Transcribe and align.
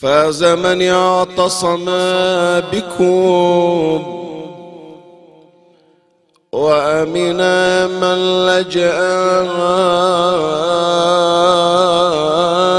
فاز 0.00 0.44
من 0.44 0.82
اعتصم 0.82 1.84
بكم. 2.72 4.02
وأمن 6.52 7.40
من 8.00 8.46
لجأ 8.46 9.00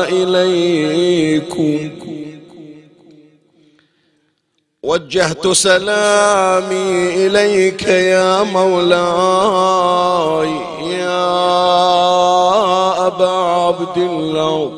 إليكم. 0.09 1.91
وجهت 4.83 5.47
سلامي 5.47 7.27
إليك 7.27 7.87
يا 7.87 8.43
مولاي 8.43 10.49
يا 10.81 11.27
أبا 13.07 13.29
عبد 13.29 13.97
الله. 13.97 14.71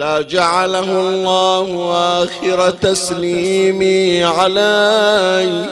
لا 0.00 0.22
جعله 0.22 1.00
الله 1.00 1.92
آخر 2.22 2.70
تسليمي 2.70 4.24
علي. 4.24 5.66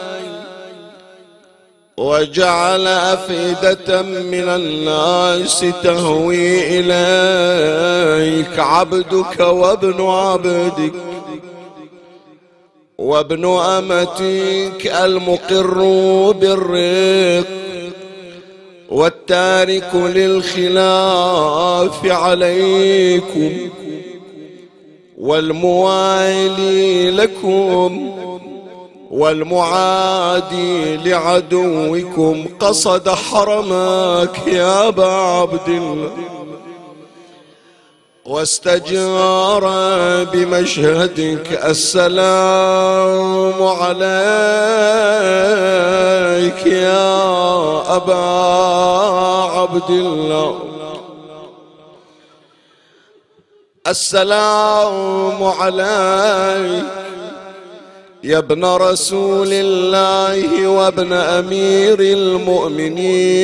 وجعل 1.97 2.87
أفئدة 2.87 4.03
من 4.03 4.49
الناس 4.49 5.65
تهوي 5.83 6.81
إليك. 6.81 8.59
عبدك 8.59 9.41
وابن 9.41 10.07
عبدك 10.07 10.93
وابن 12.99 13.59
أمتك 13.59 14.87
المقر 14.87 15.83
بالرق. 16.33 17.47
والتارك 18.89 19.95
للخلاف 19.95 22.07
عليكم. 22.07 23.71
والموالي 25.21 27.11
لكم 27.11 28.15
والمعادي 29.11 30.97
لعدوكم 30.97 32.47
قصد 32.61 33.09
حرمك 33.09 34.47
يا 34.47 34.89
أبا 34.89 35.07
عبد 35.07 35.69
الله. 35.69 36.11
واستجار 38.27 39.65
بمشهدك 40.25 41.61
السلام 41.65 43.63
عليك 43.63 44.07
يا 46.67 47.97
أبا 47.97 48.25
عبد 49.59 49.91
الله. 49.91 50.59
السلام 53.89 55.43
عليك 55.45 56.85
يا 58.25 58.39
ابن 58.39 58.65
رسول 58.65 59.49
الله 59.53 60.69
وابن 60.69 61.13
أمير 61.13 62.01
المؤمنين 62.01 63.39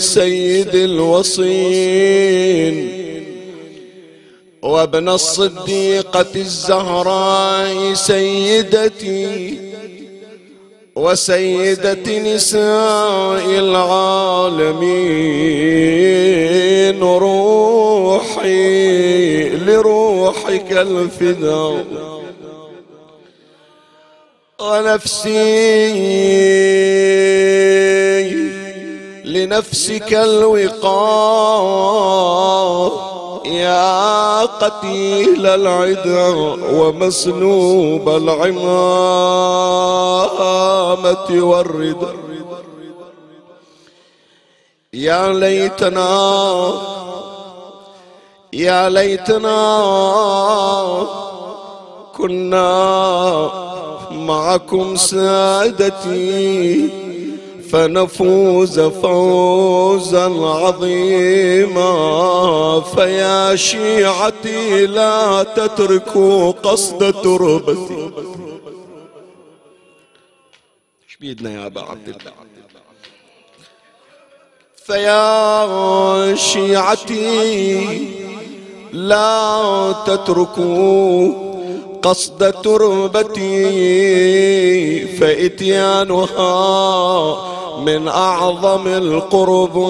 سيد 0.00 0.74
الوصين 0.74 2.20
وابن 4.62 5.08
الصديقة 5.08 6.26
الزهراء 6.36 7.94
سيدتي 7.94 9.69
وسيدة 10.96 12.18
نساء 12.34 13.44
العالمين 13.46 14.70
روحي 17.02 18.60
لروحك 19.48 20.72
الفداء. 20.72 21.84
ونفسي 24.60 25.80
لنفسك 29.24 30.14
الوقار 30.14 31.50
يا 33.44 34.44
قتيل 34.44 35.46
العدا 35.46 36.28
ومسلوب 36.72 38.08
العمامة 38.08 38.60
والرضا. 41.30 42.14
يا 44.92 45.32
ليتنا 45.32 46.72
يا 48.52 48.88
ليتنا 48.88 49.86
كنا 52.16 53.50
معكم 54.12 54.96
سادتي. 54.96 56.90
فنفوز 57.72 58.80
فوزا 58.80 60.24
عظيما. 60.24 61.90
فيا 62.80 63.56
شيعتي 63.56 64.86
لا 64.86 65.42
تتركوا 65.42 66.50
قصد 66.50 67.22
تربتي. 67.22 68.10
بيدنا 71.20 71.50
يا 71.50 71.66
أبا 71.66 71.80
عبد 71.80 72.08
الله؟ 72.08 72.32
فيا 74.86 76.34
شيعتي 76.34 77.80
لا 78.92 79.94
تتركوا 80.06 81.32
قصد 82.02 82.62
تربتي. 82.62 83.60
فإتيانها 85.06 86.50
من 87.84 88.08
أعظم 88.08 88.86
القربات 88.86 89.80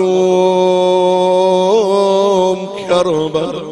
كربلاء. 2.88 3.66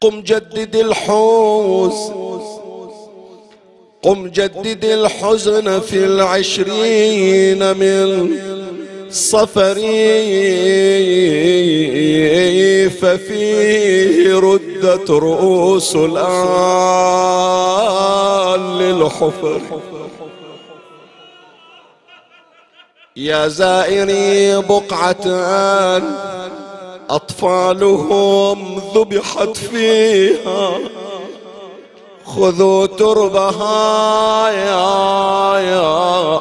قم 0.00 0.20
جدد 0.20 0.76
الحوز. 0.76 2.12
قم 4.02 4.28
جدد 4.28 4.84
الحزن 4.84 5.80
في 5.80 6.04
العشرين 6.04 7.76
من 7.76 8.38
صفري 9.10 10.08
ففيه 12.90 14.38
رد 14.38 14.68
شدت 14.78 15.10
رؤوس 15.10 15.96
الآن 15.96 16.28
للحفر. 18.78 19.60
يا 23.16 23.48
زائري 23.48 24.62
بقعة 24.62 25.26
أطفالهم 27.10 28.82
ذبحت 28.94 29.56
فيها. 29.56 30.78
خذوا 32.24 32.86
تربها 32.86 34.50
يا 34.50 35.58
يا 35.58 36.38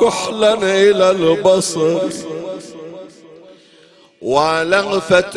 كحلا 0.00 0.54
إلى 0.54 1.10
البصر. 1.10 1.98
ولغفة 4.22 5.36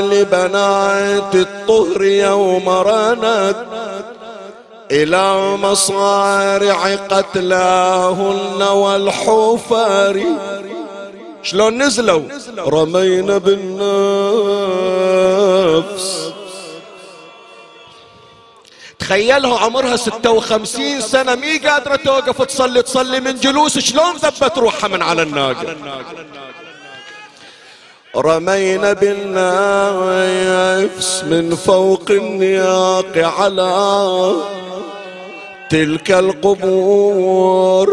لبنات 0.00 1.34
الطهر 1.34 2.02
يوم 2.02 2.68
رنت 2.68 3.56
إلى 4.90 5.56
مصارع 5.56 6.94
قتلاهن 6.94 8.62
والحفر 8.62 10.22
شلون 11.42 11.82
نزلوا؟ 11.82 12.22
رمينا 12.58 13.38
بالنفس. 13.38 13.92
تخيلها 19.12 19.58
عمرها 19.58 19.96
ستة 19.96 20.30
وخمسين 20.30 21.00
سنة 21.00 21.34
مي 21.34 21.58
قادرة 21.58 21.96
توقف 21.96 22.42
تصلي 22.42 22.82
تصلي 22.82 23.20
من 23.20 23.34
جلوس 23.34 23.78
شلون 23.78 24.16
ذبت 24.16 24.58
روحها 24.58 24.88
من 24.88 25.02
على 25.02 25.22
الناقة؟ 25.22 25.76
رمينا 28.16 28.92
بالنفس 28.92 29.24
من 31.24 31.54
فوق 31.54 32.10
النياق 32.10 33.12
على 33.16 34.32
تلك 35.70 36.10
القبور 36.10 37.88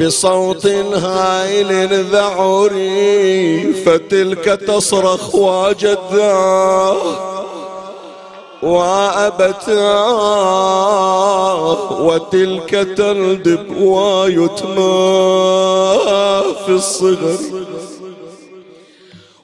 بصوت 0.00 0.66
هائل 0.66 2.04
ذعري 2.04 3.72
فتلك 3.72 4.44
تصرخ 4.44 5.34
وجداه 5.34 6.98
وأبتاه 10.62 12.02
وتلك 12.02 12.70
تندب 12.70 13.76
ويتمى 13.76 15.18
في 16.66 16.68
الصغر. 16.68 17.36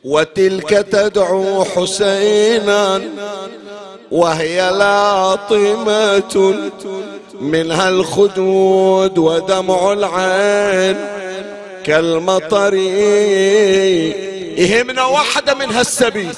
وتلك 0.04 0.70
تدعو 0.70 1.64
حسينا 1.64 3.00
وهي 4.10 4.70
لاطمة 4.70 6.54
منها 7.40 7.88
الخدود 7.88 9.18
ودمع 9.18 9.92
العين 9.92 10.96
كالمطر 11.84 12.74
يهمنا 14.58 15.04
واحدة 15.04 15.54
من 15.54 15.70
هالسبي 15.70 16.28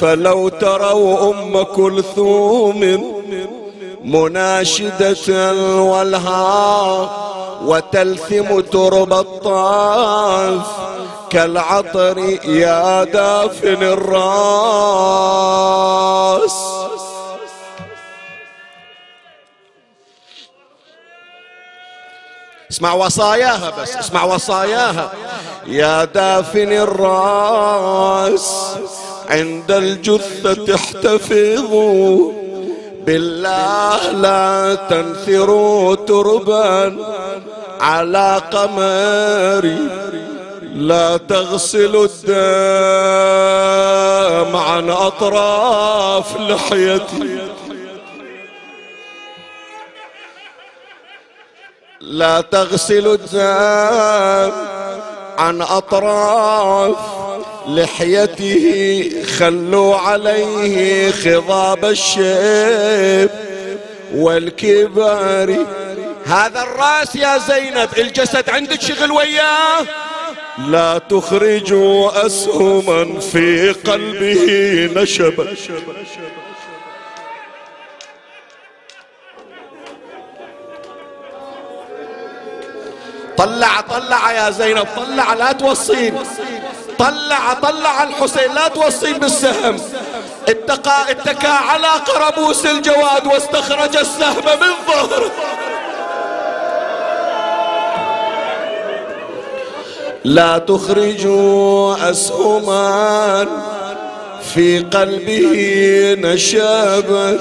فلو 0.00 0.48
تروا 0.48 1.30
أم 1.30 1.62
كلثوم 1.62 2.80
مناشدة 4.04 5.54
والها 5.82 7.10
وتلثم 7.64 8.60
ترب 8.60 9.12
الطاف 9.12 10.66
كالعطر 11.30 12.18
يا 12.44 13.04
دافن 13.04 13.82
الراس. 13.82 14.18
اسمع 22.70 22.92
وصاياها 22.92 23.70
بس 23.82 23.96
اسمع 23.96 24.24
وصاياها. 24.24 25.12
يا 25.66 26.04
دافن 26.04 26.72
الراس 26.72 28.54
عند 29.30 29.70
الجثة 29.70 30.74
احتفظوا 30.74 32.32
بالله 33.06 34.12
لا 34.12 34.74
تنثروا 34.90 35.94
تربا 35.94 36.96
على 37.80 38.42
قمري 38.52 39.78
لا 40.74 41.16
تغسلوا 41.16 42.06
الدم 42.06 42.36
عن 44.56 44.90
أطراف 44.90 46.36
لحيتي. 46.40 47.47
لا 52.08 52.40
تغسلوا 52.40 53.14
الدم 53.14 54.52
عن 55.38 55.62
أطراف 55.62 56.96
لحيته 57.68 59.12
خلوا 59.38 59.96
عليه 59.96 61.10
خضاب 61.10 61.84
الشيب 61.84 63.30
والكبار 64.14 65.66
هذا 66.26 66.62
الراس 66.62 67.16
يا 67.16 67.38
زينب 67.38 67.88
الجسد 67.98 68.50
عندك 68.50 68.80
شغل 68.80 69.12
وياه؟ 69.12 69.86
لا 70.58 70.98
تخرجوا 70.98 72.26
أسهما 72.26 73.20
في 73.20 73.70
قلبه 73.72 75.02
نشبا 75.02 75.54
طلع 83.38 83.80
طلع 83.80 84.32
يا 84.32 84.50
زينب 84.50 84.86
طلع 84.96 85.34
لا 85.34 85.52
توصين 85.52 86.14
طلع 86.98 87.54
طلع 87.62 88.02
الحسين 88.02 88.54
لا 88.54 88.68
توصين 88.68 89.18
بالسهم. 89.18 89.76
اتقى 90.48 91.10
اتكى 91.10 91.46
على 91.46 91.86
قربوس 91.86 92.66
الجواد 92.66 93.26
واستخرج 93.26 93.96
السهم 93.96 94.44
من 94.44 94.72
ظهره. 94.86 95.30
لا 100.24 100.58
تخرجوا 100.58 102.10
أسهما 102.10 103.46
في 104.54 104.78
قلبه 104.78 106.16
نشابا 106.18 107.38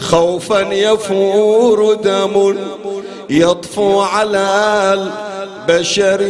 خوفا 0.00 0.60
يفور 0.60 1.94
دم 1.94 2.56
يطفو 3.30 4.00
على 4.00 4.48
البشر 4.94 6.20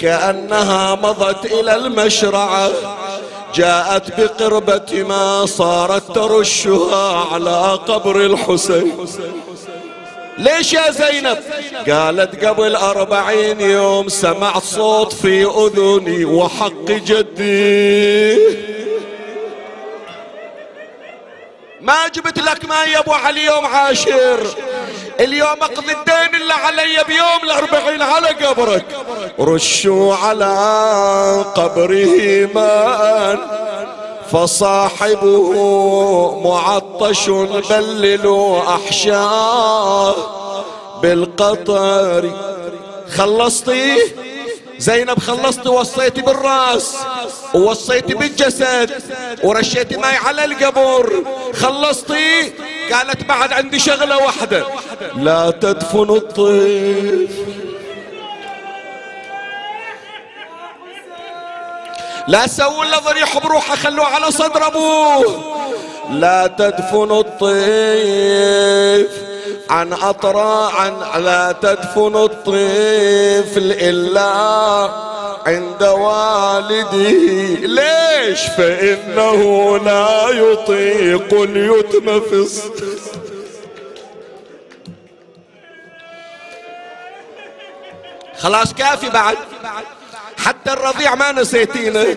كأنها 0.00 0.94
مضت 0.94 1.44
إلى 1.52 1.74
المشرعة 1.74 2.70
جاءت 3.54 4.20
بقربة 4.20 5.02
ما 5.02 5.46
صارت 5.46 6.14
ترشها 6.14 7.32
على 7.32 7.78
قبر 7.86 8.16
الحسين. 8.16 9.06
ليش 10.38 10.72
يا 10.72 10.90
زينب؟ 10.90 11.38
قالت 11.88 12.44
قبل 12.44 12.76
أربعين 12.76 13.60
يوم 13.60 14.08
سمعت 14.08 14.62
صوت 14.62 15.12
في 15.12 15.44
أذني 15.44 16.24
وحق 16.24 16.86
جدي. 16.86 18.38
ما 21.80 22.08
جبت 22.14 22.38
لك 22.38 22.64
ما 22.64 22.84
يا 22.84 22.98
أبو 22.98 23.12
علي 23.12 23.44
يوم 23.44 23.66
عاشر؟ 23.66 24.46
اليوم 25.20 25.62
اقضي 25.62 25.92
الدين 25.92 26.40
اللي 26.42 26.54
علي 26.54 27.04
بيوم 27.06 27.42
الأربعين 27.42 28.02
على 28.02 28.28
قبرك. 28.28 28.84
رشوا 29.40 30.14
على 30.14 30.54
قبره 31.54 32.50
ماء 32.54 33.62
فصاحبه 34.32 35.52
معطش 36.44 37.28
بللوا 37.70 38.74
احشاه 38.74 40.14
بالقطر. 41.02 42.30
خلصتي؟ 43.16 43.96
زينب 44.78 45.18
خلصتي 45.18 45.68
وصيتي 45.68 46.22
بالرأس 46.22 46.96
ووصيتي 47.54 48.14
بالجسد 48.14 49.02
ورشيتي 49.44 49.96
ماي 49.96 50.16
على 50.16 50.44
القبر 50.44 51.12
خلصتي؟ 51.54 52.52
قالت 52.92 53.24
بعد 53.24 53.52
عندي 53.52 53.78
شغلة 53.78 54.16
واحدة. 54.16 54.66
لا 55.16 55.50
تدفن 55.50 56.10
الطيف. 56.10 57.30
لا 62.28 62.46
سووا 62.46 62.84
إلا 62.84 62.98
ضريح 62.98 63.38
بروحه 63.38 63.76
خلوه 63.76 64.06
على 64.06 64.30
صدر 64.30 64.66
أبوه. 64.66 65.42
لا 66.10 66.46
تدفن 66.46 67.10
الطيف. 67.10 67.62
عن 69.70 69.92
أطراع 69.92 70.74
عن 70.74 71.22
لا 71.22 71.52
تدفن 71.62 72.16
الطفل 72.16 73.72
إلا 73.72 74.32
عند 75.46 75.82
والده. 75.82 77.10
ليش؟ 77.60 78.40
فإنه 78.58 79.78
لا 79.78 80.28
يطيق 80.28 81.40
اليتم 81.40 82.20
في 82.20 82.32
الصدر 82.32 82.91
خلاص 88.42 88.74
كافي 88.74 89.08
بعد. 89.08 89.36
حتى 90.38 90.72
الرضيع 90.72 91.14
ما 91.14 91.32
نسيتينه. 91.32 92.16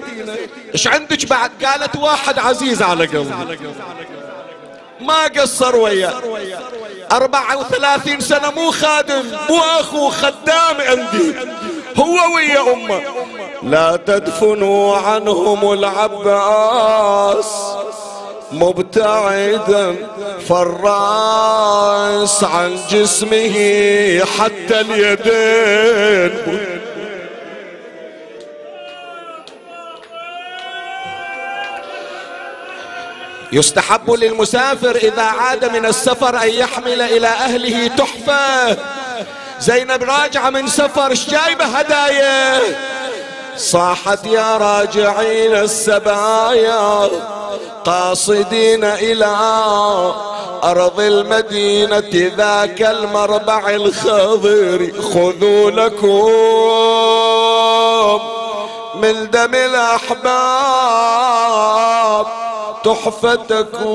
إيش 0.74 0.88
عندك 0.88 1.26
بعد؟ 1.26 1.52
قالت 1.66 1.96
واحد 1.96 2.40
عزيز 2.40 2.82
على 2.82 3.06
قلبي. 3.06 3.56
ما 5.02 5.24
قصر 5.24 5.76
وياه 5.76 6.14
أربعة 7.12 7.58
وثلاثين 7.58 8.20
سنة 8.20 8.52
مو 8.52 8.72
خادم 8.72 9.24
مو 9.50 9.60
أخو 9.60 10.10
خدام 10.10 10.82
عندي. 10.82 11.36
هو 11.98 12.36
ويا 12.36 12.74
أمه. 12.74 13.02
لا 13.64 13.96
تدفنوا 13.96 14.98
عنهم 14.98 15.74
العباس. 15.74 17.46
مبتعدا 18.52 19.96
فالراس 20.50 22.44
عن 22.44 22.78
جسمه 22.90 23.56
حتى 24.40 24.82
اليدين. 24.82 26.32
يستحب 33.52 34.12
للمسافر 34.12 34.96
إذا 34.96 35.24
عاد 35.24 35.66
من 35.66 35.86
السفر 35.86 36.44
أن 36.44 36.50
يحمل 36.50 37.02
إلى 37.02 37.28
أهله 37.28 37.88
تحفة. 37.88 38.78
زينب 39.60 40.04
راجعة 40.04 40.50
من 40.50 40.68
سفر 40.68 41.14
جايبة 41.14 41.66
هدايا؟ 41.66 42.62
صاحت 43.58 44.26
يا 44.26 44.58
راجعين 44.58 45.56
السبايا 45.56 47.10
قاصدين 47.86 48.84
إلى 48.84 49.36
أرض 50.64 51.00
المدينة 51.00 52.32
ذاك 52.38 52.82
المربع 52.82 53.70
الخضر. 53.70 54.92
خذوا 55.14 55.72
لكم 55.72 56.32
من 58.96 59.30
دم 59.30 59.56
الأحباب 59.56 60.86
تحفتكم 62.84 63.94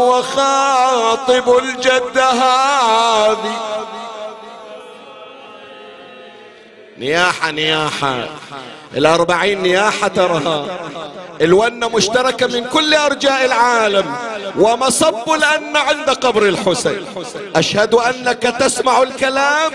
وخاطب 0.00 1.58
الجد 1.58 2.18
هذه. 2.18 3.56
نياحة 6.98 7.50
نياحة. 7.50 8.28
الأربعين 8.96 9.62
نياحة 9.62 10.08
ترها 10.08 10.66
الونة 11.40 11.88
مشتركة 11.88 12.46
من 12.46 12.68
كل 12.68 12.94
أرجاء 12.94 13.44
العالم. 13.44 14.14
ومصب 14.58 15.32
الأن 15.32 15.76
عند 15.76 16.10
قبر 16.10 16.42
الحسين. 16.42 17.06
أشهد 17.56 17.94
أنك 17.94 18.42
تسمع 18.42 19.02
الكلام 19.02 19.72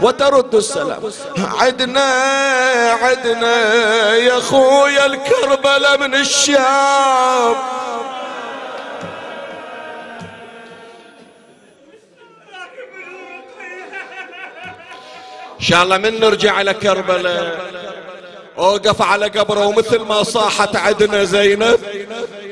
وترد 0.00 0.54
السلام. 0.54 1.02
عدنا 1.60 2.10
عدنا 3.02 3.56
يا 4.14 4.40
خويا 4.40 5.06
الكربلة 5.06 5.96
من 5.96 6.14
الشام. 6.14 7.54
إن 15.62 15.68
شاء 15.68 15.82
الله 15.82 15.98
من 15.98 16.20
نرجع 16.20 16.60
إلى 16.60 16.74
كربلاء. 16.74 17.72
أوقف 18.58 19.02
على 19.02 19.26
قبره 19.26 19.66
ومثل 19.66 19.98
ما 19.98 20.22
صاحت 20.22 20.76
عدنا 20.76 21.24
زينب. 21.24 21.80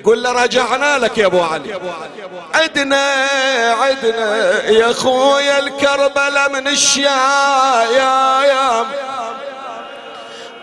قل 0.04 0.22
له 0.22 0.32
رجعنا 0.32 0.98
لك 0.98 1.18
يا 1.18 1.26
أبو 1.26 1.42
علي. 1.42 1.80
عدنا 2.54 3.04
عدنا 3.80 4.64
يا 4.64 4.92
خويا 4.92 5.58
الكربلاء 5.58 6.50
من 6.50 6.68
الشايام 6.68 8.86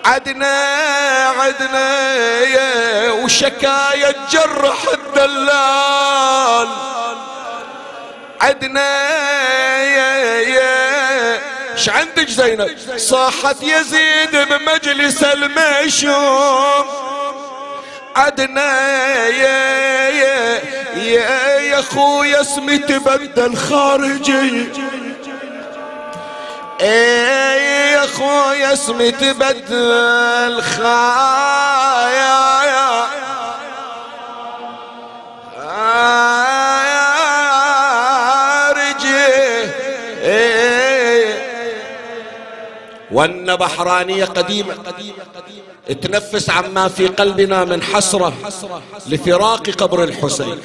عدنا 0.05 0.55
عدنا 1.39 2.13
يا 2.43 3.11
وشكاية 3.11 4.15
جرح 4.31 4.83
الدلال. 4.93 6.67
عدنا 8.41 9.09
يا 9.81 10.41
يا 10.41 10.86
إيش 11.77 11.89
عندك 11.89 12.29
زينب؟ 12.29 12.77
صاحت 12.97 13.57
يزيد 13.61 14.31
بمجلس 14.49 15.23
المشوم. 15.23 16.85
عدنا 18.15 18.79
يا 19.27 20.09
يا 20.09 20.61
يا 20.95 21.59
يا 21.59 21.79
أخويا 21.79 22.41
اسمي 22.41 22.77
تبدل 22.77 23.57
خارجي 23.57 24.69
إيه 26.81 27.91
يا 27.93 28.03
أخويا 28.05 28.73
اسمي 28.73 29.11
تبدل 29.11 30.61
خايا 30.77 32.37
وأن 43.11 43.55
بحرانية 43.55 44.25
قديمة. 44.25 44.73
تنفس 46.01 46.49
عما 46.49 46.87
في 46.87 47.07
قلبنا 47.07 47.63
من 47.65 47.83
حسرة 47.83 48.33
لفراق 49.07 49.69
قبر 49.69 50.03
الحسين. 50.03 50.61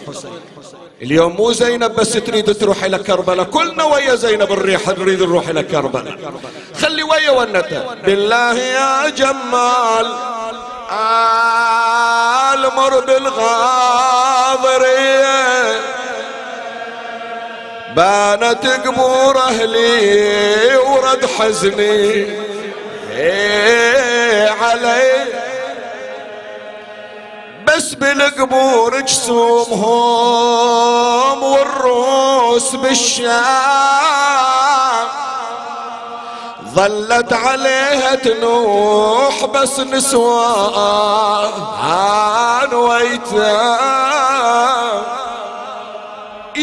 اليوم 1.03 1.37
مو 1.37 1.53
زينب 1.53 1.95
بس 1.95 2.13
تريد 2.13 2.55
تروح 2.55 2.85
إلى 2.85 2.99
كربلاء 2.99 3.45
كلنا 3.45 3.85
ويا 3.85 4.15
زينب 4.15 4.53
الريح 4.53 4.89
نريد 4.89 5.23
نروح 5.23 5.49
إلى 5.49 5.63
كربلاء. 5.63 6.33
خلي 6.81 7.03
ويا 7.03 7.31
ونته 7.31 7.95
بالله 7.95 8.59
يا 8.59 9.09
جمال 9.09 10.07
المر 12.55 13.01
بالغاضريه 13.01 13.73
بانت 17.97 18.67
قبور 18.67 19.39
أهلي 19.39 20.77
ورد 20.77 21.27
حزني. 21.27 22.27
إيه 23.11 24.51
علي. 24.51 25.25
بس 27.67 27.95
بالقبور 27.95 29.01
جسومهم 29.01 29.83
والروس 31.43 32.75
بالشام. 32.75 33.33
ظلت 36.75 37.33
عليها 37.33 38.15
تنوح 38.15 39.45
بس 39.45 39.81
نسوان 39.81 41.53
ويتام. 42.75 44.03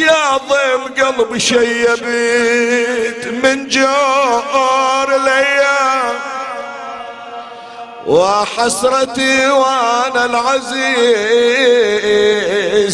يا 0.09 0.37
ضيم 0.37 0.81
قلب 0.97 1.31
شيبت 1.37 3.23
من 3.43 3.67
جور 3.67 5.07
الأيام 5.15 6.15
وحسرتي 8.05 9.47
وأنا 9.47 10.25
العزيز 10.25 11.29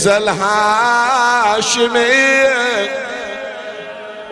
الهاشمي. 0.08 1.76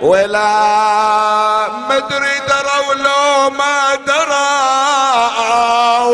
ولا 0.02 1.68
مدري 1.90 2.40
درى 2.48 2.78
ولو 2.90 3.50
ما 3.50 3.96
درى 4.08 4.54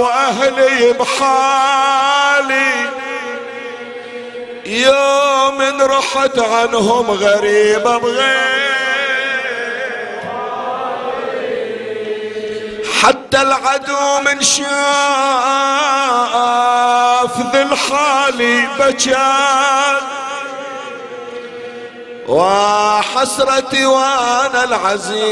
وأهلي 0.01 0.93
بحالي 0.93 1.88
يوم 4.69 5.81
رحت 5.81 6.39
عنهم 6.39 7.11
غريبة 7.11 7.97
بغير 7.97 8.69
حتى 13.01 13.41
العدو 13.41 14.19
من 14.25 14.41
شاف 14.41 14.65
ذي 17.53 17.61
الحالي 17.61 18.67
بجان. 18.79 20.01
وحسرتي 22.27 23.85
وأنا 23.85 24.63
العزيز 24.63 25.23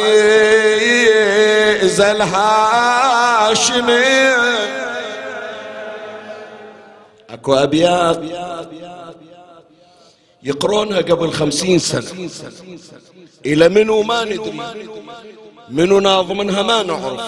الهاشمي. 2.02 3.58
أكو 7.30 7.56
أبيات. 7.56 8.20
يقرونها 10.48 11.02
قبل 11.10 11.30
خمسين 11.32 11.80
سنة. 11.80 12.30
إلى 13.46 13.70
منو 13.70 14.02
ما 14.02 14.24
ندري. 14.24 14.62
منو 15.70 16.00
ناظمنها 16.00 16.62
ما 16.64 16.84
نعرف. 16.84 17.22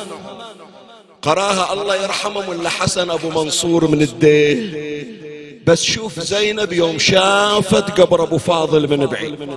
قراها 1.22 1.74
الله 1.74 1.96
يرحمه 2.04 2.50
ولا 2.50 2.70
حسن 2.70 3.10
أبو 3.10 3.30
منصور 3.30 3.88
من 3.88 4.02
الديل 4.02 4.62
بس 5.68 5.84
شوف 5.84 6.20
زينب 6.20 6.74
يوم 6.74 7.00
شافت 7.00 8.02
قبر 8.02 8.24
أبو 8.24 8.38
فاضل 8.38 8.98
من 8.98 9.06
بعيد. 9.06 9.50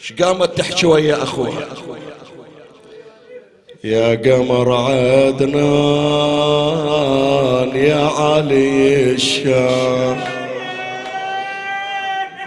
إيش 0.00 0.12
قامت 0.12 0.58
تحكي 0.58 0.86
ويا 0.86 1.22
أخوها؟ 1.22 1.68
يا 3.84 4.14
قمر 4.14 4.72
عدنان 4.72 5.60
يا 7.76 8.04
علي 8.18 9.12
الشام. 9.12 10.43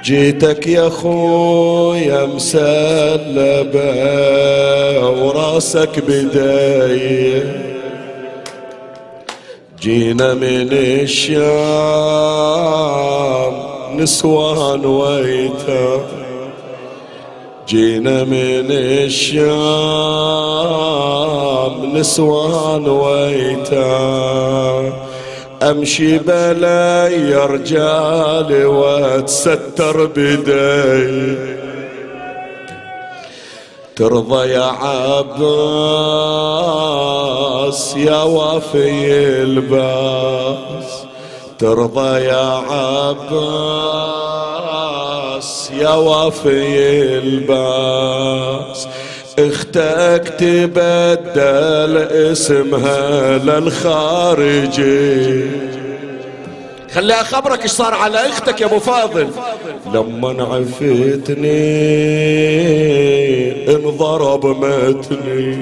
جيتك 0.08 0.68
يا 0.68 0.90
خويا 0.90 2.26
مسلبة 2.26 3.80
وراسك 5.10 6.00
بداية. 6.08 7.44
جينا 9.82 10.34
من 10.34 10.70
الشام 10.72 11.58
نسوان 14.00 14.86
ويتا. 14.86 16.06
جينا 17.68 18.24
من 18.24 18.72
الشام 18.72 19.58
نسوان 21.98 22.90
ويتا. 22.90 23.88
أمشي 25.64 26.18
بلا 26.18 27.08
يا 27.08 27.46
رجالي 27.46 28.66
واتستر 28.66 30.06
بداي. 30.06 31.38
ترضى 33.96 34.50
يا 34.50 34.64
عباس 34.64 35.48
يا 37.98 38.24
وافي 38.24 39.18
الباس. 39.44 41.06
ترضى 41.60 42.20
يا 42.20 42.64
عباس 42.70 43.78
يا 45.72 45.94
وافي 45.94 46.78
الباس. 47.18 48.88
أختك 49.39 50.34
تبدل 50.39 51.98
اسمها 52.32 53.38
للخارجي. 53.38 54.88
خلي 56.94 57.13
اخبرك 57.13 57.62
إيش 57.63 57.72
صار 57.72 57.94
على 57.94 58.17
أختك 58.17 58.62
يا 58.62 58.65
ابو 58.65 58.79
فاضل. 58.79 59.27
لما 59.94 60.44
عفتني 60.44 61.58
انضرب 63.75 64.46
متني 64.46 65.58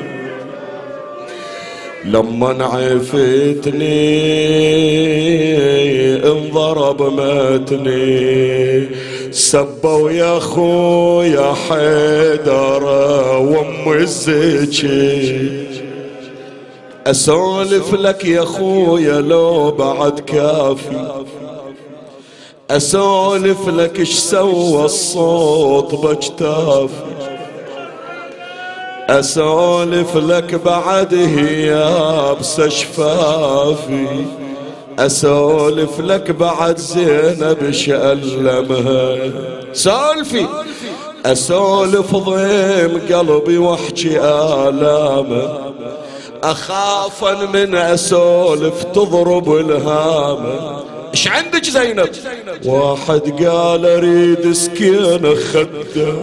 لما 2.05 2.63
عفتني 2.63 3.95
انضرب 6.27 7.01
متني 7.01 8.87
سبوا 9.35 10.11
يا 10.11 10.39
خويا 10.39 11.53
حيدر 11.53 12.83
وام 13.37 13.93
الزكي 13.93 15.67
أسولف 17.07 17.93
لك 17.93 18.25
يا 18.25 18.45
خويا 18.45 19.21
لو 19.21 19.71
بعد 19.71 20.19
كافي. 20.19 21.23
أسولف 22.69 23.69
لك 23.69 23.99
إيش 23.99 24.13
سوى 24.13 24.85
الصوت 24.85 25.95
بجتافي. 25.95 27.15
أسولف 29.09 30.17
لك 30.17 30.55
بعد 30.55 31.13
هي 31.13 31.91
شفافي 32.67 34.25
أسولف 34.99 35.99
لك 35.99 36.31
بعد 36.31 36.77
زينب 36.77 37.71
شألمها. 37.71 39.31
سولفي. 39.73 40.45
أسولف 41.25 42.15
ضيم 42.15 43.01
قلبي 43.11 43.57
واحكي 43.57 44.19
آلامه. 44.19 45.65
اخافا 46.43 47.45
من 47.53 47.75
أسولف 47.75 48.83
تضرب 48.83 49.55
الهامه 49.55 50.83
إيش 51.13 51.27
عندك 51.27 51.63
زينب؟ 51.63 52.09
واحد 52.65 53.45
قال 53.45 53.85
أريد 53.85 54.51
سكينة 54.51 55.35
خده. 55.35 56.13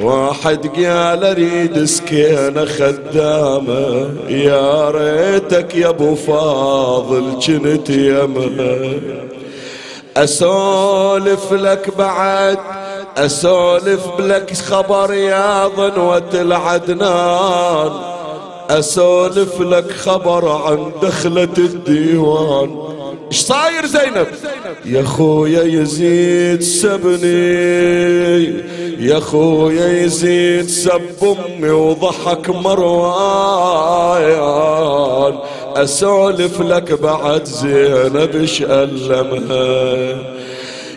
واحد 0.00 0.66
قال 0.66 1.24
أريد 1.24 1.84
سكينة 1.84 2.64
خدامة. 2.64 4.10
يا 4.28 4.90
ريتك 4.90 5.74
يا 5.74 5.88
أبو 5.88 6.14
فاضل 6.14 7.24
كنت 7.46 7.90
يمها 7.90 8.90
أسولف 10.16 11.52
لك 11.52 11.96
بعد 11.98 12.58
أسولف 13.16 14.06
لك 14.18 14.54
خبر 14.54 15.12
يا 15.12 15.68
ظنوة 15.68 16.30
العدنان 16.34 17.92
أسولف 18.70 19.60
لك 19.60 19.90
خبر 19.92 20.48
عن 20.48 20.92
دخلة 21.02 21.54
الديوان. 21.58 22.94
إيش 23.32 23.40
صاير 23.40 23.86
زينب؟ 23.86 24.26
يا 24.84 25.02
خويا 25.02 25.62
يزيد 25.62 26.62
سبني 26.62 27.24
يا 28.98 29.20
خويا 29.20 30.02
يزيد 30.04 30.68
سب 30.68 31.00
أمي 31.22 31.70
وضحك 31.70 32.50
مروان. 32.50 33.94
أسولف 35.76 36.60
لك 36.60 37.00
بعد 37.00 37.44
زينب 37.44 38.36
إيش 38.36 38.62
ألمها. 38.62 40.34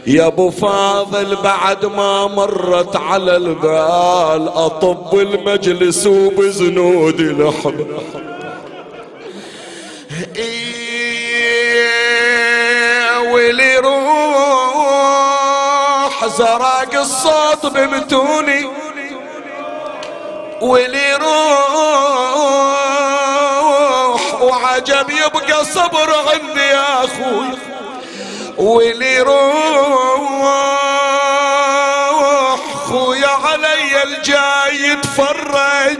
يا 0.07 0.27
أبو 0.27 0.49
فاضل 0.49 1.35
بعد 1.43 1.85
ما 1.85 2.27
مرت 2.27 2.95
على 2.95 3.37
البال 3.37 4.49
أطب 4.49 5.19
المجلس 5.19 6.07
وبزنود 6.07 7.21
لحم. 7.21 7.73
روح 16.39 16.47
زراق 16.47 16.95
الصوت 16.95 17.65
بمتوني 17.65 18.65
ولي 20.61 21.15
روح 21.15 21.61
وعجب 24.41 25.09
يبقى 25.09 25.65
صبر 25.65 26.13
عندي 26.33 26.59
يا 26.61 27.03
أخوي. 27.05 27.57
ولي 28.57 29.21
روح 29.21 29.47
خويا 32.85 33.27
علي 33.27 34.03
الجاي 34.03 34.89
يتفرج. 34.91 35.97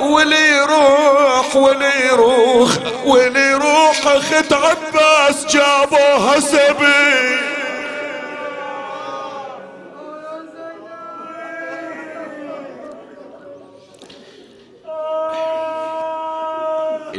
ولي 0.00 0.48
يروح 0.48 1.56
ولي 1.56 2.06
يروح 2.06 2.70
ولي 3.04 3.40
يروح 3.50 4.06
أخت 4.06 4.52
عباس 4.52 5.46
جابوها 5.46 6.40
سبي 6.40 7.49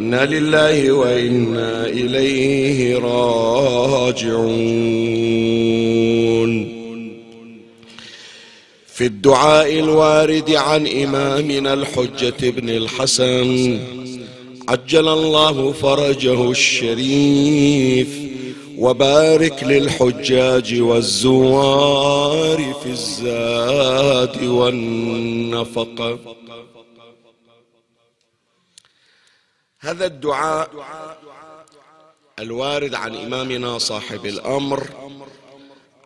إنا 0.01 0.25
لله 0.25 0.91
وإنا 0.91 1.85
إليه 1.85 2.97
راجعون 2.97 4.31
في 8.87 9.05
الدعاء 9.05 9.79
الوارد 9.79 10.49
عن 10.51 10.87
امامنا 10.87 11.73
الحجه 11.73 12.33
ابن 12.43 12.69
الحسن 12.69 13.79
عجل 14.69 15.07
الله 15.07 15.71
فرجه 15.71 16.51
الشريف 16.51 18.07
وبارك 18.77 19.63
للحجاج 19.63 20.81
والزوار 20.81 22.73
في 22.83 22.89
الزاد 22.89 24.43
والنفقه 24.43 26.19
هذا 29.83 30.05
الدعاء 30.05 30.71
الوارد 32.39 32.95
عن 32.95 33.15
إمامنا 33.15 33.77
صاحب 33.77 34.25
الأمر 34.25 34.87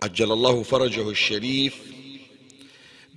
عجل 0.04 0.32
الله 0.32 0.64
فرجه 0.64 1.10
الشريف 1.10 1.76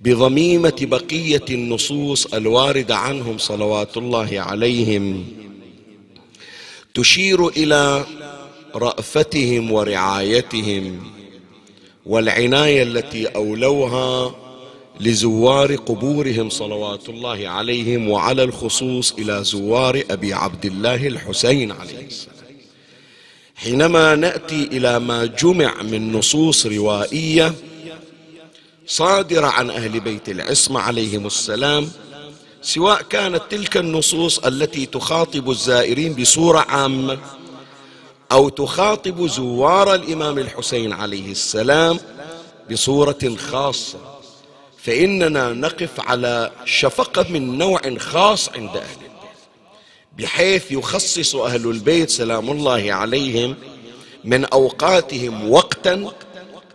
بضميمة 0.01 0.75
بقية 0.81 1.45
النصوص 1.49 2.33
الواردة 2.33 2.95
عنهم 2.95 3.37
صلوات 3.37 3.97
الله 3.97 4.39
عليهم 4.39 5.25
تشير 6.93 7.47
إلى 7.47 8.05
رأفتهم 8.75 9.71
ورعايتهم 9.71 11.11
والعناية 12.05 12.83
التي 12.83 13.27
أولوها 13.27 14.35
لزوار 14.99 15.75
قبورهم 15.75 16.49
صلوات 16.49 17.09
الله 17.09 17.49
عليهم 17.49 18.09
وعلى 18.09 18.43
الخصوص 18.43 19.11
إلى 19.11 19.43
زوار 19.43 20.03
أبي 20.11 20.33
عبد 20.33 20.65
الله 20.65 21.07
الحسين 21.07 21.71
عليه 21.71 22.07
السلام. 22.07 22.35
حينما 23.55 24.15
نأتي 24.15 24.63
إلى 24.63 24.99
ما 24.99 25.25
جمع 25.25 25.83
من 25.83 26.11
نصوص 26.11 26.65
روائية 26.65 27.53
صادره 28.87 29.47
عن 29.47 29.69
أهل 29.69 29.99
بيت 29.99 30.29
العصمة 30.29 30.79
عليهم 30.79 31.25
السلام 31.25 31.91
سواء 32.61 33.01
كانت 33.01 33.41
تلك 33.49 33.77
النصوص 33.77 34.39
التي 34.39 34.85
تخاطب 34.85 35.49
الزائرين 35.49 36.13
بصورة 36.13 36.59
عامة 36.59 37.17
أو 38.31 38.49
تخاطب 38.49 39.27
زوار 39.27 39.95
الإمام 39.95 40.37
الحسين 40.37 40.93
عليه 40.93 41.31
السلام 41.31 41.99
بصورة 42.71 43.35
خاصة. 43.37 44.08
فإننا 44.83 45.53
نقف 45.53 45.99
على 45.99 46.51
شفقة 46.65 47.25
من 47.29 47.57
نوع 47.57 47.81
خاص 47.97 48.49
عند 48.49 48.77
أهل 48.77 48.95
البيت. 48.95 49.09
بحيث 50.17 50.71
يخصص 50.71 51.35
أهل 51.35 51.69
البيت 51.69 52.09
سلام 52.09 52.51
الله 52.51 52.93
عليهم 52.93 53.55
من 54.23 54.45
أوقاتهم 54.45 55.51
وقتا 55.51 56.11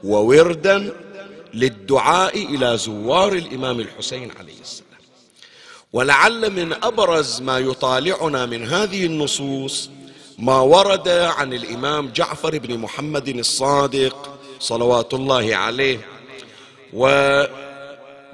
ووردا 0.04 0.92
للدعاء 1.54 2.54
إلى 2.54 2.78
زوار 2.78 3.32
الإمام 3.32 3.80
الحسين 3.80 4.30
عليه 4.38 4.60
السلام. 4.60 4.84
ولعل 5.92 6.50
من 6.50 6.72
أبرز 6.72 7.40
ما 7.40 7.58
يطالعنا 7.58 8.46
من 8.46 8.68
هذه 8.68 9.06
النصوص 9.06 9.90
ما 10.38 10.60
ورد 10.60 11.08
عن 11.08 11.52
الإمام 11.52 12.12
جعفر 12.14 12.58
بن 12.58 12.78
محمد 12.78 13.28
الصادق 13.28 14.38
صلوات 14.60 15.14
الله 15.14 15.56
عليه. 15.56 16.06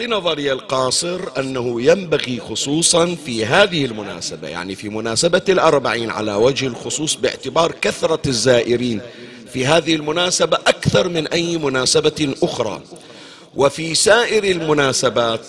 وبنظري 0.01 0.53
القاصر 0.53 1.21
أنه 1.39 1.83
ينبغي 1.83 2.41
خصوصا 2.41 3.15
في 3.27 3.47
هذه 3.47 3.85
المناسبة 3.85 4.49
يعني 4.49 4.75
في 4.75 4.89
مناسبة 4.89 5.43
الأربعين 5.49 6.11
على 6.11 6.35
وجه 6.35 6.67
الخصوص 6.67 7.15
باعتبار 7.15 7.73
كثرة 7.73 8.21
الزائرين 8.27 9.01
في 9.53 9.67
هذه 9.67 9.95
المناسبة 9.95 10.57
أكثر 10.57 11.09
من 11.09 11.27
أي 11.27 11.59
مناسبة 11.59 12.35
أخرى. 12.43 12.83
وفي 13.57 13.95
سائر 13.95 14.45
المناسبات 14.45 15.47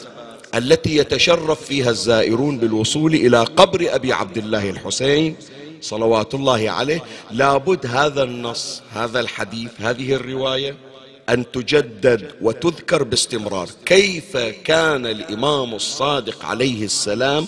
التي 0.55 0.97
يتشرف 0.97 1.65
فيها 1.65 1.89
الزائرون 1.89 2.57
بالوصول 2.57 3.13
إلى 3.13 3.43
قبر 3.43 3.95
أبي 3.95 4.13
عبد 4.13 4.37
الله 4.37 4.69
الحسين 4.69 5.35
صلوات 5.81 6.33
الله 6.33 6.69
عليه 6.69 7.03
لابد 7.31 7.85
هذا 7.85 8.23
النص 8.23 8.81
هذا 8.93 9.19
الحديث 9.19 9.69
هذه 9.79 10.13
الرواية 10.13 10.90
أن 11.31 11.51
تجدد 11.51 12.31
وتذكر 12.41 13.03
باستمرار. 13.03 13.69
كيف 13.85 14.37
كان 14.37 15.05
الإمام 15.05 15.75
الصادق 15.75 16.45
عليه 16.45 16.85
السلام 16.85 17.47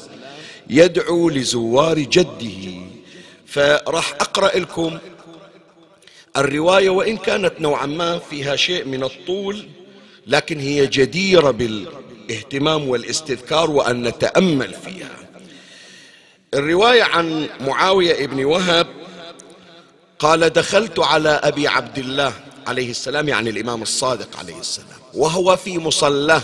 يدعو 0.69 1.29
لزوار 1.29 1.99
جده؟ 1.99 2.73
فراح 3.45 4.13
أقرأ 4.13 4.59
لكم 4.59 4.97
الرواية 6.37 6.89
وإن 6.89 7.17
كانت 7.17 7.53
نوعا 7.59 7.85
ما 7.85 8.19
فيها 8.19 8.55
شيء 8.55 8.85
من 8.85 9.03
الطول 9.03 9.67
لكن 10.27 10.59
هي 10.59 10.87
جديرة 10.87 11.51
بالاهتمام 11.51 12.87
والاستذكار 12.89 13.71
وأن 13.71 14.03
نتأمل 14.03 14.73
فيها. 14.73 15.17
الرواية 16.53 17.03
عن 17.03 17.47
معاوية 17.61 18.27
بن 18.27 18.45
وهب 18.45 18.87
قال 20.19 20.49
دخلت 20.49 20.99
على 20.99 21.29
أبي 21.29 21.67
عبد 21.67 21.97
الله 21.97 22.33
عليه 22.67 22.89
السلام 22.89 23.29
يعني 23.29 23.49
الإمام 23.49 23.81
الصادق 23.81 24.39
عليه 24.39 24.59
السلام. 24.59 24.87
وهو 25.13 25.55
في 25.55 25.77
مصلاه. 25.77 26.41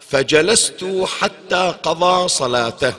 فجلست 0.00 0.86
حتى 1.20 1.74
قضى 1.82 2.28
صلاته. 2.28 2.92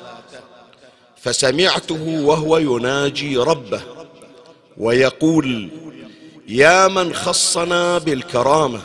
فسمعته 1.21 2.21
وهو 2.25 2.57
يناجي 2.57 3.37
ربه. 3.37 3.81
ويقول 4.77 5.69
يا 6.47 6.87
من 6.87 7.13
خصنا 7.13 7.97
بالكرامة 7.97 8.81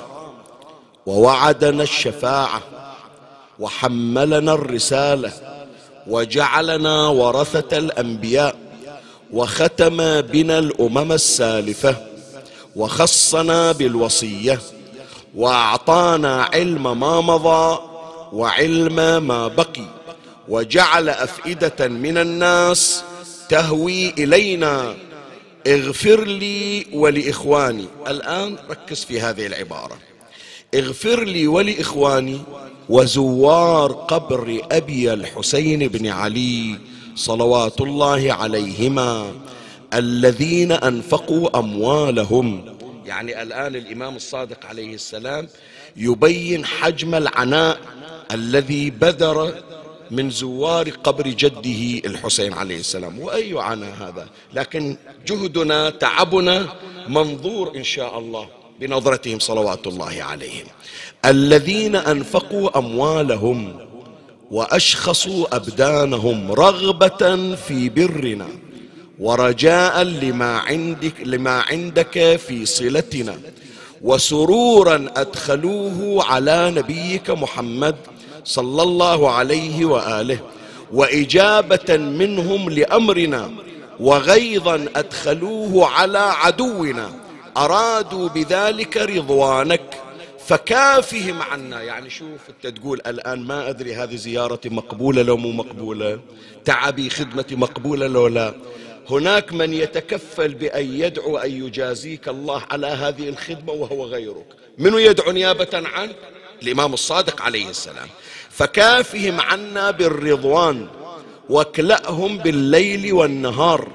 ووعدنا 1.06 1.82
الشفاعة 1.82 2.62
وحملنا 3.58 4.52
الرسالة 4.52 5.32
وجعلنا 6.06 7.08
ورثة 7.08 7.78
الأنبياء 7.78 8.56
وختم 9.32 10.20
بنا 10.20 10.58
الأمم 10.58 11.12
السالفة. 11.12 11.96
وخصنا 12.76 13.72
بالوصية 13.72 14.60
وأعطانا 15.34 16.42
علم 16.42 17.00
ما 17.00 17.20
مضى 17.20 17.78
وعلم 18.32 19.26
ما 19.26 19.48
بقي 19.48 19.86
وجعل 20.48 21.08
أفئدة 21.08 21.88
من 21.88 22.18
الناس 22.18 23.04
تهوي 23.48 24.10
إلينا. 24.10 24.94
اغفر 25.66 26.24
لي 26.24 26.86
ولإخواني. 26.92 27.86
الآن 28.08 28.56
ركز 28.70 29.04
في 29.04 29.20
هذه 29.20 29.46
العبارة. 29.46 29.96
اغفر 30.74 31.24
لي 31.24 31.46
ولإخواني 31.46 32.40
وزوار 32.88 33.92
قبر 33.92 34.60
أبي 34.72 35.12
الحسين 35.12 35.88
بن 35.88 36.06
علي 36.06 36.78
صلوات 37.16 37.80
الله 37.80 38.32
عليهما. 38.32 39.32
الذين 39.94 40.72
أنفقوا 40.72 41.58
أموالهم. 41.58 42.76
يعني 43.06 43.42
الآن 43.42 43.76
الإمام 43.76 44.16
الصادق 44.16 44.66
عليه 44.66 44.94
السلام 44.94 45.48
يبين 45.96 46.64
حجم 46.64 47.14
العناء 47.14 47.78
الذي 48.32 48.90
بدر 48.90 49.54
من 50.10 50.30
زوار 50.30 50.90
قبر 50.90 51.28
جده 51.28 52.08
الحسين 52.08 52.52
عليه 52.52 52.78
السلام. 52.78 53.18
وأي 53.18 53.60
عناء 53.60 53.94
هذا؟ 54.00 54.28
لكن 54.54 54.96
جهدنا 55.26 55.90
تعبنا 55.90 56.66
منظور 57.08 57.76
إن 57.76 57.84
شاء 57.84 58.18
الله 58.18 58.48
بنظرتهم 58.80 59.38
صلوات 59.38 59.86
الله 59.86 60.22
عليهم. 60.22 60.66
الذين 61.24 61.96
أنفقوا 61.96 62.78
أموالهم 62.78 63.86
وأشخصوا 64.50 65.56
أبدانهم 65.56 66.52
رغبة 66.52 67.54
في 67.54 67.88
برنا. 67.88 68.48
ورجاء 69.18 70.02
لما 70.02 70.58
عندك 70.58 71.12
لما 71.24 71.64
عندك 71.70 72.36
في 72.36 72.66
صلتنا. 72.66 73.38
وسرورا 74.02 75.06
أدخلوه 75.16 76.24
على 76.24 76.70
نبيك 76.70 77.30
محمد 77.30 77.96
صلى 78.44 78.82
الله 78.82 79.30
عليه 79.30 79.84
وآله. 79.84 80.38
وإجابة 80.92 81.96
منهم 81.96 82.70
لأمرنا. 82.70 83.50
وغيظا 84.00 84.86
أدخلوه 84.96 85.86
على 85.86 86.18
عدونا. 86.18 87.10
أرادوا 87.56 88.28
بذلك 88.28 88.96
رضوانك. 88.96 89.94
فكافهم 90.46 91.42
عنا. 91.42 91.82
يعني 91.82 92.10
شوف 92.10 92.40
أنت 92.48 92.76
تقول 92.78 93.00
الآن 93.06 93.40
ما 93.46 93.68
أدري 93.68 93.94
هذه 93.94 94.16
زيارتي 94.16 94.68
مقبولة 94.68 95.22
لو 95.22 95.36
مو 95.36 95.50
مقبولة. 95.50 96.20
تعبي 96.64 97.10
خدمتي 97.10 97.56
مقبولة 97.56 98.06
لو 98.06 98.26
لا. 98.26 98.54
هناك 99.10 99.52
من 99.52 99.74
يتكفل 99.74 100.54
بأن 100.54 101.00
يدعو 101.00 101.36
أن 101.38 101.66
يجازيك 101.66 102.28
الله 102.28 102.62
على 102.70 102.86
هذه 102.86 103.28
الخدمة 103.28 103.72
وهو 103.72 104.04
غيرك. 104.04 104.46
من 104.78 104.94
يدعو 104.94 105.32
نيابة 105.32 105.68
عنك 105.72 106.16
الإمام 106.62 106.94
الصادق 106.94 107.42
عليه 107.42 107.68
السلام. 107.68 108.08
فكافهم 108.50 109.40
عنا 109.40 109.90
بالرضوان 109.90 110.86
واكلأهم 111.48 112.38
بالليل 112.38 113.12
والنهار 113.12 113.88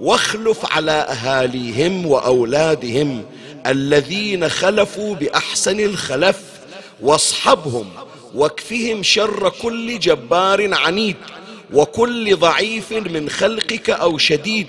واخلف 0.00 0.72
على 0.72 0.92
أهاليهم 0.92 2.06
وأولادهم 2.06 3.24
الذين 3.66 4.48
خلفوا 4.48 5.14
بأحسن 5.14 5.80
الخلف 5.80 6.40
واصحبهم 7.00 7.90
واكفهم 8.34 9.02
شر 9.02 9.48
كل 9.62 9.98
جبار 9.98 10.74
عنيد. 10.74 11.16
وكل 11.74 12.36
ضعيف 12.36 12.92
من 12.92 13.30
خلقك 13.30 13.90
أو 13.90 14.18
شديد 14.18 14.66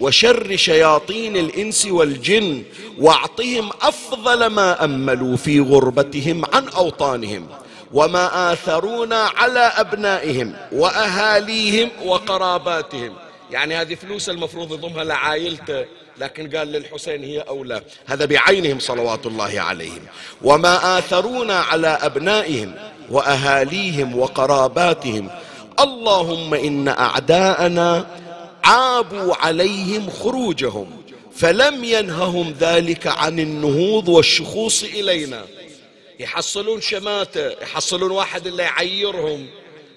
وشر 0.00 0.56
شياطين 0.56 1.36
الإنس 1.36 1.86
والجن 1.86 2.62
واعطهم 2.98 3.70
أفضل 3.82 4.46
ما 4.46 4.84
أملوا 4.84 5.36
في 5.36 5.60
غربتهم 5.60 6.44
عن 6.44 6.68
أوطانهم 6.68 7.46
وما 7.92 8.52
آثرون 8.52 9.12
على 9.12 9.60
أبنائهم 9.60 10.54
وأهاليهم 10.72 11.90
وقراباتهم. 12.04 13.12
يعني 13.50 13.76
هذه 13.76 13.94
فلوس 13.94 14.28
المفروض 14.28 14.72
يضمها 14.72 15.04
لعائلته 15.04 15.84
لكن 16.18 16.56
قال 16.56 16.68
للحسين 16.68 17.24
هي 17.24 17.40
أولى. 17.40 17.82
هذا 18.06 18.24
بعينهم 18.24 18.78
صلوات 18.78 19.26
الله 19.26 19.60
عليهم. 19.60 20.00
وما 20.42 20.98
آثرون 20.98 21.50
على 21.50 21.88
أبنائهم 21.88 22.74
وأهاليهم 23.10 24.18
وقراباتهم 24.18 25.30
اللهم 25.80 26.54
إن 26.54 26.88
أعداءنا 26.88 28.06
عابوا 28.64 29.34
عليهم 29.34 30.10
خروجهم 30.10 30.90
فلم 31.36 31.84
ينههم 31.84 32.54
ذلك 32.60 33.06
عن 33.06 33.40
النهوض 33.40 34.08
والشخوص 34.08 34.82
إلينا. 34.82 35.44
يحصلون 36.20 36.80
شماتة 36.80 37.48
يحصلون 37.48 38.10
واحد 38.10 38.46
اللي 38.46 38.62
يعيرهم. 38.62 39.46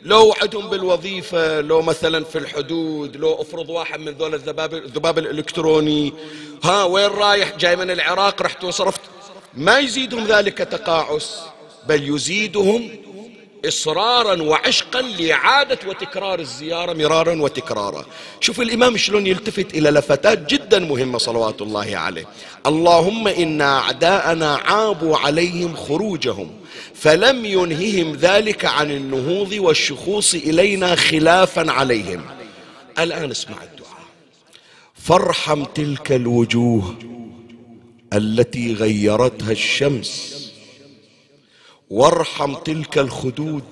لو 0.03 0.35
عندهم 0.41 0.69
بالوظيفة 0.69 1.61
لو 1.61 1.81
مثلا 1.81 2.23
في 2.23 2.37
الحدود 2.37 3.15
لو 3.15 3.41
افرض 3.41 3.69
واحد 3.69 3.99
من 3.99 4.11
ذول 4.11 4.33
الذباب 4.33 4.73
الذباب 4.73 5.19
الإلكتروني. 5.19 6.13
ها 6.63 6.83
وين 6.83 7.09
رايح؟ 7.09 7.55
جاي 7.57 7.75
من 7.75 7.91
العراق 7.91 8.41
رحت 8.41 8.63
وصرفت. 8.63 9.01
ما 9.53 9.79
يزيدهم 9.79 10.27
ذلك 10.27 10.57
تقاعس 10.57 11.39
بل 11.87 12.15
يزيدهم 12.15 12.89
إصرارا 13.65 14.41
وعشقا 14.41 15.01
لإعادة 15.01 15.79
وتكرار 15.87 16.39
الزيارة 16.39 16.93
مرارا 16.93 17.41
وتكرارا. 17.41 18.05
شوف 18.39 18.61
الإمام 18.61 18.97
شلون 18.97 19.27
يلتفت 19.27 19.73
إلى 19.73 19.89
لفتات 19.89 20.53
جدا 20.53 20.79
مهمة 20.79 21.17
صلوات 21.17 21.61
الله 21.61 21.97
عليه. 21.97 22.25
اللهم 22.67 23.27
إن 23.27 23.61
أعداءنا 23.61 24.55
عابوا 24.55 25.17
عليهم 25.17 25.75
خروجهم 25.75 26.49
فلم 26.93 27.45
ينههم 27.45 28.15
ذلك 28.15 28.65
عن 28.65 28.91
النهوض 28.91 29.51
والشخوص 29.51 30.33
إلينا 30.33 30.95
خلافا 30.95 31.71
عليهم. 31.71 32.25
الآن 32.99 33.31
اسمع 33.31 33.57
الدعاء. 33.63 33.99
فارحم 34.93 35.63
تلك 35.63 36.11
الوجوه 36.11 36.95
التي 38.13 38.73
غيرتها 38.73 39.51
الشمس 39.51 40.48
وارحم 41.89 42.55
تلك 42.55 42.97
الخدود 42.97 43.63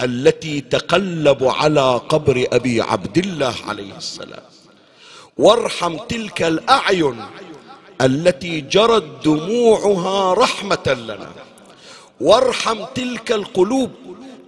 التي 0.00 0.60
تقلب 0.60 1.44
على 1.44 2.00
قبر 2.08 2.46
أبي 2.52 2.80
عبد 2.80 3.18
الله 3.18 3.54
عليه 3.68 3.96
السلام. 3.96 4.42
وارحم 5.38 5.96
تلك 5.96 6.42
الأعين 6.42 7.24
التي 8.00 8.60
جرت 8.60 9.24
دموعها 9.24 10.34
رحمة 10.34 10.86
لنا. 10.86 11.32
وارحم 12.20 12.84
تلك 12.94 13.32
القلوب 13.32 13.90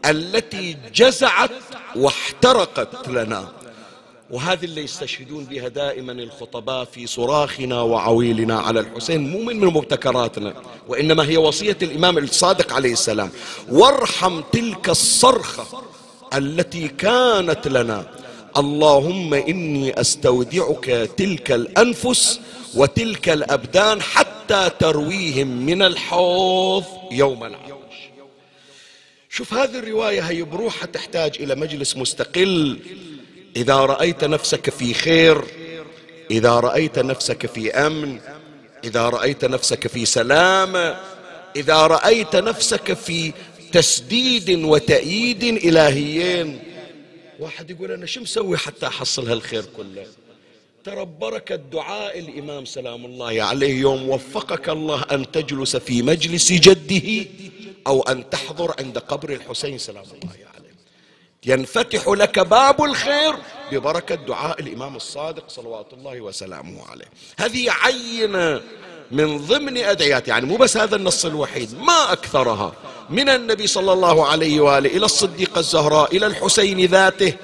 التي 0.07 0.77
جزعت 0.95 1.51
واحترقت 1.97 3.09
لنا. 3.09 3.49
وهذه 4.33 4.65
اللي 4.65 4.85
يستشهدون 4.85 5.45
بها 5.45 5.69
دائما 5.69 6.13
الخطباء 6.13 6.85
في 6.85 7.07
صراخنا 7.07 7.81
وعويلنا 7.81 8.61
على 8.61 8.81
الحسين 8.81 9.31
مو 9.31 9.43
من 9.43 9.61
مبتكراتنا 9.61 10.55
وإنما 10.89 11.29
هي 11.29 11.37
وصية 11.37 11.77
الإمام 11.83 12.19
الصادق 12.19 12.73
عليه 12.73 12.93
السلام. 12.93 13.31
وارحم 13.69 14.41
تلك 14.53 14.89
الصرخة 14.89 15.83
التي 16.35 16.89
كانت 16.89 17.69
لنا. 17.69 18.07
اللهم 18.57 19.35
إني 19.35 20.01
أستودعك 20.01 21.11
تلك 21.17 21.53
الأنفس 21.53 22.41
وتلك 22.75 23.29
الأبدان 23.29 24.03
حتى 24.03 24.71
ترويهم 24.79 25.47
من 25.47 25.83
الحوض 25.83 26.85
يوم 27.11 27.45
العرش. 27.45 27.73
شوف 29.31 29.55
هذه 29.55 29.79
الرواية 29.79 30.21
هي 30.21 30.43
بروحها 30.43 30.87
تحتاج 30.87 31.37
إلى 31.41 31.55
مجلس 31.55 31.97
مستقل 31.97 32.79
إذا 33.57 33.77
رأيت 33.77 34.25
نفسك 34.25 34.71
في 34.71 34.95
خير 34.95 35.45
إذا 36.31 36.61
رأيت 36.61 36.99
نفسك 36.99 37.47
في 37.47 37.71
أمن 37.71 38.19
إذا 38.85 39.09
رأيت 39.09 39.45
نفسك 39.45 39.87
في 39.87 40.05
سلام 40.05 40.97
إذا 41.57 41.87
رأيت 41.87 42.37
نفسك 42.37 42.93
في 42.93 43.33
تسديد 43.73 44.51
وتأييد 44.51 45.45
إلهيين. 45.45 46.63
واحد 47.41 47.71
يقول 47.71 47.93
أنا 47.93 48.07
شو 48.07 48.21
مسوي 48.21 48.57
حتى 48.57 48.87
أحصل 48.87 49.29
هالخير 49.29 49.65
كله؟ 49.77 50.07
ترى 50.85 51.05
بركة 51.21 51.57
دعاء 51.57 52.19
الإمام 52.19 52.65
سلام 52.65 53.05
الله 53.05 53.43
عليه 53.43 53.81
يوم 53.81 54.09
وفقك 54.09 54.69
الله 54.69 55.03
أن 55.03 55.31
تجلس 55.31 55.77
في 55.77 56.03
مجلس 56.03 56.53
جده 56.53 57.27
أو 57.87 58.03
أن 58.03 58.31
تحضر 58.31 58.75
عند 58.79 58.99
قبر 58.99 59.33
الحسين 59.33 59.79
سلام 59.79 60.05
الله 60.05 60.33
عليه. 60.33 60.52
ينفتح 61.47 62.09
لك 62.09 62.39
باب 62.39 62.85
الخير 62.85 63.35
ببركة 63.73 64.15
دعاء 64.15 64.61
الإمام 64.61 64.97
الصادق 64.97 65.45
صلوات 65.49 65.87
الله 65.93 66.21
وسلامه 66.21 66.87
عليه. 66.91 67.05
هذه 67.39 67.71
عينة 67.71 68.61
من 69.11 69.39
ضمن 69.39 69.77
أدعيات 69.77 70.29
يعني 70.29 70.47
مو 70.47 70.57
بس 70.57 70.77
هذا 70.77 70.97
النص 70.97 71.25
الوحيد 71.25 71.75
ما 71.81 72.13
أكثرها. 72.13 72.73
من 73.11 73.29
النبي 73.29 73.67
صلى 73.67 73.93
الله 73.93 74.27
عليه 74.27 74.61
وآله 74.61 74.97
إلى 74.97 75.05
الصديقة 75.05 75.59
الزهراء 75.59 76.17
إلى 76.17 76.27
الحسين 76.27 76.87
ذاته 76.87 77.35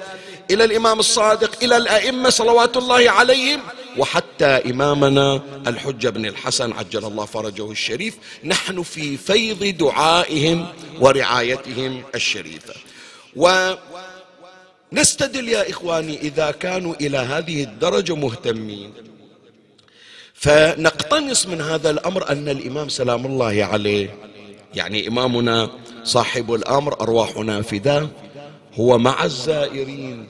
إلى 0.51 0.63
الإمام 0.63 0.99
الصادق 0.99 1.63
إلى 1.63 1.77
الأئمة 1.77 2.29
صلوات 2.29 2.77
الله 2.77 3.11
عليهم 3.11 3.59
وحتى 3.97 4.45
إمامنا 4.45 5.41
الحجة 5.67 6.09
بن 6.09 6.25
الحسن 6.25 6.71
عجل 6.71 7.05
الله 7.05 7.25
فرجه 7.25 7.71
الشريف 7.71 8.17
نحن 8.43 8.83
في 8.83 9.17
فيض 9.17 9.77
دعائهم 9.77 10.67
ورعايتهم 10.99 12.03
الشريفة. 12.15 12.73
ونستدل 13.35 15.49
يا 15.49 15.69
إخواني 15.69 16.21
إذا 16.21 16.51
كانوا 16.51 16.93
إلى 17.01 17.17
هذه 17.17 17.63
الدرجة 17.63 18.15
مهتمين. 18.15 18.93
فنقتنص 20.33 21.47
من 21.47 21.61
هذا 21.61 21.89
الأمر 21.89 22.29
أن 22.31 22.49
الإمام 22.49 22.89
سلام 22.89 23.25
الله 23.25 23.65
عليه 23.65 24.15
يعني 24.75 25.07
إمامنا 25.07 25.69
صاحب 26.03 26.53
الأمر 26.53 27.01
أرواحنا 27.01 27.61
فداه 27.61 28.09
هو 28.73 28.97
مع 28.97 29.23
الزائرين 29.23 30.27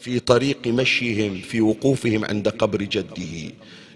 في 0.00 0.20
طريق 0.20 0.66
مشيهم 0.66 1.40
في 1.40 1.60
وقوفهم 1.60 2.24
عند 2.24 2.48
قبر 2.48 2.82
جده. 2.82 3.52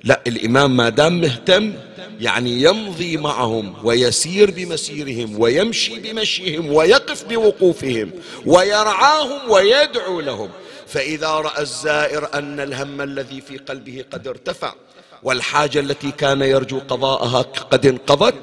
لا 0.06 0.20
الإمام 0.26 0.76
ما 0.76 0.88
دام 0.88 1.20
مهتم 1.20 1.72
يعني 2.20 2.62
يمضي 2.62 3.16
معهم 3.16 3.74
ويسير 3.84 4.50
بمسيرهم 4.50 5.40
ويمشي 5.40 5.98
بمشيهم 5.98 6.72
ويقف 6.72 7.24
بوقوفهم 7.24 8.10
ويرعاهم 8.46 9.50
ويدعو 9.50 10.20
لهم. 10.20 10.48
فإذا 10.86 11.28
رأى 11.28 11.62
الزائر 11.62 12.28
أن 12.34 12.60
الهم 12.60 13.00
الذي 13.00 13.40
في 13.40 13.58
قلبه 13.58 14.04
قد 14.12 14.28
ارتفع 14.28 14.74
والحاجة 15.22 15.80
التي 15.80 16.10
كان 16.10 16.42
يرجو 16.42 16.78
قضاءها 16.78 17.42
قد 17.42 17.86
انقضت 17.86 18.34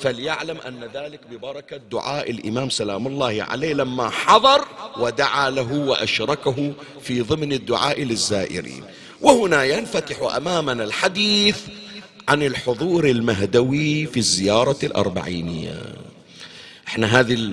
فليعلم 0.00 0.58
أن 0.68 0.80
ذلك 0.94 1.20
ببركة 1.30 1.76
دعاء 1.76 2.30
الإمام 2.30 2.70
سلام 2.70 3.06
الله 3.06 3.46
عليه 3.50 3.74
لما 3.74 4.10
حضر 4.10 4.64
ودعا 4.98 5.50
له 5.50 5.72
وأشركه 5.72 6.72
في 7.02 7.20
ضمن 7.20 7.52
الدعاء 7.52 8.02
للزائرين. 8.02 8.84
وهنا 9.22 9.64
ينفتح 9.64 10.22
أمامنا 10.36 10.84
الحديث 10.84 11.56
عن 12.28 12.42
الحضور 12.42 13.04
المهدوي 13.08 14.06
في 14.06 14.16
الزيارة 14.16 14.78
الأربعينية. 14.82 15.82
إحنا 16.88 17.20
هذه 17.20 17.52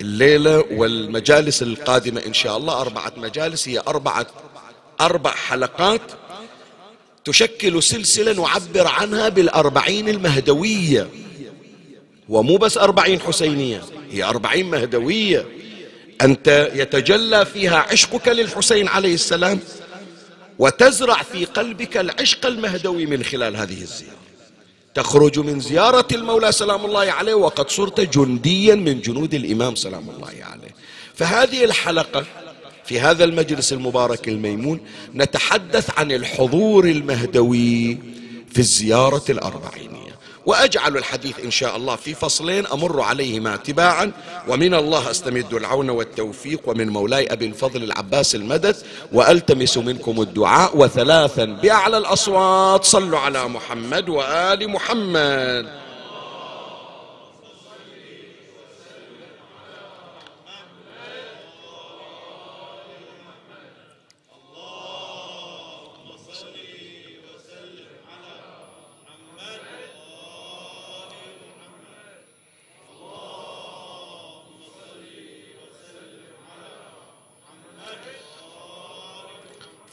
الليلة 0.00 0.64
والمجالس 0.70 1.62
القادمة 1.62 2.22
إن 2.26 2.34
شاء 2.34 2.56
الله 2.56 2.80
أربعة 2.80 3.12
مجالس 3.16 3.68
هي 3.68 3.80
اربعه 3.88 4.26
أربع 5.00 5.30
حلقات 5.30 6.00
تشكل 7.24 7.82
سلسلة 7.82 8.32
نعبر 8.32 8.86
عنها 8.86 9.28
بالأربعين 9.28 10.08
المهدوية. 10.08 11.08
ومو 12.28 12.56
بس 12.56 12.78
أربعين 12.78 13.20
حسينية 13.20 13.82
هي 14.10 14.24
أربعين 14.24 14.70
مهدوية. 14.70 15.46
أنت 16.22 16.70
يتجلى 16.74 17.46
فيها 17.46 17.76
عشقك 17.76 18.28
للحسين 18.28 18.88
عليه 18.88 19.14
السلام. 19.14 19.60
وتزرع 20.58 21.22
في 21.22 21.44
قلبك 21.44 21.96
العشق 21.96 22.46
المهدوي 22.46 23.06
من 23.06 23.22
خلال 23.22 23.56
هذه 23.56 23.82
الزيارة. 23.82 24.16
تخرج 24.94 25.38
من 25.38 25.60
زيارة 25.60 26.08
المولى 26.12 26.52
سلام 26.52 26.84
الله 26.84 27.12
عليه 27.12 27.34
وقد 27.34 27.70
صرت 27.70 28.00
جنديا 28.00 28.74
من 28.74 29.00
جنود 29.00 29.34
الإمام 29.34 29.74
سلام 29.74 30.10
الله 30.10 30.32
عليه. 30.42 30.74
فهذه 31.14 31.64
الحلقة 31.64 32.24
في 32.84 33.00
هذا 33.00 33.24
المجلس 33.24 33.72
المبارك 33.72 34.28
الميمون 34.28 34.80
نتحدث 35.14 35.98
عن 35.98 36.12
الحضور 36.12 36.84
المهدوي 36.84 37.98
في 38.52 38.58
الزيارة 38.58 39.24
الأربعين 39.30 40.05
وأجعل 40.46 40.96
الحديث 40.96 41.40
إن 41.44 41.50
شاء 41.50 41.76
الله 41.76 41.96
في 41.96 42.14
فصلين 42.14 42.66
أمر 42.66 43.00
عليهما 43.00 43.56
تباعا 43.56 44.12
ومن 44.48 44.74
الله 44.74 45.10
أستمد 45.10 45.54
العون 45.54 45.90
والتوفيق 45.90 46.60
ومن 46.66 46.88
مولاي 46.88 47.32
أبي 47.32 47.46
الفضل 47.46 47.82
العباس 47.82 48.34
المدد 48.34 48.76
وألتمس 49.12 49.78
منكم 49.78 50.20
الدعاء 50.20 50.76
وثلاثا 50.76 51.44
بأعلى 51.44 51.98
الأصوات 51.98 52.84
صلوا 52.84 53.18
على 53.18 53.48
محمد 53.48 54.08
وآل 54.08 54.70
محمد. 54.70 55.85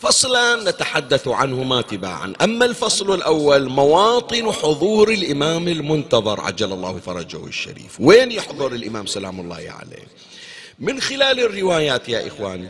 فصلا 0.03 0.71
نتحدث 0.71 1.27
عنهما 1.27 1.81
تباعا. 1.81 2.33
أما 2.41 2.65
الفصل 2.65 3.13
الأول 3.13 3.69
مواطن 3.69 4.51
حضور 4.51 5.11
الإمام 5.11 5.67
المنتظر 5.67 6.41
عجل 6.41 6.73
الله 6.73 6.99
فرجه 7.05 7.45
الشريف. 7.45 7.99
وين 7.99 8.31
يحضر 8.31 8.71
الإمام؟ 8.71 9.05
سلام 9.05 9.39
الله 9.39 9.55
عليه. 9.55 10.07
من 10.79 11.01
خلال 11.01 11.39
الروايات 11.39 12.09
يا 12.09 12.27
إخواني 12.27 12.69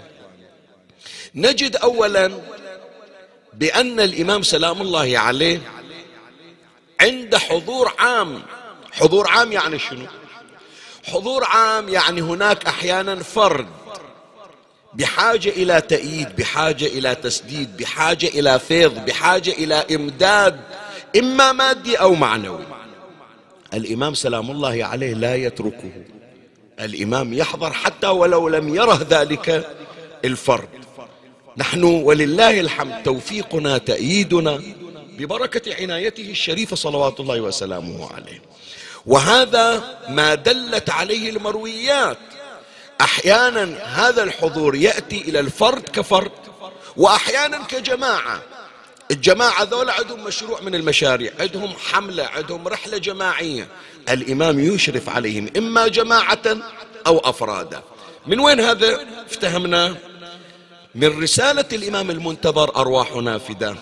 نجد 1.36 1.76
أولا 1.76 2.32
بأن 3.54 4.00
الإمام 4.00 4.44
سلام 4.44 4.82
الله 4.82 5.18
عليه 5.18 5.62
عند 7.02 7.36
حضور 7.36 7.94
عام. 8.00 8.42
حضور 8.92 9.28
عام 9.28 9.52
يعني 9.52 9.80
شنو؟ 9.80 10.06
حضور 11.04 11.44
عام 11.44 11.90
يعني 11.90 12.22
هناك 12.22 12.66
أحيانا 12.66 13.24
فرد. 13.24 13.83
بحاجة 14.96 15.50
إلى 15.50 15.82
تأييد 15.82 16.36
بحاجة 16.36 16.86
إلى 16.86 17.16
تسديد 17.16 17.78
بحاجة 17.78 18.28
إلى 18.28 18.60
فيض 18.60 19.06
بحاجة 19.06 19.52
إلى 19.52 19.86
إمداد 19.96 20.60
إما 21.20 21.52
مادي 21.52 21.96
أو 21.96 22.16
معنوي. 22.16 22.66
الإمام 23.74 24.14
سلام 24.14 24.52
الله 24.52 24.86
عليه 24.86 25.14
لا 25.14 25.36
يتركه. 25.36 25.92
الإمام 26.80 27.34
يحضر 27.34 27.74
حتى 27.74 28.08
ولو 28.08 28.50
لم 28.50 28.76
يره 28.76 29.08
ذلك 29.10 29.76
الفرد. 30.26 30.70
نحن 31.58 31.84
ولله 31.84 32.60
الحمد 32.60 33.04
توفيقنا 33.04 33.78
تأييدنا 33.78 34.62
ببركة 35.18 35.76
عنايته 35.76 36.30
الشريفة 36.30 36.76
صلوات 36.76 37.20
الله 37.20 37.42
وسلامه 37.42 38.10
عليه. 38.14 38.42
وهذا 39.06 39.98
ما 40.10 40.36
دلت 40.36 40.90
عليه 40.90 41.30
المرويات. 41.30 42.18
أحيانا 43.02 43.84
هذا 43.84 44.24
الحضور 44.24 44.76
يأتي 44.76 45.22
إلى 45.22 45.40
الفرد 45.40 45.82
كفرد 45.82 46.32
وأحيانا 46.98 47.58
كجماعة. 47.58 48.42
الجماعة 49.12 49.64
ذولا 49.64 49.94
عندهم 49.94 50.24
مشروع 50.24 50.62
من 50.62 50.76
المشاريع 50.76 51.32
عندهم 51.40 51.74
حملة 51.92 52.26
عندهم 52.26 52.68
رحلة 52.68 52.98
جماعية. 52.98 53.68
الإمام 54.10 54.60
يشرف 54.60 55.10
عليهم 55.10 55.50
إما 55.58 55.88
جماعة 55.88 56.58
أو 57.08 57.18
أفرادا. 57.18 57.82
من 58.28 58.40
وين 58.40 58.60
هذا؟ 58.60 59.00
افتهمنا. 59.32 59.96
من 60.96 61.24
رسالة 61.24 61.66
الإمام 61.74 62.12
المنتظر 62.12 62.76
أرواح 62.76 63.16
نافدة 63.16 63.76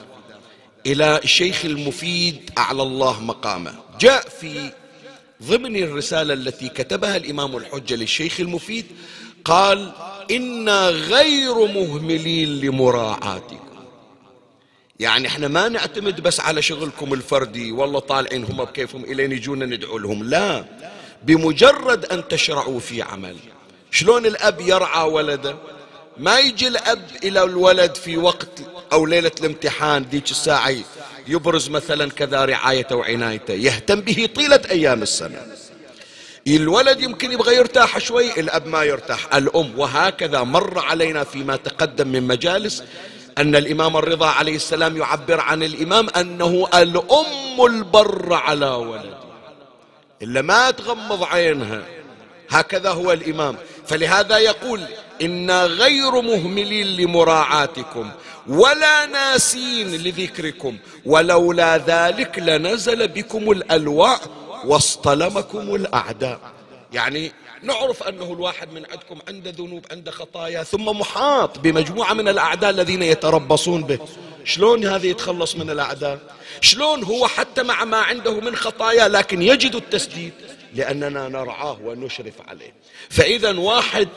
إلى 0.85 1.19
الشيخ 1.23 1.65
المفيد 1.65 2.51
أعلى 2.57 2.83
الله 2.83 3.21
مقامه. 3.21 3.73
جاء 3.99 4.29
في 4.41 4.71
ضمن 5.43 5.83
الرسالة 5.83 6.33
التي 6.33 6.69
كتبها 6.69 7.17
الإمام 7.17 7.57
الحجة 7.57 7.95
للشيخ 7.95 8.39
المفيد 8.39 8.85
قال 9.45 9.91
إنا 10.31 10.89
غير 10.89 11.55
مهملين 11.67 12.59
لمراعاتكم. 12.59 13.59
يعني 14.99 15.27
إحنا 15.27 15.47
ما 15.47 15.69
نعتمد 15.69 16.21
بس 16.21 16.39
على 16.39 16.61
شغلكم 16.61 17.13
الفردي 17.13 17.71
والله 17.71 17.99
طالعين 17.99 18.43
هم 18.43 18.57
بكيفهم 18.57 19.03
إلين 19.03 19.31
يجونا 19.31 19.65
ندعو 19.65 19.97
لهم 19.97 20.23
لا. 20.23 20.65
بمجرد 21.23 22.05
أن 22.05 22.27
تشرعوا 22.27 22.79
في 22.79 23.01
عمل. 23.01 23.35
شلون 23.91 24.25
الأب 24.25 24.61
يرعى 24.61 25.09
ولده؟ 25.09 25.55
ما 26.17 26.39
يجي 26.39 26.67
الأب 26.67 27.07
إلى 27.23 27.43
الولد 27.43 27.95
في 27.95 28.17
وقت 28.17 28.61
أو 28.93 29.05
ليلة 29.05 29.31
الامتحان 29.39 30.09
ديك 30.09 30.31
الساعة 30.31 30.69
يبرز 31.27 31.69
مثلا 31.69 32.09
كذا 32.09 32.45
رعايته 32.45 32.95
وعنايته 32.95 33.53
يهتم 33.53 34.01
به 34.01 34.29
طيلة 34.35 34.61
أيام 34.71 35.01
السنة. 35.01 35.47
الولد 36.47 37.01
يمكن 37.01 37.31
يبغى 37.31 37.55
يرتاح 37.55 37.97
شوي 37.97 38.39
الأب 38.39 38.67
ما 38.67 38.83
يرتاح. 38.83 39.35
الأم 39.35 39.79
وهكذا 39.79 40.43
مر 40.43 40.79
علينا 40.79 41.23
فيما 41.23 41.55
تقدم 41.55 42.07
من 42.07 42.23
مجالس 42.23 42.83
أن 43.37 43.55
الإمام 43.55 43.97
الرضا 43.97 44.27
عليه 44.27 44.55
السلام 44.55 44.97
يعبر 44.97 45.39
عن 45.39 45.63
الإمام 45.63 46.09
أنه 46.09 46.67
الأم 46.73 47.65
البر 47.65 48.33
على 48.33 48.65
ولده. 48.65 49.17
إلا 50.21 50.41
ما 50.41 50.71
تغمض 50.71 51.23
عينها. 51.23 51.81
هكذا 52.49 52.89
هو 52.89 53.11
الإمام. 53.11 53.55
فلهذا 53.87 54.37
يقول 54.37 54.81
إنا 55.21 55.65
غير 55.65 56.21
مهملين 56.21 56.87
لمراعاتكم. 56.87 58.11
ولا 58.47 59.05
ناسين 59.05 59.87
لذكركم 59.87 60.77
ولولا 61.05 61.77
ذلك 61.77 62.39
لنزل 62.39 63.07
بكم 63.07 63.51
الألواء 63.51 64.19
واصطلمكم 64.65 65.75
الأعداء. 65.75 66.39
يعني 66.93 67.31
نعرف 67.63 68.03
أنه 68.03 68.33
الواحد 68.33 68.73
من 68.73 68.83
عندكم 68.91 69.19
عنده 69.27 69.51
ذنوب 69.51 69.85
عنده 69.91 70.11
خطايا 70.11 70.63
ثم 70.63 70.85
محاط 70.85 71.59
بمجموعة 71.59 72.13
من 72.13 72.27
الأعداء 72.27 72.69
الذين 72.69 73.03
يتربصون 73.03 73.83
به. 73.83 73.99
شلون 74.45 74.85
هذا 74.85 75.05
يتخلص 75.07 75.55
من 75.55 75.69
الأعداء؟ 75.69 76.19
شلون 76.61 77.03
هو 77.03 77.27
حتى 77.27 77.63
مع 77.63 77.85
ما 77.85 77.97
عنده 77.97 78.39
من 78.39 78.55
خطايا 78.55 79.07
لكن 79.07 79.41
يجد 79.41 79.75
التسديد؟ 79.75 80.33
لأننا 80.73 81.29
نرعاه 81.29 81.77
ونشرف 81.83 82.33
عليه. 82.47 82.73
فإذا 83.09 83.59
واحد 83.59 84.07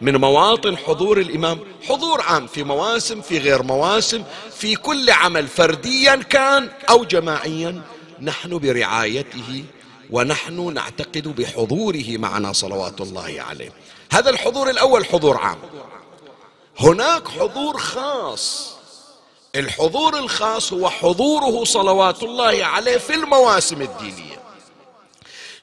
من 0.00 0.16
مواطن 0.16 0.76
حضور 0.76 1.18
الإمام 1.20 1.58
حضور 1.88 2.20
عام 2.20 2.46
في 2.46 2.62
مواسم 2.62 3.20
في 3.20 3.38
غير 3.38 3.62
مواسم 3.62 4.24
في 4.50 4.76
كل 4.76 5.10
عمل 5.10 5.48
فرديا 5.48 6.16
كان 6.16 6.68
أو 6.90 7.04
جماعيا 7.04 7.82
نحن 8.20 8.58
برعايته 8.58 9.64
ونحن 10.10 10.74
نعتقد 10.74 11.28
بحضوره 11.28 12.04
معنا 12.08 12.52
صلوات 12.52 13.00
الله 13.00 13.36
عليه. 13.38 13.72
هذا 14.12 14.30
الحضور 14.30 14.70
الأول 14.70 15.04
حضور 15.06 15.36
عام. 15.36 15.58
هناك 16.78 17.28
حضور 17.28 17.78
خاص. 17.78 18.74
الحضور 19.56 20.18
الخاص 20.18 20.72
هو 20.72 20.90
حضوره 20.90 21.64
صلوات 21.64 22.22
الله 22.22 22.64
عليه 22.64 22.98
في 22.98 23.14
المواسم 23.14 23.82
الدينية. 23.82 24.43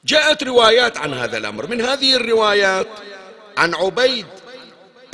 جاءت 0.04 0.42
روايات 0.42 0.98
عن 0.98 1.14
هذا 1.14 1.38
الأمر. 1.38 1.66
من 1.66 1.80
هذه 1.80 2.16
الروايات 2.16 2.88
عن 3.56 3.74
عبيد 3.74 4.26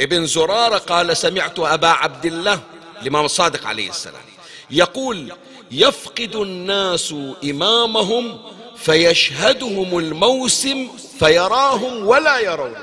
ابن 0.00 0.26
زرارة 0.26 0.78
قال 0.78 1.16
سمعت 1.16 1.58
أبا 1.58 1.88
عبد 1.88 2.26
الله 2.26 2.60
الإمام 3.02 3.24
الصادق 3.24 3.66
عليه 3.66 3.90
السلام 3.90 4.22
يقول 4.70 5.32
يفقد 5.70 6.36
الناس 6.36 7.14
إمامهم 7.44 8.40
فيشهدهم 8.76 9.98
الموسم 9.98 10.88
فيراهم 11.18 12.06
ولا 12.06 12.38
يرون. 12.38 12.76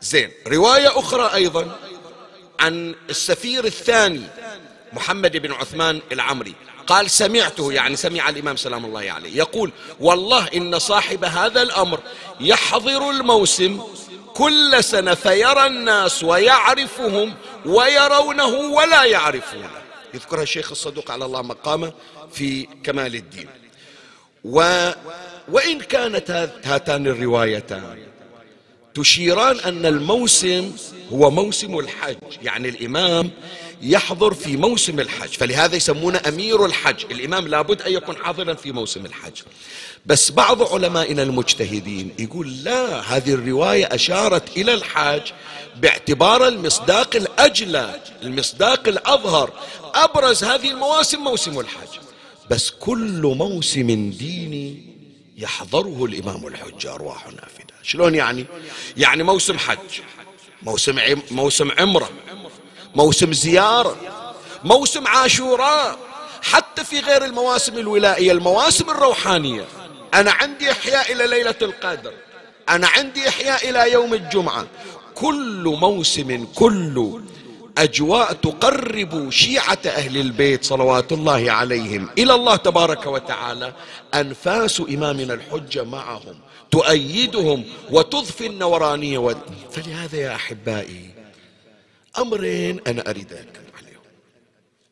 زين 0.00 0.30
رواية 0.46 0.98
أخرى 0.98 1.34
أيضا 1.34 1.76
عن 2.60 2.94
السفير 3.10 3.64
الثاني 3.64 4.22
محمد 4.92 5.36
بن 5.36 5.52
عثمان 5.52 6.00
العمري. 6.12 6.54
قال 6.86 7.10
سمعته 7.10 7.72
يعني 7.72 7.96
سمع 7.96 8.28
الإمام 8.28 8.56
سلام 8.56 8.84
الله 8.84 9.10
عليه. 9.12 9.36
يقول 9.36 9.72
والله 10.00 10.48
إن 10.54 10.78
صاحب 10.78 11.24
هذا 11.24 11.62
الأمر 11.62 12.00
يحضر 12.40 13.10
الموسم 13.10 13.80
كل 14.34 14.84
سنة 14.84 15.14
فيرى 15.14 15.66
الناس 15.66 16.22
ويعرفهم 16.22 17.34
ويرونه 17.66 18.46
ولا 18.46 19.04
يعرفونه. 19.04 19.70
يذكرها 20.14 20.42
الشيخ 20.42 20.70
الصدوق 20.70 21.10
على 21.10 21.24
الله 21.24 21.42
مقامه 21.42 21.92
في 22.32 22.68
كمال 22.84 23.14
الدين. 23.14 23.48
و 24.44 24.90
وإن 25.48 25.80
كانت 25.80 26.50
هاتان 26.64 27.06
الروايتان 27.06 27.98
تشيران 28.94 29.60
أن 29.60 29.86
الموسم 29.86 30.76
هو 31.12 31.30
موسم 31.30 31.78
الحج. 31.78 32.16
يعني 32.42 32.68
الإمام 32.68 33.30
يحضر 33.82 34.34
في 34.34 34.56
موسم 34.56 35.00
الحج. 35.00 35.28
فلهذا 35.28 35.76
يسمونه 35.76 36.20
أمير 36.28 36.66
الحج. 36.66 37.04
الإمام 37.10 37.48
لابد 37.48 37.82
أن 37.82 37.92
يكون 37.92 38.16
حاضرا 38.16 38.54
في 38.54 38.72
موسم 38.72 39.06
الحج. 39.06 39.42
بس 40.06 40.30
بعض 40.30 40.72
علمائنا 40.74 41.22
المجتهدين 41.22 42.14
يقول 42.18 42.64
لا 42.64 43.00
هذه 43.00 43.32
الرواية 43.34 43.84
أشارت 43.84 44.56
إلى 44.56 44.74
الحاج 44.74 45.32
باعتبار 45.76 46.48
المصداق 46.48 47.16
الأجلى 47.16 48.00
المصداق 48.22 48.88
الأظهر. 48.88 49.52
أبرز 49.94 50.44
هذه 50.44 50.70
المواسم 50.70 51.18
موسم 51.18 51.60
الحج. 51.60 51.98
بس 52.50 52.70
كل 52.70 53.34
موسم 53.38 54.10
ديني 54.10 54.96
يحضره 55.36 56.04
الإمام 56.04 56.46
الحج 56.46 56.86
أرواح 56.86 57.26
نافذة. 57.26 57.76
شلون 57.82 58.14
يعني؟ 58.14 58.46
يعني 58.96 59.22
موسم 59.22 59.58
حج 59.58 59.78
موسم 60.62 60.98
موسم 61.30 61.70
عمرة. 61.78 62.10
موسم 62.96 63.32
زيارة 63.32 63.96
موسم 64.64 65.06
عاشوراء 65.06 65.98
حتى 66.42 66.84
في 66.84 67.00
غير 67.00 67.24
المواسم 67.24 67.78
الولائية 67.78 68.32
المواسم 68.32 68.90
الروحانية. 68.90 69.64
أنا 70.14 70.32
عندي 70.32 70.70
إحياء 70.70 71.12
إلى 71.12 71.26
ليلة 71.26 71.54
القدر 71.62 72.12
أنا 72.68 72.86
عندي 72.86 73.28
إحياء 73.28 73.70
إلى 73.70 73.92
يوم 73.92 74.14
الجمعة. 74.14 74.66
كل 75.14 75.76
موسم 75.80 76.46
كل 76.54 77.20
أجواء 77.78 78.32
تقرب 78.32 79.30
شيعة 79.30 79.78
أهل 79.86 80.16
البيت 80.16 80.64
صلوات 80.64 81.12
الله 81.12 81.52
عليهم. 81.52 82.08
إلى 82.18 82.34
الله 82.34 82.56
تبارك 82.56 83.06
وتعالى 83.06 83.72
أنفاس 84.14 84.80
إمامنا 84.80 85.34
الحجة 85.34 85.84
معهم 85.84 86.34
تؤيدهم 86.70 87.64
وتضفي 87.90 88.46
النورانية. 88.46 89.36
فلهذا 89.72 90.18
يا 90.18 90.34
أحبائي 90.34 91.15
أمرين 92.18 92.80
أنا 92.86 93.10
أريد 93.10 93.32
أتكلم 93.32 93.70
عليهم. 93.78 94.00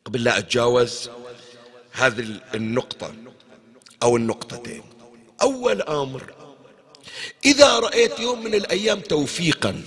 قبل 0.05 0.23
لا 0.23 0.37
أتجاوز 0.37 1.09
هذه 1.91 2.25
النقطة 2.55 3.13
أو 4.03 4.17
النقطتين. 4.17 4.83
أول 5.41 5.81
أمر 5.81 6.33
إذا 7.45 7.79
رأيت 7.79 8.19
يوم 8.19 8.43
من 8.43 8.53
الأيام 8.53 8.99
توفيقا 8.99 9.83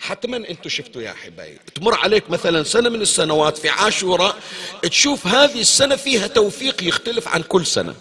حتما 0.00 0.36
أنتم 0.36 0.68
شفتوا 0.68 1.02
يا 1.02 1.12
احبائي 1.12 1.58
تمر 1.74 1.94
عليك 1.94 2.30
مثلا 2.30 2.62
سنة 2.62 2.88
من 2.88 3.00
السنوات 3.02 3.58
في 3.58 3.68
عاشوراء 3.68 4.36
تشوف 4.82 5.26
هذه 5.26 5.60
السنة 5.60 5.96
فيها 5.96 6.26
توفيق 6.26 6.82
يختلف 6.82 7.28
عن 7.28 7.42
كل 7.42 7.66
سنة. 7.66 7.94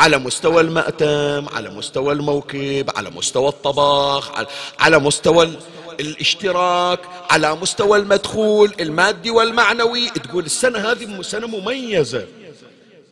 على 0.00 0.18
مستوى 0.18 0.60
المأتم 0.60 1.48
على 1.48 1.70
مستوى 1.70 2.12
الموكب 2.12 2.90
على 2.96 3.10
مستوى 3.10 3.48
الطبخ 3.48 4.32
على 4.78 4.98
مستوى 4.98 5.52
الاشتراك 6.00 7.00
على 7.30 7.54
مستوى 7.54 7.98
المدخول 7.98 8.74
المادي 8.80 9.30
والمعنوي. 9.30 10.10
تقول 10.10 10.44
السنة 10.44 10.78
هذه 10.78 11.22
سنة 11.22 11.46
مميزة. 11.46 12.26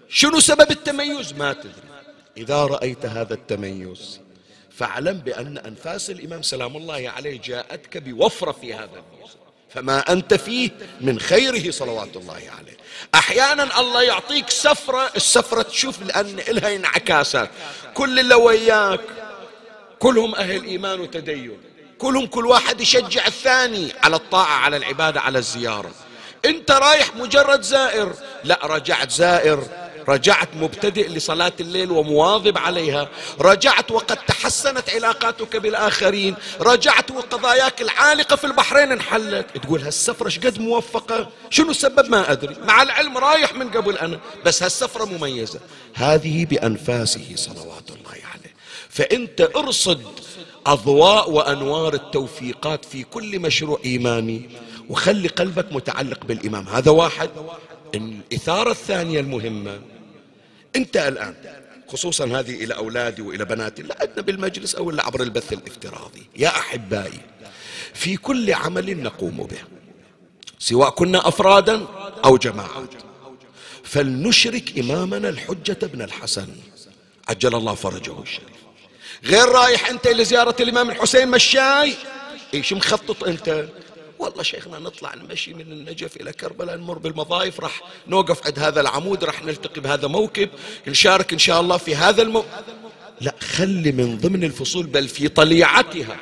شنو 0.08 0.40
سبب 0.40 0.70
التميز؟ 0.70 1.32
ما 1.32 1.52
تدري. 1.52 1.72
إذا 2.36 2.64
رأيت 2.64 3.06
هذا 3.06 3.34
التميز 3.34 4.20
فاعلم 4.70 5.18
بأن 5.18 5.58
أنفاس 5.58 6.10
الإمام 6.10 6.42
سلام 6.42 6.76
الله 6.76 7.12
عليه 7.16 7.40
جاءتك 7.40 7.96
بوفرة 7.96 8.52
في 8.52 8.74
هذا 8.74 8.84
الموسم 8.84 9.38
فما 9.70 10.12
أنت 10.12 10.34
فيه 10.34 10.70
من 11.00 11.20
خيره 11.20 11.70
صلوات 11.70 12.16
الله 12.16 12.34
عليه. 12.58 12.76
أحيانا 13.14 13.80
الله 13.80 14.02
يعطيك 14.02 14.50
سفرة 14.50 15.10
السفرة 15.16 15.62
تشوف 15.62 16.02
لأن 16.02 16.38
إلها 16.48 16.76
انعكاسات 16.76 17.50
كل 17.94 18.18
اللي 18.18 18.34
وياك 18.34 19.00
كلهم 19.98 20.34
أهل 20.34 20.64
إيمان 20.64 21.00
وتدين. 21.00 21.58
كلهم 22.02 22.26
كل 22.26 22.46
واحد 22.46 22.80
يشجع 22.80 23.26
الثاني 23.26 23.92
على 24.02 24.16
الطاعة 24.16 24.54
على 24.54 24.76
العبادة 24.76 25.20
على 25.20 25.38
الزيارة. 25.38 25.90
انت 26.44 26.70
رايح 26.70 27.16
مجرد 27.16 27.62
زائر. 27.62 28.12
لا 28.44 28.58
رجعت 28.62 29.10
زائر. 29.10 29.64
رجعت 30.08 30.48
مبتدئ 30.56 31.08
لصلاة 31.08 31.52
الليل 31.60 31.90
ومواظب 31.90 32.58
عليها. 32.58 33.08
رجعت 33.40 33.90
وقد 33.90 34.16
تحسنت 34.16 34.90
علاقاتك 34.90 35.56
بالآخرين. 35.56 36.34
رجعت 36.60 37.10
وقضاياك 37.10 37.82
العالقة 37.82 38.36
في 38.36 38.44
البحرين 38.44 38.92
انحلت. 38.92 39.46
تقول 39.58 39.82
هالسفرة 39.82 40.46
قد 40.46 40.58
موفقة؟ 40.58 41.30
شنو 41.50 41.70
السبب؟ 41.70 42.10
ما 42.10 42.32
أدري. 42.32 42.56
مع 42.64 42.82
العلم 42.82 43.18
رايح 43.18 43.54
من 43.54 43.70
قبل 43.70 43.98
أنا 43.98 44.20
بس 44.44 44.62
هالسفرة 44.62 45.04
مميزة. 45.04 45.60
هذه 45.94 46.44
بأنفاسه 46.44 47.26
صلوات 47.36 47.90
الله 47.90 48.18
عليه. 48.34 48.54
فأنت 48.90 49.40
ارصد 49.56 50.02
أضواء 50.66 51.30
وأنوار 51.30 51.94
التوفيقات 51.94 52.84
في 52.84 53.02
كل 53.02 53.38
مشروع 53.38 53.80
إيماني. 53.84 54.50
وخلي 54.88 55.28
قلبك 55.28 55.72
متعلق 55.72 56.24
بالإمام. 56.24 56.68
هذا 56.68 56.90
واحد. 56.90 57.30
الإثارة 57.94 58.70
الثانية 58.70 59.20
المهمة. 59.20 59.80
أنت 60.76 60.96
الآن 60.96 61.34
خصوصا 61.88 62.24
هذه 62.26 62.64
إلى 62.64 62.74
أولادي 62.74 63.22
وإلى 63.22 63.44
بناتي 63.44 63.82
لا 63.82 64.02
أدنى 64.02 64.22
بالمجلس 64.22 64.74
أو 64.74 64.90
إلا 64.90 65.06
عبر 65.06 65.22
البث 65.22 65.52
الافتراضي. 65.52 66.22
يا 66.36 66.48
أحبائي 66.48 67.20
في 67.94 68.16
كل 68.16 68.54
عمل 68.54 69.02
نقوم 69.02 69.36
به 69.36 69.58
سواء 70.58 70.90
كنا 70.90 71.28
أفرادا 71.28 71.86
أو 72.24 72.36
جماعات 72.36 72.94
فلنشرك 73.82 74.78
إمامنا 74.78 75.28
الحجة 75.28 75.86
بن 75.86 76.02
الحسن. 76.02 76.48
عجل 77.28 77.54
الله 77.54 77.74
فرجه. 77.74 78.22
الشريف 78.22 78.51
غير 79.24 79.48
رايح 79.48 79.88
أنت 79.88 80.08
لزيارة 80.08 80.56
الإمام 80.60 80.90
الحسين 80.90 81.28
مشاي؟ 81.28 81.94
إيش 82.54 82.72
مخطط 82.72 83.24
أنت؟ 83.24 83.68
والله 84.18 84.42
شيخنا 84.42 84.78
نطلع 84.78 85.14
نمشي 85.14 85.54
من 85.54 85.72
النجف 85.72 86.16
إلى 86.16 86.32
كربلاء 86.32 86.76
نمر 86.76 86.98
بالمضايف 86.98 87.60
راح 87.60 87.82
نوقف 88.08 88.46
عند 88.46 88.58
هذا 88.58 88.80
العمود 88.80 89.24
راح 89.24 89.44
نلتقي 89.44 89.80
بهذا 89.80 90.08
موكب 90.08 90.48
نشارك 90.88 91.32
إن 91.32 91.38
شاء 91.38 91.60
الله 91.60 91.76
في 91.76 91.96
هذا 91.96 92.22
المو... 92.22 92.44
لا 93.20 93.34
خلي 93.40 93.92
من 93.92 94.18
ضمن 94.18 94.44
الفصول 94.44 94.86
بل 94.86 95.08
في 95.08 95.28
طليعتها 95.28 96.16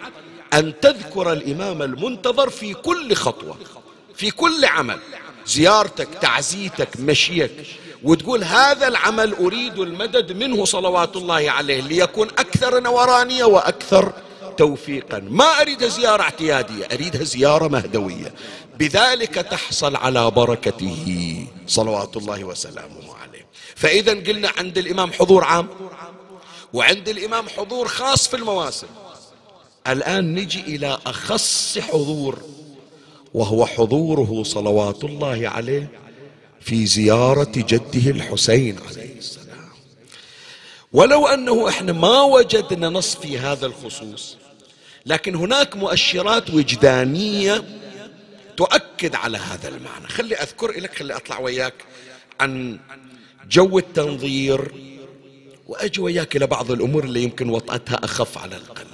أن 0.52 0.80
تذكر 0.80 1.32
الإمام 1.32 1.82
المنتظر 1.82 2.50
في 2.50 2.74
كل 2.74 3.14
خطوة 3.14 3.58
في 4.14 4.30
كل 4.30 4.64
عمل 4.64 4.98
زيارتك 5.46 6.08
تعزيتك 6.20 6.88
مشيك. 6.98 7.66
وتقول 8.02 8.44
هذا 8.44 8.88
العمل 8.88 9.34
أريد 9.34 9.78
المدد 9.78 10.32
منه 10.32 10.64
صلوات 10.64 11.16
الله 11.16 11.50
عليه 11.50 11.80
ليكون 11.80 12.28
أكثر 12.28 12.80
نورانية 12.80 13.44
وأكثر 13.44 14.12
توفيقا. 14.56 15.18
ما 15.18 15.60
أريد 15.60 15.88
زيارة 15.88 16.22
اعتيادية 16.22 16.84
أريدها 16.92 17.24
زيارة 17.24 17.68
مهدوية. 17.68 18.34
بذلك 18.78 19.34
تحصل 19.34 19.96
على 19.96 20.30
بركته. 20.30 21.46
صلوات 21.66 22.16
الله 22.16 22.44
وسلامه 22.44 23.16
عليه. 23.22 23.46
فإذا 23.76 24.12
قلنا 24.12 24.50
عند 24.58 24.78
الإمام 24.78 25.12
حضور 25.12 25.44
عام 25.44 25.68
وعند 26.72 27.08
الإمام 27.08 27.48
حضور 27.48 27.88
خاص 27.88 28.28
في 28.28 28.36
المواسم. 28.36 28.86
الآن 29.86 30.34
نجي 30.34 30.60
إلى 30.60 30.98
أخص 31.06 31.78
حضور 31.78 32.38
وهو 33.34 33.66
حضوره 33.66 34.42
صلوات 34.46 35.04
الله 35.04 35.48
عليه 35.48 35.90
في 36.60 36.86
زيارة 36.86 37.52
جده 37.56 38.10
الحسين 38.10 38.78
عليه 38.88 39.18
السلام. 39.18 39.68
ولو 40.92 41.26
أنه 41.26 41.68
إحنا 41.68 41.92
ما 41.92 42.22
وجدنا 42.22 42.88
نص 42.88 43.14
في 43.16 43.38
هذا 43.38 43.66
الخصوص 43.66 44.36
لكن 45.06 45.34
هناك 45.34 45.76
مؤشرات 45.76 46.50
وجدانية 46.50 47.64
تؤكد 48.56 49.14
على 49.14 49.38
هذا 49.38 49.68
المعنى. 49.68 50.08
خلي 50.08 50.34
أذكر 50.34 50.80
لك 50.80 50.94
خلي 50.94 51.16
أطلع 51.16 51.38
وياك 51.38 51.74
عن 52.40 52.80
جو 53.50 53.78
التنظير 53.78 54.72
وأجي 55.66 56.00
وياك 56.00 56.36
إلى 56.36 56.46
بعض 56.46 56.70
الأمور 56.70 57.04
اللي 57.04 57.22
يمكن 57.22 57.48
وطأتها 57.48 58.04
أخف 58.04 58.38
على 58.38 58.56
الأقل 58.56 58.86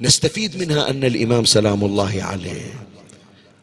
نستفيد 0.00 0.56
منها 0.56 0.90
أن 0.90 1.04
الإمام 1.04 1.44
سلام 1.44 1.84
الله 1.84 2.22
عليه 2.22 2.86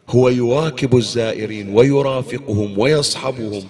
هو 0.10 0.30
يواكب 0.30 0.98
الزائرين 0.98 1.76
ويرافقهم 1.76 2.80
ويصحبهم. 2.80 3.68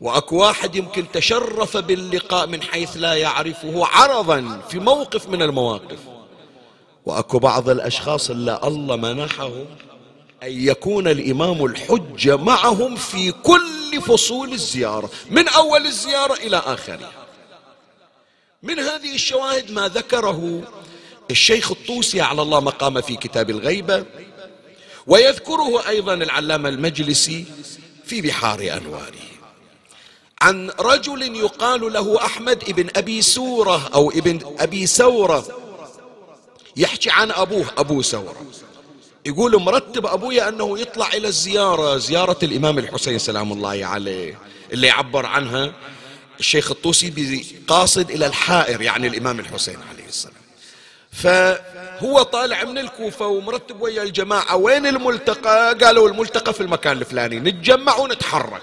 وأكو 0.00 0.36
واحد 0.36 0.76
يمكن 0.76 1.04
تشرف 1.12 1.76
باللقاء 1.76 2.46
من 2.46 2.62
حيث 2.62 2.96
لا 2.96 3.14
يعرفه 3.14 3.86
عرضا 3.86 4.60
في 4.68 4.78
موقف 4.78 5.28
من 5.28 5.42
المواقف. 5.42 5.98
وأكو 7.06 7.38
بعض 7.38 7.68
الأشخاص 7.68 8.30
اللي 8.30 8.60
الله 8.64 8.96
منحهم 8.96 9.66
أن 10.42 10.68
يكون 10.68 11.08
الإمام 11.08 11.64
الحجة 11.64 12.36
معهم 12.36 12.96
في 12.96 13.32
كل 13.32 14.00
فصول 14.00 14.52
الزيارة 14.52 15.10
من 15.30 15.48
أول 15.48 15.86
الزيارة 15.86 16.34
إلى 16.34 16.56
اخرها 16.56 17.12
من 18.62 18.78
هذه 18.78 19.14
الشواهد 19.14 19.70
ما 19.70 19.88
ذكره 19.88 20.62
الشيخ 21.30 21.70
الطوسي 21.70 22.20
على 22.20 22.42
الله 22.42 22.60
مقام 22.60 23.00
في 23.00 23.16
كتاب 23.16 23.50
الغيبة 23.50 24.04
ويذكره 25.06 25.88
أيضا 25.88 26.14
العلامة 26.14 26.68
المجلسي 26.68 27.44
في 28.04 28.20
بحار 28.20 28.60
أنواره. 28.60 29.24
عن 30.42 30.70
رجل 30.80 31.36
يقال 31.36 31.92
له 31.92 32.24
أحمد 32.24 32.64
ابن 32.68 32.88
أبي 32.96 33.22
سورة 33.22 33.88
أو 33.94 34.10
ابن 34.10 34.54
أبي 34.58 34.86
سورة. 34.86 35.46
يحكي 36.76 37.10
عن 37.10 37.30
أبوه 37.30 37.66
أبو 37.78 38.02
سورة. 38.02 38.46
يقول 39.26 39.56
مرتب 39.62 40.06
أبويا 40.06 40.48
أنه 40.48 40.78
يطلع 40.78 41.08
إلى 41.12 41.28
الزيارة 41.28 41.96
زيارة 41.96 42.38
الإمام 42.42 42.78
الحسين 42.78 43.18
سلام 43.18 43.52
الله 43.52 43.86
عليه 43.86 44.38
اللي 44.72 44.86
يعبر 44.86 45.26
عنها 45.26 45.72
الشيخ 46.40 46.70
الطوسي 46.70 47.12
بقاصد 47.16 48.10
إلى 48.10 48.26
الحائر 48.26 48.82
يعني 48.82 49.06
الإمام 49.06 49.40
الحسين 49.40 49.76
عليه 49.92 50.06
السلام. 50.08 50.43
فهو 51.14 52.22
طالع 52.22 52.64
من 52.64 52.78
الكوفة 52.78 53.26
ومرتب 53.26 53.80
ويا 53.80 54.02
الجماعة. 54.02 54.56
وين 54.56 54.86
الملتقى؟ 54.86 55.74
قالوا 55.74 56.08
الملتقى 56.08 56.54
في 56.54 56.60
المكان 56.60 56.98
الفلاني. 56.98 57.40
نتجمع 57.40 57.96
ونتحرك. 57.96 58.62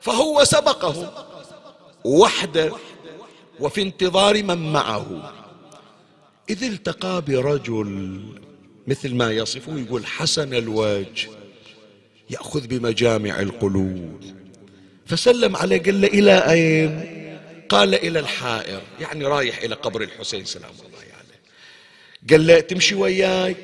فهو 0.00 0.44
سبقهم 0.44 1.08
وحده. 2.04 2.72
وفي 3.60 3.82
انتظار 3.82 4.42
من 4.42 4.72
معه. 4.72 5.32
إذ 6.50 6.64
التقى 6.64 7.22
برجل 7.22 8.20
مثل 8.86 9.14
ما 9.14 9.30
يصفه 9.32 9.78
يقول 9.78 10.06
حسن 10.06 10.54
الوجه. 10.54 11.28
يأخذ 12.30 12.66
بمجامع 12.66 13.40
القلوب. 13.40 14.24
فسلم 15.06 15.56
عليه 15.56 15.82
قال 15.82 16.00
له 16.00 16.08
إلى 16.08 16.50
أين؟ 16.50 17.16
قال 17.68 17.94
إلى 17.94 18.18
الحائر. 18.18 18.80
يعني 19.00 19.24
رايح 19.24 19.58
إلى 19.58 19.74
قبر 19.74 20.02
الحسين 20.02 20.44
سلام 20.44 20.70
الله. 20.70 20.95
قال 22.30 22.46
له 22.46 22.60
تمشي 22.60 22.94
وياي. 22.94 23.56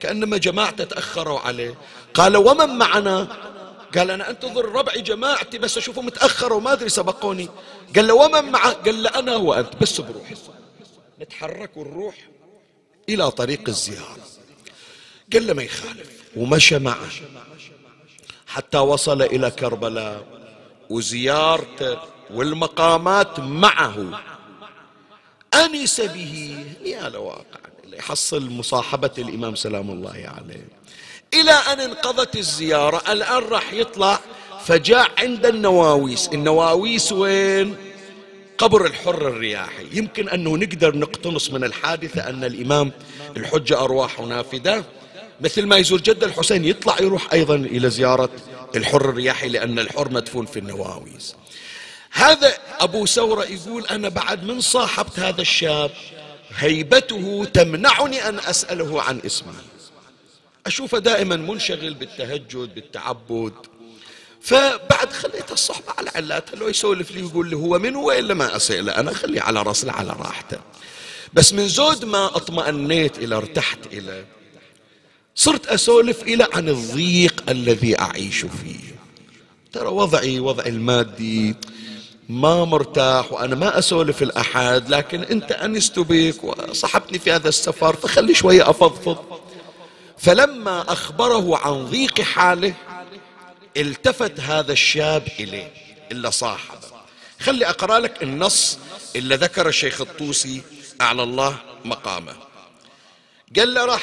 كأنما 0.00 0.36
جماعته 0.36 0.84
تأخروا 0.84 1.40
عليه. 1.40 1.74
قال 2.14 2.36
ومن 2.36 2.68
معنا؟ 2.78 3.28
قال 3.96 4.10
أنا 4.10 4.30
أنتظر 4.30 4.64
ربعي 4.64 5.00
جماعتي 5.00 5.58
بس 5.58 5.78
أشوفه 5.78 6.02
متأخر 6.02 6.52
وما 6.52 6.72
أدري 6.72 6.88
سبقوني. 6.88 7.48
قال 7.96 8.06
له 8.06 8.14
ومن 8.14 8.52
معه؟ 8.52 8.72
قال 8.72 9.02
له 9.02 9.10
أنا 9.10 9.36
وأنت 9.36 9.76
بس 9.80 10.00
بروح. 10.00 10.32
نتحرك 11.20 11.76
ونروح 11.76 12.14
إلى 13.08 13.30
طريق 13.30 13.68
الزيارة. 13.68 14.18
قال 15.32 15.46
له 15.46 15.54
ما 15.54 15.62
يخالف. 15.62 16.10
ومشى 16.36 16.78
معه. 16.78 17.10
حتى 18.46 18.78
وصل 18.78 19.22
إلى 19.22 19.50
كربلاء. 19.50 20.26
وزيارته 20.90 21.98
والمقامات 22.30 23.40
معه. 23.40 24.20
أنس 25.54 26.00
به. 26.00 26.64
يا 26.84 27.08
لواقع. 27.08 27.60
يحصل 27.92 28.50
مصاحبة 28.50 29.10
الإمام 29.18 29.54
سلام 29.54 29.90
الله 29.90 30.10
عليه. 30.10 30.68
إلى 31.34 31.52
أن 31.52 31.80
انقضت 31.80 32.36
الزيارة. 32.36 33.12
الآن 33.12 33.42
راح 33.42 33.72
يطلع. 33.72 34.20
فجاء 34.64 35.10
عند 35.18 35.46
النواويس. 35.46 36.28
النواويس 36.28 37.12
وين؟ 37.12 37.76
قبر 38.58 38.86
الحر 38.86 39.28
الرياحي. 39.28 39.86
يمكن 39.92 40.28
أنه 40.28 40.56
نقدر 40.56 40.96
نقتنص 40.96 41.50
من 41.50 41.64
الحادثة 41.64 42.28
أن 42.28 42.44
الإمام 42.44 42.92
الحجة 43.36 43.80
أرواح 43.80 44.20
نافذة. 44.20 44.84
مثل 45.40 45.66
ما 45.66 45.76
يزور 45.76 46.00
جد 46.00 46.24
الحسين 46.24 46.64
يطلع 46.64 46.96
يروح 47.00 47.32
أيضا 47.32 47.54
إلى 47.54 47.90
زيارة 47.90 48.30
الحر 48.76 49.08
الرياحي 49.08 49.48
لأن 49.48 49.78
الحر 49.78 50.08
مدفون 50.08 50.46
في 50.46 50.58
النواويس. 50.58 51.34
هذا 52.14 52.58
أبو 52.80 53.06
سورة 53.06 53.44
يقول 53.44 53.86
أنا 53.86 54.08
بعد 54.08 54.44
من 54.44 54.60
صاحبت 54.60 55.18
هذا 55.18 55.40
الشاب 55.40 55.90
هيبته 56.56 57.46
تمنعني 57.54 58.28
أن 58.28 58.38
أسأله 58.38 59.02
عن 59.02 59.20
اسمه. 59.26 59.52
أشوفه 60.66 60.98
دائما 60.98 61.36
منشغل 61.36 61.94
بالتهجد 61.94 62.74
بالتعبد. 62.74 63.52
فبعد 64.40 65.12
خليت 65.12 65.52
الصحبة 65.52 65.92
على 65.98 66.10
علاتها 66.14 66.56
لو 66.56 66.68
يسولف 66.68 67.10
لي 67.10 67.20
يقول 67.20 67.50
لي 67.50 67.56
هو 67.56 67.78
من 67.78 67.94
هو 67.94 68.12
إلا 68.12 68.34
ما 68.34 68.56
أسأله. 68.56 68.92
أنا 68.92 69.14
خليه 69.14 69.40
على 69.40 69.62
راسله 69.62 69.92
على 69.92 70.10
راحته. 70.10 70.58
بس 71.32 71.52
من 71.52 71.68
زود 71.68 72.04
ما 72.04 72.26
اطمأنيت 72.26 73.18
إلى 73.18 73.36
ارتحت 73.36 73.78
إلى. 73.92 74.24
صرت 75.34 75.66
أسولف 75.66 76.22
إلى 76.22 76.48
عن 76.52 76.68
الضيق 76.68 77.44
الذي 77.48 78.00
أعيش 78.00 78.40
فيه. 78.40 78.94
ترى 79.72 79.88
وضعي 79.88 80.40
وضعي 80.40 80.68
المادي. 80.68 81.54
ما 82.28 82.64
مرتاح 82.64 83.32
وأنا 83.32 83.54
ما 83.54 83.78
أسولف 83.78 84.22
الأحد 84.22 84.88
لكن 84.88 85.22
أنت 85.22 85.52
أنست 85.52 85.98
بك 85.98 86.44
وصحبتني 86.44 87.18
في 87.18 87.32
هذا 87.32 87.48
السفر 87.48 87.96
فخلي 87.96 88.34
شوية 88.34 88.70
أفضفض. 88.70 89.40
فلما 90.18 90.92
أخبره 90.92 91.58
عن 91.58 91.84
ضيق 91.84 92.20
حاله 92.20 92.74
التفت 93.76 94.40
هذا 94.40 94.72
الشاب 94.72 95.28
إليه 95.40 95.72
إلا 96.12 96.30
صاحبه. 96.30 96.78
خلي 97.40 97.66
أقرأ 97.66 97.98
لك 97.98 98.22
النص 98.22 98.78
اللي 99.16 99.36
ذكر 99.36 99.68
الشيخ 99.68 100.00
الطوسي 100.00 100.62
أعلى 101.00 101.22
الله 101.22 101.56
مقامه. 101.84 102.36
قال 103.56 103.74
له 103.74 103.84
راح 103.84 104.02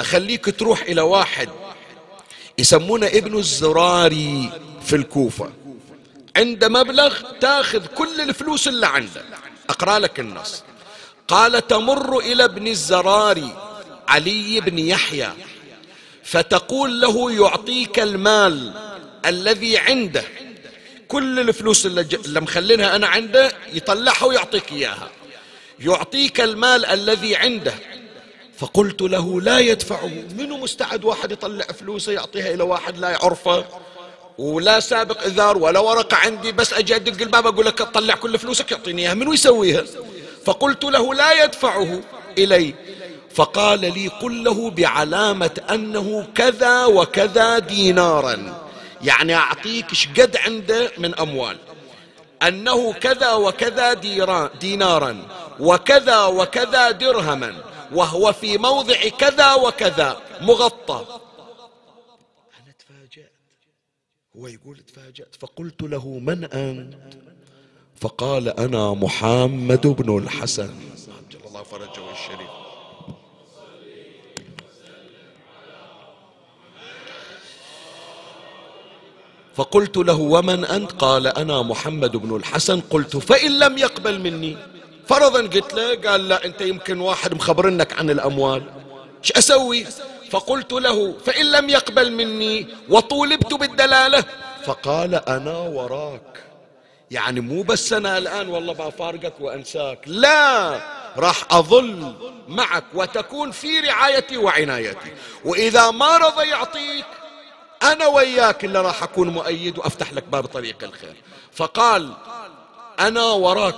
أخليك 0.00 0.58
تروح 0.58 0.82
إلى 0.82 1.00
واحد 1.00 1.48
يسمونه 2.58 3.06
ابن 3.06 3.38
الزراري 3.38 4.52
في 4.84 4.96
الكوفة. 4.96 5.52
عند 6.36 6.64
مبلغ 6.64 7.20
تاخذ 7.40 7.86
كل 7.86 8.20
الفلوس 8.20 8.68
اللي 8.68 8.86
عنده. 8.86 9.24
أقرأ 9.70 9.98
لك 9.98 10.20
النص. 10.20 10.62
قال 11.28 11.66
تمر 11.66 12.18
إلى 12.18 12.44
ابن 12.44 12.66
الزراري 12.66 13.56
علي 14.08 14.60
بن 14.60 14.78
يحيى 14.78 15.28
فتقول 16.24 17.00
له 17.00 17.32
يعطيك 17.32 17.98
المال 17.98 18.72
الذي 19.26 19.78
عنده 19.78 20.24
كل 21.08 21.40
الفلوس 21.40 21.86
اللي, 21.86 22.40
مخلينها 22.40 22.96
أنا 22.96 23.06
عنده 23.06 23.52
يطلعها 23.72 24.24
ويعطيك 24.24 24.72
إياها. 24.72 25.10
يعطيك 25.80 26.40
المال 26.40 26.86
الذي 26.86 27.36
عنده. 27.36 27.74
فقلت 28.58 29.02
له 29.02 29.40
لا 29.40 29.58
يدفعه. 29.58 30.10
منو 30.38 30.56
مستعد 30.56 31.04
واحد 31.04 31.32
يطلع 31.32 31.64
فلوسه 31.64 32.12
يعطيها 32.12 32.54
إلى 32.54 32.62
واحد 32.62 32.98
لا 32.98 33.10
يعرفه؟ 33.10 33.64
ولا 34.38 34.80
سابق 34.80 35.22
إذار 35.22 35.58
ولا 35.58 35.80
ورقة 35.80 36.16
عندي 36.16 36.52
بس 36.52 36.72
أجي 36.72 36.96
أدق 36.96 37.22
الباب 37.22 37.46
أقول 37.46 37.66
لك 37.66 37.82
طلع 37.82 38.14
كل 38.14 38.38
فلوسك 38.38 38.72
يعطيني 38.72 39.02
إياها. 39.02 39.14
منو 39.14 39.32
يسويها؟ 39.32 39.84
فقلت 40.44 40.84
له 40.84 41.14
لا 41.14 41.44
يدفعه 41.44 42.00
إلي. 42.38 42.74
فقال 43.34 43.80
لي 43.80 44.08
قل 44.08 44.44
له 44.44 44.70
بعلامة 44.70 45.60
أنه 45.70 46.26
كذا 46.34 46.84
وكذا 46.84 47.58
دينارا. 47.58 48.64
يعني 49.02 49.34
أعطيك 49.34 49.94
شقد 49.94 50.36
عنده 50.36 50.92
من 50.98 51.14
أموال. 51.14 51.58
أنه 52.42 52.92
كذا 52.92 53.32
وكذا 53.32 53.92
دينارا 54.60 55.22
وكذا 55.60 56.24
وكذا 56.24 56.90
درهما 56.90 57.54
وهو 57.92 58.32
في 58.32 58.58
موضع 58.58 58.96
كذا 59.18 59.54
وكذا 59.54 60.20
مغطى. 60.40 61.04
أنا 62.60 62.72
تفاجأت 62.78 63.32
هو 64.38 64.46
يقول 64.46 64.78
تفاجأت 64.78 65.34
فقلت 65.40 65.82
له 65.82 66.08
من 66.08 66.44
أنت؟ 66.44 66.94
فقال 68.00 68.48
أنا 68.48 68.94
محمد 68.94 69.86
بن 69.86 70.18
الحسن. 70.18 70.70
عجل 71.28 71.38
الله 71.48 71.62
فرجه 71.62 72.12
الشريف. 72.12 72.50
فقلت 79.54 79.96
له 79.96 80.20
ومن 80.20 80.64
أنت؟ 80.64 80.92
قال 80.92 81.26
أنا 81.26 81.62
محمد 81.62 82.16
بن 82.16 82.36
الحسن. 82.36 82.80
قلت 82.80 83.16
فإن 83.16 83.58
لم 83.58 83.78
يقبل 83.78 84.20
مني. 84.20 84.56
فرضا 85.06 85.42
قلت 85.42 85.74
له 85.74 86.10
قال 86.10 86.28
لا 86.28 86.44
أنت 86.44 86.60
يمكن 86.60 87.00
واحد 87.00 87.34
مخبرنك 87.34 87.92
عن 87.92 88.10
الأموال. 88.10 88.62
إيش 89.22 89.32
أسوي؟ 89.32 89.86
فقلت 90.34 90.72
له 90.72 91.14
فإن 91.26 91.52
لم 91.52 91.68
يقبل 91.68 92.12
مني 92.12 92.66
وطولبت 92.88 93.54
بالدلالة. 93.54 94.24
فقال 94.64 95.14
أنا 95.14 95.58
وراك. 95.58 96.44
يعني 97.10 97.40
مو 97.40 97.62
بس 97.62 97.92
أنا 97.92 98.18
الآن 98.18 98.48
والله 98.48 98.72
بفارقك 98.72 99.40
وأنساك. 99.40 99.98
لا 100.06 100.80
راح 101.16 101.44
أظل 101.50 102.14
معك 102.48 102.84
وتكون 102.94 103.50
في 103.50 103.80
رعايتي 103.80 104.36
وعنايتي. 104.36 105.12
وإذا 105.44 105.90
ما 105.90 106.16
رضى 106.16 106.48
يعطيك 106.48 107.06
أنا 107.82 108.06
وياك 108.06 108.64
اللي 108.64 108.80
راح 108.80 109.02
أكون 109.02 109.28
مؤيد 109.28 109.78
وأفتح 109.78 110.12
لك 110.12 110.24
باب 110.24 110.46
طريق 110.46 110.84
الخير. 110.84 111.16
فقال 111.52 112.12
أنا 113.00 113.24
وراك. 113.24 113.76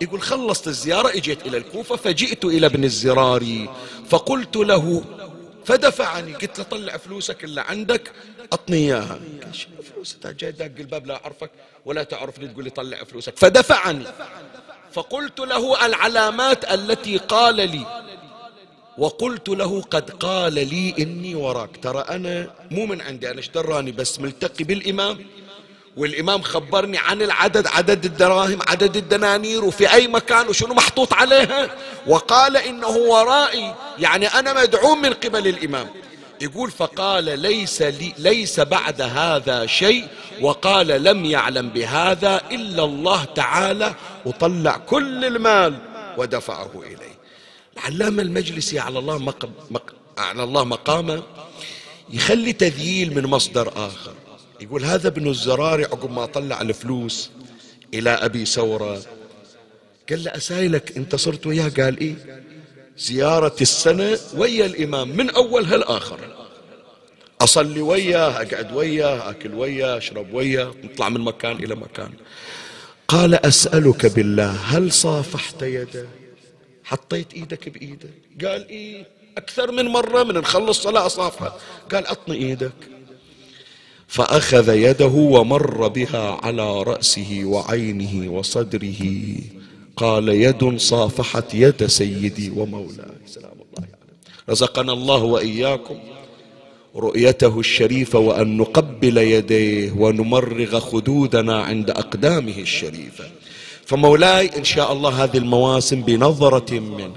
يقول 0.00 0.22
خلصت 0.22 0.66
الزيارة 0.68 1.08
إجيت 1.08 1.46
إلى 1.46 1.56
الكوفة 1.56 1.96
فجئت 1.96 2.44
إلى 2.44 2.66
ابن 2.66 2.84
الزراري. 2.84 3.70
فقلت 4.08 4.56
له 4.56 5.04
فدفعني 5.64 6.34
قلت 6.34 6.58
له 6.58 6.64
طلع 6.64 6.96
فلوسك 6.96 7.44
اللي 7.44 7.60
عندك 7.60 8.12
أعطني 8.52 8.76
إياها. 8.76 9.20
قال 9.42 9.84
فلوس؟ 9.94 10.16
جاي 10.24 10.52
داق 10.52 10.72
الباب 10.78 11.06
لا 11.06 11.24
أعرفك 11.24 11.50
ولا 11.84 12.02
تعرفني 12.02 12.48
تقول 12.48 12.64
لي 12.64 12.70
طلع 12.70 13.04
فلوسك. 13.04 13.38
فدفعني. 13.38 14.04
فقلت 14.92 15.40
له 15.40 15.86
العلامات 15.86 16.72
التي 16.72 17.16
قال 17.18 17.56
لي. 17.56 17.86
وقلت 18.98 19.48
له 19.48 19.82
قد 19.82 20.10
قال 20.10 20.54
لي 20.54 20.94
إني 20.98 21.34
وراك. 21.34 21.76
ترى 21.76 22.00
أنا 22.00 22.54
مو 22.70 22.86
من 22.86 23.00
عندي 23.00 23.30
أنا 23.30 23.40
اشتراني 23.40 23.92
بس 23.92 24.20
ملتقي 24.20 24.64
بالإمام. 24.64 25.26
والإمام 25.96 26.42
خبرني 26.42 26.98
عن 26.98 27.22
العدد 27.22 27.66
عدد 27.66 28.04
الدراهم 28.04 28.58
عدد 28.68 28.96
الدنانير 28.96 29.64
وفي 29.64 29.92
أي 29.92 30.08
مكان 30.08 30.48
وشنو 30.48 30.74
محطوط 30.74 31.12
عليها. 31.12 31.70
وقال 32.06 32.56
إنه 32.56 32.88
ورائي 32.88 33.74
يعني 33.98 34.26
أنا 34.26 34.62
مدعوم 34.62 35.02
من 35.02 35.12
قبل 35.12 35.48
الإمام. 35.48 35.88
يقول 36.40 36.70
فقال 36.70 37.38
ليس 37.38 37.82
لي 37.82 38.12
ليس 38.18 38.60
بعد 38.60 39.00
هذا 39.00 39.66
شيء 39.66 40.08
وقال 40.40 40.86
لم 40.86 41.24
يعلم 41.24 41.68
بهذا 41.68 42.40
إلا 42.50 42.84
الله 42.84 43.24
تعالى 43.24 43.94
وطلع 44.26 44.76
كل 44.76 45.24
المال 45.24 45.78
ودفعه 46.18 46.70
إليه. 46.86 47.18
العلامة 47.76 48.22
المجلسي 48.22 48.78
على 48.78 48.98
الله 48.98 49.18
مق... 49.18 49.48
مق... 49.70 49.92
على 50.18 50.44
الله 50.44 50.64
مقامه 50.64 51.22
يخلي 52.10 52.52
تذييل 52.52 53.14
من 53.14 53.26
مصدر 53.26 53.72
آخر. 53.76 54.12
يقول 54.62 54.84
هذا 54.84 55.08
ابن 55.08 55.28
الزراري 55.28 55.84
عقب 55.84 56.10
ما 56.10 56.26
طلع 56.26 56.60
الفلوس 56.60 57.30
إلى 57.94 58.10
أبي 58.10 58.44
سورة 58.44 59.02
قال 60.10 60.24
له 60.24 60.36
أسايلك 60.36 60.96
أنت 60.96 61.14
صرت 61.14 61.46
وياه؟ 61.46 61.68
قال 61.68 61.98
إيه؟ 62.00 62.14
زيارة 62.98 63.56
السنة 63.60 64.18
ويا 64.36 64.66
الإمام 64.66 65.16
من 65.16 65.30
أولها 65.30 65.74
الآخر 65.74 66.18
أصلي 67.40 67.80
وياه 67.80 68.42
أقعد 68.42 68.72
وياه 68.72 69.30
أكل 69.30 69.54
وياه 69.54 69.98
أشرب 69.98 70.34
وياه 70.34 70.74
نطلع 70.84 71.08
من 71.08 71.20
مكان 71.20 71.56
إلى 71.56 71.74
مكان. 71.74 72.10
قال 73.08 73.34
أسألك 73.34 74.06
بالله 74.06 74.50
هل 74.50 74.92
صافحت 74.92 75.62
يده؟ 75.62 76.06
حطيت 76.84 77.34
إيدك 77.34 77.68
بإيده. 77.68 78.08
قال 78.44 78.68
إيه 78.68 79.06
أكثر 79.36 79.72
من 79.72 79.84
مرة 79.84 80.22
من 80.22 80.34
نخلص 80.34 80.82
صلاة 80.82 81.08
صافحة 81.08 81.56
قال 81.92 82.06
أطني 82.06 82.36
إيدك. 82.36 82.91
فأخذ 84.12 84.68
يده 84.68 85.14
ومر 85.36 85.88
بها 85.88 86.40
على 86.42 86.82
رأسه 86.82 87.40
وعينه 87.44 88.32
وصدره. 88.32 89.02
قال 89.96 90.28
يد 90.28 90.76
صافحت 90.76 91.54
يد 91.54 91.86
سيدي 91.86 92.50
ومولاي. 92.56 93.24
سلام 93.26 93.52
الله 93.52 93.78
عليه. 93.78 93.98
رزقنا 94.50 94.92
الله 94.92 95.22
وإياكم 95.22 95.96
رؤيته 96.96 97.60
الشريفة 97.60 98.18
وأن 98.18 98.56
نقبل 98.56 99.18
يديه 99.18 99.92
ونمرغ 99.92 100.80
خدودنا 100.80 101.62
عند 101.62 101.90
أقدامه 101.90 102.58
الشريفة. 102.58 103.24
فمولاي 103.86 104.50
إن 104.56 104.64
شاء 104.64 104.92
الله 104.92 105.24
هذه 105.24 105.38
المواسم 105.38 106.02
بنظرة 106.02 106.78
منه. 106.78 107.14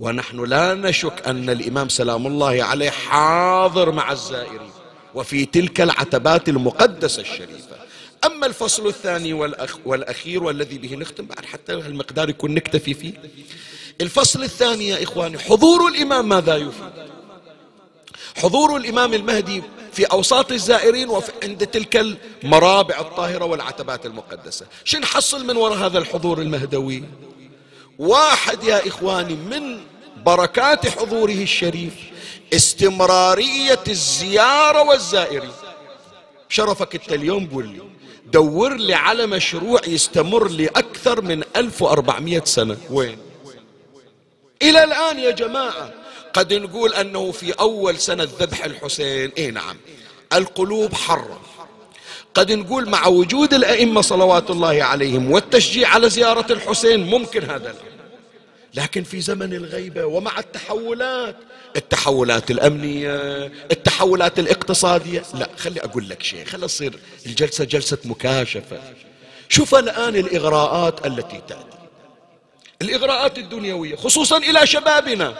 ونحن 0.00 0.44
لا 0.44 0.74
نشك 0.74 1.22
أن 1.26 1.50
الإمام 1.50 1.88
سلام 1.88 2.26
الله 2.26 2.64
عليه 2.64 2.90
حاضر 2.90 3.92
مع 3.92 4.12
الزائرين. 4.12 4.73
وفي 5.14 5.44
تلك 5.44 5.80
العتبات 5.80 6.48
المقدسة 6.48 7.22
الشريفة. 7.22 7.76
أما 8.24 8.46
الفصل 8.46 8.86
الثاني 8.86 9.32
والأخ 9.32 9.76
والأخير 9.84 10.44
والذي 10.44 10.78
به 10.78 10.94
نختم 10.94 11.26
بعد 11.26 11.44
حتى 11.44 11.72
المقدار 11.72 12.28
يكون 12.30 12.54
نكتفي 12.54 12.94
فيه. 12.94 13.12
الفصل 14.00 14.42
الثاني 14.42 14.88
يا 14.88 15.02
إخواني 15.02 15.38
حضور 15.38 15.88
الإمام 15.88 16.28
ماذا 16.28 16.56
يفيد؟ 16.56 16.92
حضور 18.36 18.76
الإمام 18.76 19.14
المهدي 19.14 19.62
في 19.92 20.04
أوساط 20.04 20.52
الزائرين 20.52 21.08
وعند 21.08 21.66
تلك 21.66 21.96
المرابع 22.44 23.00
الطاهرة 23.00 23.44
والعتبات 23.44 24.06
المقدسة. 24.06 24.66
شو 24.84 24.98
نحصل 24.98 25.46
من 25.46 25.56
وراء 25.56 25.78
هذا 25.78 25.98
الحضور 25.98 26.38
المهدوي؟ 26.40 27.02
واحد 27.98 28.64
يا 28.64 28.88
إخواني 28.88 29.34
من 29.34 29.80
بركات 30.26 30.86
حضوره 30.86 31.32
الشريف 31.32 31.92
استمرارية 32.56 33.84
الزيارة 33.88 34.82
والزائرين. 34.82 35.52
شرفك 36.48 36.94
انت 36.94 37.12
اليوم 37.12 37.46
قول 37.52 37.66
لي 37.66 37.82
دور 38.32 38.74
لي 38.76 38.94
على 38.94 39.26
مشروع 39.26 39.80
يستمر 39.86 40.48
لي 40.48 40.66
أكثر 40.66 41.20
من 41.20 41.42
1400 41.56 42.42
سنة. 42.44 42.76
وين؟ 42.90 43.18
إلى 44.62 44.84
الآن 44.84 45.18
يا 45.18 45.30
جماعة 45.30 45.92
قد 46.32 46.52
نقول 46.52 46.94
أنه 46.94 47.32
في 47.32 47.52
أول 47.52 47.98
سنة 47.98 48.28
ذبح 48.40 48.64
الحسين. 48.64 49.32
إيه 49.36 49.50
نعم 49.50 49.76
القلوب 50.32 50.94
حرة. 50.94 51.40
قد 52.34 52.52
نقول 52.52 52.88
مع 52.88 53.06
وجود 53.06 53.54
الأئمة 53.54 54.00
صلوات 54.00 54.50
الله 54.50 54.82
عليهم 54.84 55.30
والتشجيع 55.30 55.88
على 55.88 56.10
زيارة 56.10 56.52
الحسين 56.52 57.06
ممكن 57.06 57.42
هذا 57.42 57.70
الأمر. 57.70 57.93
لكن 58.74 59.04
في 59.04 59.20
زمن 59.20 59.54
الغيبة 59.54 60.04
ومع 60.04 60.38
التحولات 60.38 61.36
التحولات 61.76 62.50
الأمنية 62.50 63.16
التحولات 63.70 64.38
الاقتصادية. 64.38 65.22
لا 65.34 65.48
خلي 65.56 65.80
أقول 65.80 66.08
لك 66.08 66.22
شيء 66.22 66.44
خلي 66.44 66.66
تصير 66.66 66.98
الجلسة 67.26 67.64
جلسة 67.64 67.98
مكاشفة. 68.04 68.80
شوف 69.48 69.74
الآن 69.74 70.16
الإغراءات 70.16 71.06
التي 71.06 71.42
تأتي. 71.48 71.78
الإغراءات 72.82 73.38
الدنيوية 73.38 73.96
خصوصا 73.96 74.36
إلى 74.38 74.66
شبابنا. 74.66 75.34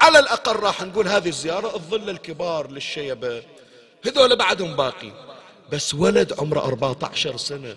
على 0.00 0.18
الأقل 0.18 0.56
راح 0.56 0.82
نقول 0.82 1.08
هذه 1.08 1.28
الزيارة 1.28 1.76
الظل 1.76 2.10
الكبار 2.10 2.70
للشيبة. 2.70 3.42
هذول 4.06 4.36
بعدهم 4.36 4.76
باقي. 4.76 5.12
بس 5.72 5.94
ولد 5.94 6.32
عمره 6.38 6.60
14 6.60 7.36
سنة. 7.36 7.76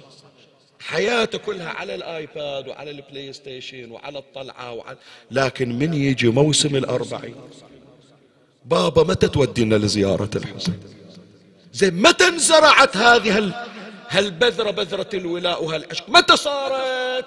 حياته 0.79 1.37
كلها 1.37 1.69
على 1.69 1.95
ال 1.95 2.10
iPad 2.10 2.67
وعلى 2.67 2.91
ال 2.91 3.33
PlayStation 3.33 3.91
وعلى 3.91 4.19
الطلعة 4.19 4.71
وعلى 4.73 4.97
لكن 5.31 5.79
من 5.79 5.93
يجي 5.93 6.27
موسم 6.27 6.75
الأربعين؟ 6.75 7.35
بابا 8.65 9.03
متى 9.03 9.27
تودينا 9.27 9.75
لزيارة 9.75 10.29
الحسين 10.35 10.79
زين 11.73 12.01
متى 12.01 12.27
انزرعت 12.27 12.97
هذه 12.97 13.37
هال 13.37 13.53
هالبذرة 14.09 14.71
بذرة 14.71 15.09
الولاء 15.13 15.63
وهالعشق؟ 15.63 16.09
متى 16.09 16.37
صارت؟ 16.37 17.25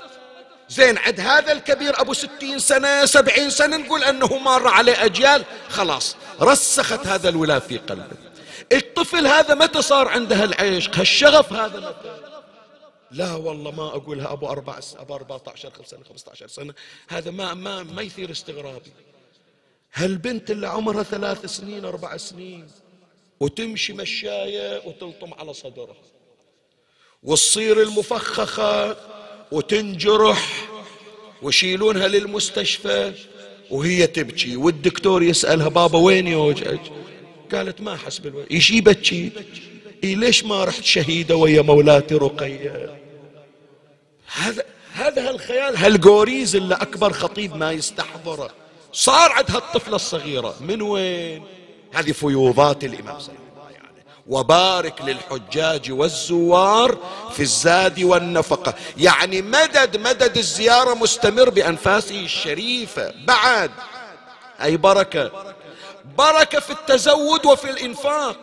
زين 0.69 0.99
عند 0.99 1.21
هذا 1.21 1.53
الكبير 1.53 2.01
أبو 2.01 2.13
ستين 2.13 2.59
سنة 2.59 3.05
سبعين 3.05 3.51
سنة 3.51 3.77
نقول 3.77 4.05
أنه 4.05 4.39
مر 4.39 4.69
عليه 4.69 5.05
أجيال. 5.05 5.45
خلاص 5.69 6.17
رسخت 6.41 7.07
هذا 7.07 7.29
الولاء 7.29 7.59
في 7.59 7.79
قلبه. 7.79 8.17
الطفل 8.73 9.27
هذا 9.27 9.55
متى 9.55 9.83
صار 9.83 10.09
عنده 10.09 10.37
هالعشق؟ 10.43 10.99
هالشغف 10.99 11.53
هذا 11.53 11.81
متى؟ 11.81 12.22
لا 13.13 13.35
والله 13.35 13.71
ما 13.71 13.87
أقولها 13.87 14.33
أبو 14.33 14.47
أربع 14.47 14.81
أبو 14.97 15.15
14 15.15 15.71
سنة 15.85 16.05
15 16.05 16.47
سنة. 16.49 16.75
هذا 17.09 17.31
ما 17.31 17.55
ما 17.55 17.83
ما 17.83 18.03
يثير 18.03 18.31
استغرابي. 18.31 18.93
هالبنت 19.95 20.51
اللي 20.51 20.69
عمرها 20.69 21.03
ثلاث 21.03 21.47
سنين 21.47 21.85
أربع 21.85 22.17
سنين 22.17 22.69
وتمشي 23.41 23.93
مشاية 23.93 24.83
وتلطم 24.87 25.35
على 25.35 25.55
صدرها. 25.55 25.97
والصير 27.23 27.83
المفخخة 27.83 28.97
وتنجرح 29.53 30.69
ويشيلونها 31.43 32.09
للمستشفى 32.09 33.13
وهي 33.71 34.07
تبكي. 34.07 34.57
والدكتور 34.57 35.23
يسألها 35.23 35.69
بابا 35.69 35.99
وين 35.99 36.27
يوجعك 36.27 36.93
قالت 37.53 37.81
ما 37.81 37.95
أحس 37.95 38.19
بالوجع 38.19 38.47
إيش 38.51 38.71
يبكي؟ 38.71 39.31
إيه 40.05 40.17
ليش 40.17 40.45
ما 40.45 40.65
رحت 40.65 40.85
شهيدة 40.85 41.37
ويا 41.37 41.63
مولاتي 41.63 42.15
رقية؟ 42.15 43.02
هذا 44.35 44.65
هذا 44.95 45.29
هالخيال 45.29 45.77
هالجوريز 45.77 46.57
اللي 46.57 46.75
أكبر 46.75 47.13
خطيب 47.13 47.57
ما 47.57 47.73
يستحضره 47.73 48.51
صار 48.93 49.33
عند 49.33 49.51
هالطفلة 49.51 49.97
الصغيرة. 49.97 50.55
من 50.61 50.83
وين؟ 50.83 51.45
هذه 51.93 52.13
فيوضات 52.13 52.85
الإمام 52.85 53.17
وسلم 53.17 53.37
وبارك 54.27 55.03
للحجاج 55.03 55.93
والزوار 55.93 56.99
في 57.33 57.41
الزاد 57.43 58.03
والنفقة. 58.03 58.75
يعني 58.97 59.43
مدد 59.43 59.97
مدد 59.97 60.37
الزيارة 60.37 60.95
مستمر 60.95 61.51
بأنفاسه 61.51 62.21
الشريفة. 62.21 63.15
بعد 63.27 63.71
أي 64.63 64.77
بركة؟ 64.77 65.55
بركة 66.19 66.61
في 66.61 66.71
التزود 66.71 67.47
وفي 67.47 67.71
الإنفاق. 67.71 68.37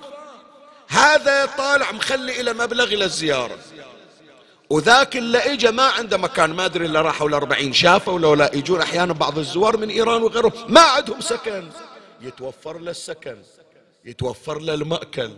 هذا 0.87 1.45
طالع 1.45 1.91
مخلي 1.91 2.41
إلى 2.41 2.53
مبلغ 2.53 2.83
إلى 2.83 3.05
الزيارة. 3.05 3.57
وذاك 4.69 5.17
اللي 5.17 5.37
اجى 5.37 5.71
ما 5.71 5.83
عنده 5.83 6.17
مكان 6.17 6.53
ما 6.53 6.65
أدري 6.65 6.85
إلا 6.85 7.01
راحوا 7.01 7.29
الأربعين 7.29 7.73
شافوا 7.73 8.19
لو 8.19 8.33
لا 8.33 8.51
يجون 8.53 8.81
أحيانا 8.81 9.13
بعض 9.13 9.37
الزوار 9.37 9.77
من 9.77 9.89
إيران 9.89 10.23
وغيرهم 10.23 10.51
ما 10.67 10.81
عندهم 10.81 11.21
سكن. 11.21 11.69
يتوفر 12.21 12.77
له 12.77 12.91
السكن 12.91 13.37
يتوفر 14.05 14.59
له 14.59 14.73
المأكل. 14.73 15.31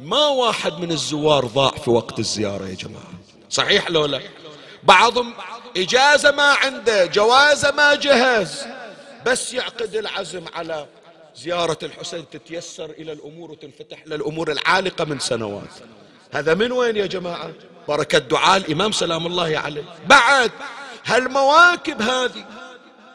ما 0.00 0.26
واحد 0.26 0.72
من 0.72 0.90
الزوار 0.90 1.46
ضاع 1.46 1.70
في 1.70 1.90
وقت 1.90 2.18
الزيارة 2.18 2.68
يا 2.68 2.74
جماعة. 2.74 3.12
صحيح 3.50 3.90
لو 3.90 4.06
لا؟ 4.06 4.20
بعضهم 4.82 5.34
إجازة 5.76 6.30
ما 6.30 6.52
عنده 6.52 7.06
جوازة 7.06 7.70
ما 7.70 7.94
جهز. 7.94 8.66
بس 9.26 9.54
يعقد 9.54 9.96
العزم 9.96 10.44
على 10.54 10.86
زيارة 11.36 11.78
الحسين 11.82 12.24
تتيسر 12.30 12.90
إلى 12.90 13.12
الأمور 13.12 13.50
وتنفتح 13.50 14.06
للأمور 14.06 14.52
العالقة 14.52 15.04
من 15.04 15.18
سنوات. 15.18 15.74
هذا 16.32 16.54
من 16.54 16.72
وين 16.72 16.96
يا 16.96 17.06
جماعة؟ 17.06 17.52
بركة 17.88 18.18
دعاء 18.18 18.56
الإمام 18.56 18.92
سلام 18.92 19.26
الله 19.26 19.58
عليه. 19.58 19.84
بعد 20.06 20.52
هالمواكب 21.06 22.02
هذه؟ 22.02 22.44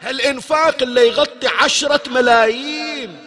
هالإنفاق 0.02 0.82
اللي 0.82 1.08
يغطي 1.08 1.48
عشرة 1.48 2.02
ملايين 2.10 3.18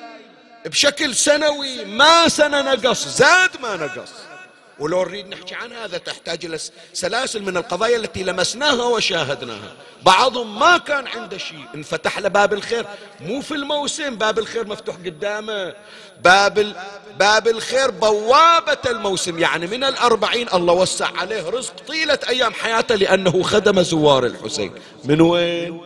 بشكل 0.67 1.15
سنوي 1.15 1.85
ما 1.85 2.29
سنة 2.29 2.61
نقص 2.63 3.09
زاد 3.09 3.51
ما 3.63 3.77
نقص. 3.77 4.13
ولو 4.79 5.05
نريد 5.05 5.29
نحكي 5.29 5.55
عن 5.55 5.73
هذا 5.73 5.99
تحتاج 5.99 6.45
إلى 6.45 6.59
سلاسل 6.93 7.43
من 7.43 7.57
القضايا 7.57 7.97
التي 7.97 8.23
لمسناها 8.23 8.85
وشاهدناها. 8.85 9.73
بعضهم 10.03 10.59
ما 10.59 10.79
كان 10.79 11.07
عنده 11.07 11.39
شيء 11.39 11.65
انفتح 11.75 12.19
له 12.19 12.29
باب 12.29 12.53
الخير. 12.53 12.87
مو 13.21 13.41
في 13.41 13.55
الموسم 13.55 14.15
باب 14.15 14.39
الخير 14.39 14.67
مفتوح 14.67 14.97
قدامه. 14.97 15.75
باب 16.25 16.75
باب 17.19 17.49
الخير 17.49 17.91
بوابة 17.91 18.91
الموسم. 18.91 19.39
يعني 19.39 19.67
من 19.67 19.85
الأربعين 19.85 20.49
الله 20.55 20.75
وسع 20.75 21.11
عليه 21.17 21.49
رزق 21.49 21.75
طيلة 21.89 22.19
أيام 22.29 22.53
حياته 22.53 22.95
لأنه 22.95 23.43
خدم 23.43 23.83
زوار 23.83 24.27
الحسين. 24.27 24.73
من 25.05 25.21
وين؟ 25.21 25.81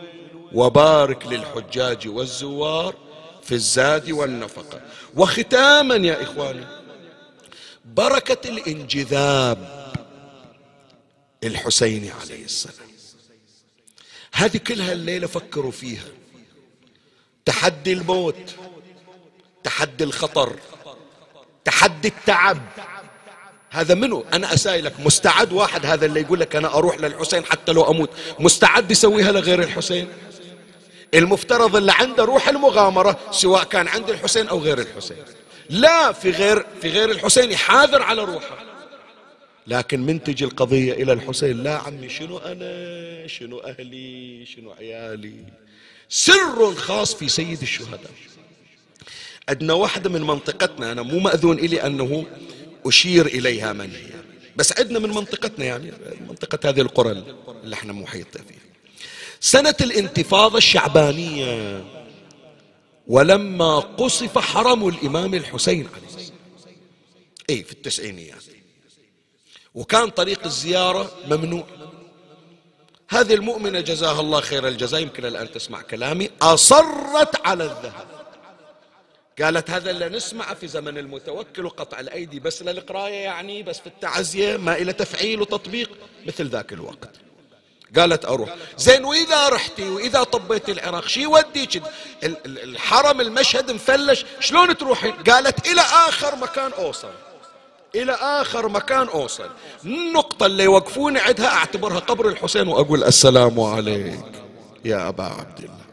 وبارك 0.53 1.27
للحجاج 1.27 2.07
والزوار 2.07 2.95
في 3.43 3.51
الزاد 3.51 4.11
والنفقة. 4.11 4.81
وختاما 5.15 5.95
يا 5.95 6.23
إخواني 6.23 6.80
بركة 7.95 8.49
الانجذاب 8.49 9.91
الحسيني 11.43 12.11
عليه 12.11 12.45
السلام. 12.45 12.91
هذه 14.33 14.57
كلها 14.57 14.93
الليلة 14.93 15.27
فكروا 15.27 15.71
فيها. 15.71 16.07
تحدي 17.45 17.93
الموت 17.93 18.55
تحدي 19.63 20.03
الخطر 20.03 20.55
تحدي 21.65 22.07
التعب. 22.07 22.61
هذا 23.69 23.93
منه 23.93 24.23
أنا 24.33 24.53
أسائلك 24.53 24.99
مستعد 24.99 25.53
واحد 25.53 25.85
هذا 25.85 26.05
اللي 26.05 26.21
يقول 26.21 26.39
لك 26.39 26.55
أنا 26.55 26.73
أروح 26.73 26.99
للحسين 26.99 27.45
حتى 27.45 27.71
لو 27.71 27.91
أموت؟ 27.91 28.09
مستعد 28.39 28.91
يسويها 28.91 29.31
لغير 29.31 29.63
الحسين؟ 29.63 30.09
المفترض 31.13 31.75
اللي 31.75 31.91
عنده 31.91 32.23
روح 32.23 32.47
المغامرة 32.47 33.19
سواء 33.31 33.63
كان 33.63 33.87
عند 33.87 34.09
الحسين 34.09 34.47
أو 34.47 34.59
غير 34.59 34.79
الحسين. 34.79 35.23
لا 35.71 36.11
في 36.11 36.31
غير 36.31 36.65
في 36.81 36.89
غير 36.89 37.11
الحسين 37.11 37.55
حاذر 37.55 38.01
على 38.01 38.23
روحه. 38.23 38.57
لكن 39.67 39.99
من 40.01 40.23
تجي 40.23 40.45
القضية 40.45 40.93
إلى 40.93 41.13
الحسين 41.13 41.63
لا 41.63 41.77
عمي 41.77 42.09
شنو 42.09 42.37
أنا؟ 42.37 43.27
شنو 43.27 43.59
أهلي؟ 43.59 44.45
شنو 44.45 44.71
عيالي؟ 44.71 45.35
سر 46.09 46.75
خاص 46.75 47.15
في 47.15 47.29
سيد 47.29 47.61
الشهداء. 47.61 48.11
عندنا 49.49 49.73
واحدة 49.73 50.09
من 50.09 50.21
منطقتنا 50.21 50.91
أنا 50.91 51.01
مو 51.01 51.19
مأذون 51.19 51.59
إلي 51.59 51.85
أنه 51.85 52.25
أشير 52.85 53.25
إليها 53.25 53.73
من 53.73 53.91
هي 53.91 54.21
بس 54.55 54.79
عندنا 54.79 54.99
من 54.99 55.09
منطقتنا 55.09 55.65
يعني 55.65 55.91
منطقة 56.29 56.69
هذه 56.69 56.81
القرى 56.81 57.23
اللي 57.63 57.73
إحنا 57.75 57.93
محيطة 57.93 58.39
فيها. 58.39 58.59
سنة 59.39 59.75
الانتفاضة 59.81 60.57
الشعبانية. 60.57 61.83
ولما 63.07 63.79
قصف 63.79 64.37
حرم 64.37 64.87
الإمام 64.87 65.33
الحسين 65.33 65.89
عليه 65.95 66.31
أي 67.49 67.63
في 67.63 67.71
التسعينيات. 67.71 68.43
وكان 69.75 70.09
طريق 70.09 70.45
الزيارة 70.45 71.11
ممنوع. 71.27 71.65
هذه 73.09 73.33
المؤمنة 73.33 73.79
جزاها 73.79 74.21
الله 74.21 74.41
خير 74.41 74.67
الجزاء 74.67 75.01
يمكن 75.01 75.25
الآن 75.25 75.51
تسمع 75.51 75.81
كلامي. 75.81 76.29
أصرت 76.41 77.47
على 77.47 77.63
الذهاب 77.63 78.07
قالت 79.41 79.69
هذا 79.69 79.91
اللي 79.91 80.09
نسمعه 80.09 80.53
في 80.53 80.67
زمن 80.67 80.97
المتوكل 80.97 81.65
وقطع 81.65 81.99
الأيدي 81.99 82.39
بس 82.39 82.63
للقراية 82.63 83.13
يعني 83.13 83.63
بس 83.63 83.79
في 83.79 83.87
التعزية 83.87 84.57
ما 84.57 84.75
إلى 84.75 84.93
تفعيل 84.93 85.41
وتطبيق. 85.41 85.89
مثل 86.27 86.47
ذاك 86.47 86.73
الوقت. 86.73 87.09
قالت 87.95 88.25
أروح. 88.25 88.55
زين 88.77 89.05
وإذا 89.05 89.49
رحتي 89.49 89.89
وإذا 89.89 90.23
طبيت 90.23 90.69
العراق 90.69 91.07
شي 91.07 91.21
يوديك 91.21 91.83
الحرم 92.45 93.21
المشهد 93.21 93.71
مفلش 93.71 94.25
شلون 94.39 94.77
تروحين؟ 94.77 95.11
قالت 95.11 95.67
إلى 95.67 95.81
آخر 95.81 96.35
مكان 96.35 96.71
أوصل. 96.71 97.11
إلى 97.95 98.11
آخر 98.11 98.69
مكان 98.69 99.07
أوصل. 99.07 99.49
النقطة 99.85 100.45
اللي 100.45 100.63
يوقفوني 100.63 101.19
عندها 101.19 101.47
أعتبرها 101.47 101.99
قبر 101.99 102.27
الحسين 102.27 102.67
وأقول 102.67 103.03
السلام 103.03 103.59
عليك 103.59 104.25
يا 104.85 105.07
أبا 105.07 105.23
عبد 105.23 105.59
الله. 105.59 105.85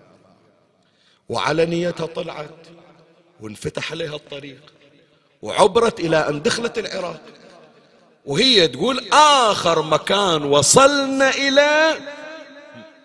وعلى 1.29 1.67
نيتها 1.67 2.07
طلعت 2.07 2.67
وانفتح 3.41 3.93
عليها 3.93 4.17
الطريق 4.17 4.61
وعبرت 5.43 6.01
إلى 6.01 6.29
أن 6.29 6.43
دخلت 6.43 6.79
العراق. 6.79 7.21
وهي 8.27 8.69
تقول 8.69 9.09
آخر 9.13 9.83
مكان 9.83 10.45
وصلنا 10.45 11.31
إلى 11.31 11.99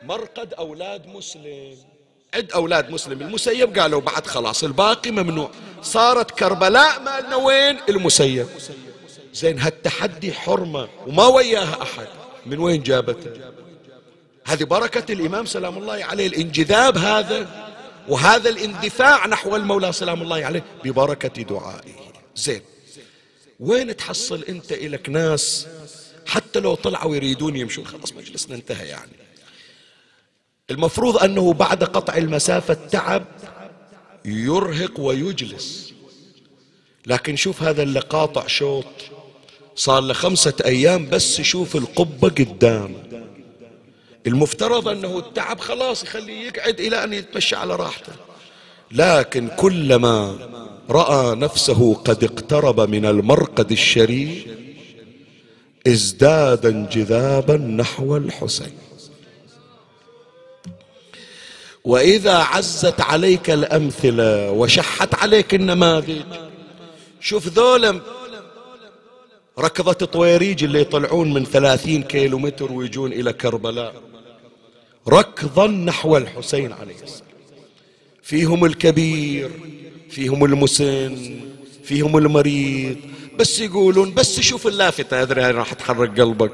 مرقد 0.04 0.54
أولاد 0.54 1.08
مسلم. 1.08 1.76
عد 2.34 2.52
أولاد 2.52 2.90
مسلم. 2.92 3.22
المسيب 3.22 3.80
قالوا 3.80 4.02
بعد 4.02 4.28
خلاص 4.28 4.64
الباقي 4.64 5.12
ممنوع. 5.12 5.52
صارت 5.82 6.32
كربلاء 6.32 7.02
مالنا 7.02 7.36
وين؟ 7.36 7.78
المسيب. 7.90 8.48
زين 9.34 9.60
هالتحدي 9.60 10.34
حرمة 10.34 10.88
وما 11.08 11.28
وياها 11.28 11.82
أحد. 11.82 12.08
من 12.46 12.60
وين 12.60 12.84
جابته؟ 12.84 13.32
هذه 14.46 14.64
بركة 14.64 15.14
الإمام 15.14 15.46
سلام 15.46 15.78
الله 15.78 16.06
عليه 16.06 16.28
الانجذاب 16.28 16.98
هذا 16.98 17.48
وهذا 18.08 18.50
الاندفاع 18.50 19.28
نحو 19.28 19.56
المولى 19.56 19.92
سلام 19.94 20.22
الله 20.22 20.46
عليه 20.46 20.64
ببركة 20.84 21.44
دعائه. 21.44 21.94
زين. 22.36 22.62
وين 23.60 23.96
تحصل 23.96 24.44
انت 24.44 24.72
إلك 24.72 25.10
ناس 25.10 25.68
حتى 26.26 26.60
لو 26.60 26.76
طلعوا 26.76 27.16
يريدون 27.16 27.56
يمشون؟ 27.56 27.88
خلاص 27.88 28.14
مجلسنا 28.14 28.56
انتهى 28.56 28.88
يعني. 28.88 29.12
المفروض 30.72 31.18
أنه 31.18 31.54
بعد 31.54 31.84
قطع 31.84 32.18
المسافة 32.18 32.74
تعب 32.74 33.26
يرهق 34.26 35.00
ويجلس. 35.00 35.94
لكن 37.08 37.36
شوف 37.36 37.64
هذا 37.64 37.84
اللي 37.84 38.00
قاطع 38.00 38.48
شوط. 38.48 38.86
صار 39.76 40.02
له 40.02 40.14
خمسة 40.14 40.54
أيام 40.66 41.10
بس 41.10 41.40
يشوف 41.40 41.76
القبة 41.76 42.30
قدام. 42.30 42.96
المفترض 44.28 44.88
أنه 44.88 45.20
التعب 45.20 45.60
خلاص 45.60 46.04
يخليه 46.04 46.48
يقعد 46.48 46.80
إلى 46.80 47.04
أن 47.04 47.14
يتمشى 47.14 47.56
على 47.56 47.76
راحته. 47.76 48.14
لكن 48.94 49.48
كلما 49.48 50.36
رأى 50.90 51.36
نفسه 51.36 51.94
قد 51.94 52.24
اقترب 52.24 52.80
من 52.80 53.06
المرقد 53.06 53.72
الشريف 53.72 54.46
ازداد 55.88 56.66
انجذابا 56.66 57.58
نحو 57.58 58.18
الحسين. 58.18 58.78
وإذا 61.84 62.38
عزت 62.38 63.02
عليك 63.02 63.50
الأمثلة 63.50 64.52
وشحت 64.52 65.16
عليك 65.16 65.54
النماذج 65.54 66.22
شوف 67.20 67.48
ذولا 67.48 68.00
ركضة 69.60 70.06
طويريج 70.06 70.64
اللي 70.64 70.82
يطلعون 70.82 71.34
من 71.34 71.46
ثلاثين 71.46 72.04
كيلو 72.04 72.40
متر 72.40 72.72
ويجون 72.72 73.14
إلى 73.14 73.34
كربلاء. 73.34 73.94
ركضا 75.10 75.68
نحو 75.68 76.18
الحسين 76.18 76.74
عليه 76.74 77.02
السلام. 77.04 77.33
فيهم 78.24 78.66
الكبير 78.66 79.52
فيهم 80.10 80.46
المسن 80.46 81.40
فيهم 81.84 82.18
المريض. 82.18 82.98
بس 83.40 83.60
يقولون 83.60 84.14
بس 84.14 84.40
شوف 84.40 84.68
اللافتة 84.68 85.22
أدري 85.22 85.52
راح 85.52 85.74
تحرك 85.74 86.20
قلبك. 86.20 86.52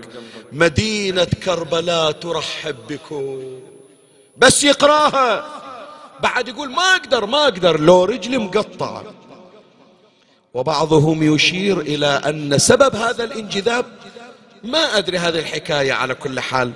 مدينة 0.51 1.27
كربلاء 1.43 2.11
ترحب 2.11 2.75
بكم. 2.89 3.43
بس 4.37 4.63
يقراها. 4.63 5.45
بعد 6.23 6.47
يقول 6.47 6.69
ما 6.69 6.95
أقدر 6.95 7.25
ما 7.25 7.43
أقدر. 7.43 7.79
لو 7.79 8.03
رجلي 8.03 8.37
مقطعة. 8.37 9.03
وبعضهم 10.53 11.35
يشير 11.35 11.79
إلى 11.79 12.07
أن 12.07 12.57
سبب 12.57 12.95
هذا 12.95 13.23
الانجذاب 13.23 13.85
ما 14.63 14.97
أدري 14.97 15.17
هذه 15.17 15.39
الحكاية 15.39 15.93
على 15.93 16.15
كل 16.15 16.39
حال. 16.39 16.71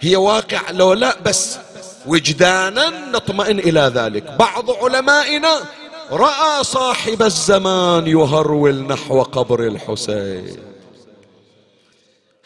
هي 0.00 0.16
واقع 0.16 0.70
لو 0.70 0.92
لا 0.92 1.16
بس 1.20 1.58
وجدانا 2.06 3.10
نطمئن 3.10 3.58
إلى 3.58 3.92
ذلك. 3.94 4.24
بعض 4.38 4.70
علمائنا 4.70 5.60
رأى 6.10 6.64
صاحب 6.64 7.22
الزمان 7.22 8.06
يهرول 8.06 8.86
نحو 8.86 9.22
قبر 9.22 9.66
الحسين. 9.66 10.56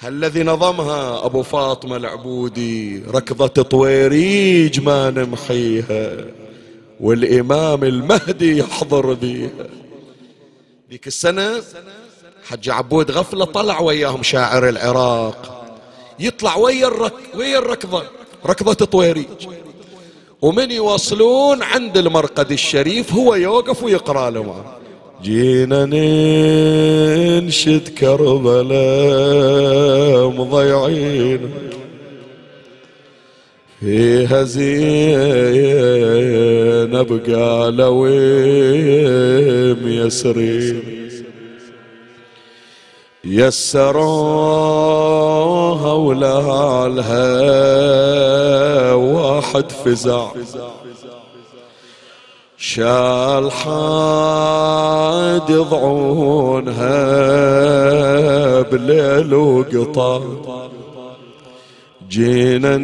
الذي 0.05 0.43
نظمها 0.43 1.27
أبو 1.27 1.43
فاطمة 1.43 1.97
العبودي 1.97 3.03
ركضة 3.09 3.63
طويريج 3.63 4.81
ما 4.81 5.11
نمحيها 5.11 6.17
والإمام 7.01 7.85
المهدي 7.85 8.59
يحضر 8.59 9.13
بيها. 9.13 9.67
ذيك 10.91 11.07
السنة 11.07 11.63
حج 12.45 12.71
عبود 12.71 13.11
غفلة 13.11 13.45
طلع 13.45 13.81
وياهم 13.81 14.23
شاعر 14.23 14.69
العراق. 14.69 15.65
يطلع 16.19 16.57
ويا 16.57 16.87
الرك 16.87 17.15
ويا 17.35 17.59
الركضة. 17.59 18.03
ركضة 18.47 18.87
طويريج 18.87 19.27
ومن 20.43 20.71
يوصلون 20.71 21.63
عند 21.63 21.97
المرقد 21.97 22.53
الشريف 22.53 23.13
هو 23.13 23.35
يوقف 23.35 23.83
ويقرأ 23.83 24.31
له 24.31 24.43
معه 24.43 24.79
جينا 25.23 25.87
ننشد 27.41 27.89
كربلاء 27.89 28.75
مضيعين. 30.29 31.51
فيها 33.81 34.43
زينب 34.43 34.71
قال 37.29 37.83
ويم 37.83 39.89
يسرين. 39.89 41.04
يسروها 43.27 43.93
ولالها 45.93 47.25
واحد 48.95 49.73
فزع. 49.73 50.27
شال 52.57 53.53
حاد 53.53 55.51
يضعونها 55.51 56.95
بليل 58.63 59.35
وقطار 59.35 60.23
جينا 62.09 62.77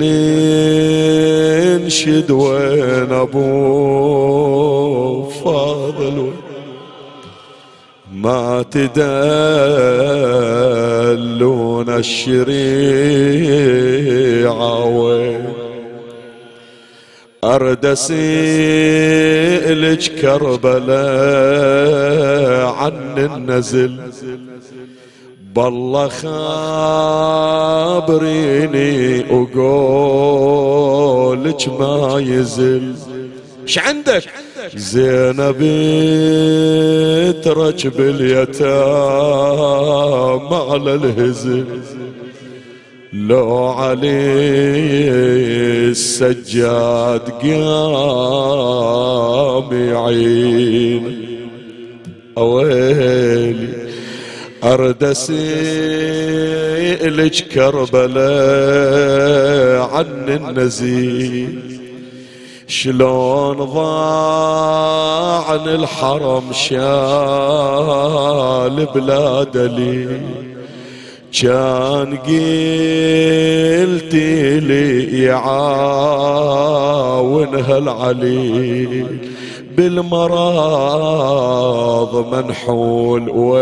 ننشد 1.72 2.30
وين 2.30 3.12
أبو 3.12 3.40
فاضل 5.44 6.32
ما 8.20 8.64
تدلون 8.70 9.00
الشريعة 11.88 12.50
أرد 17.44 17.86
أسئلك 17.86 18.20
كربلاء 20.20 21.00
عن 22.74 23.18
النزل. 23.18 24.00
بالله 25.54 26.08
خابريني 27.68 29.20
وقولك 29.32 30.82
ما 31.68 32.18
يزل. 32.18 32.94
إيش 33.62 33.78
عندك؟ 33.78 34.24
زينب 34.76 35.60
تركب 37.44 38.00
اليتام 38.00 38.60
على 40.54 40.94
الهزل 40.94 41.64
لو 43.12 43.66
علي 43.66 45.10
السجاد 45.90 47.20
قام 47.42 48.50
يعين. 49.72 51.26
أويلي 52.38 53.68
ارد 54.64 55.04
اسيلك 55.04 55.34
كربلاء 57.54 58.20
عن 59.92 60.28
النزيل. 60.28 61.69
شلون 62.70 63.56
ضاع 63.56 65.50
عن 65.50 65.68
الحرم 65.68 66.52
شال 66.52 66.76
بلاد 68.94 69.56
لي؟ 69.56 70.20
كان 71.40 72.16
قلتي 72.16 72.50
لي 74.60 75.22
يعاونها 75.22 76.58
العلي. 77.78 79.06
بالمراض 79.76 80.74
منحول 82.34 83.28
وين 83.28 83.60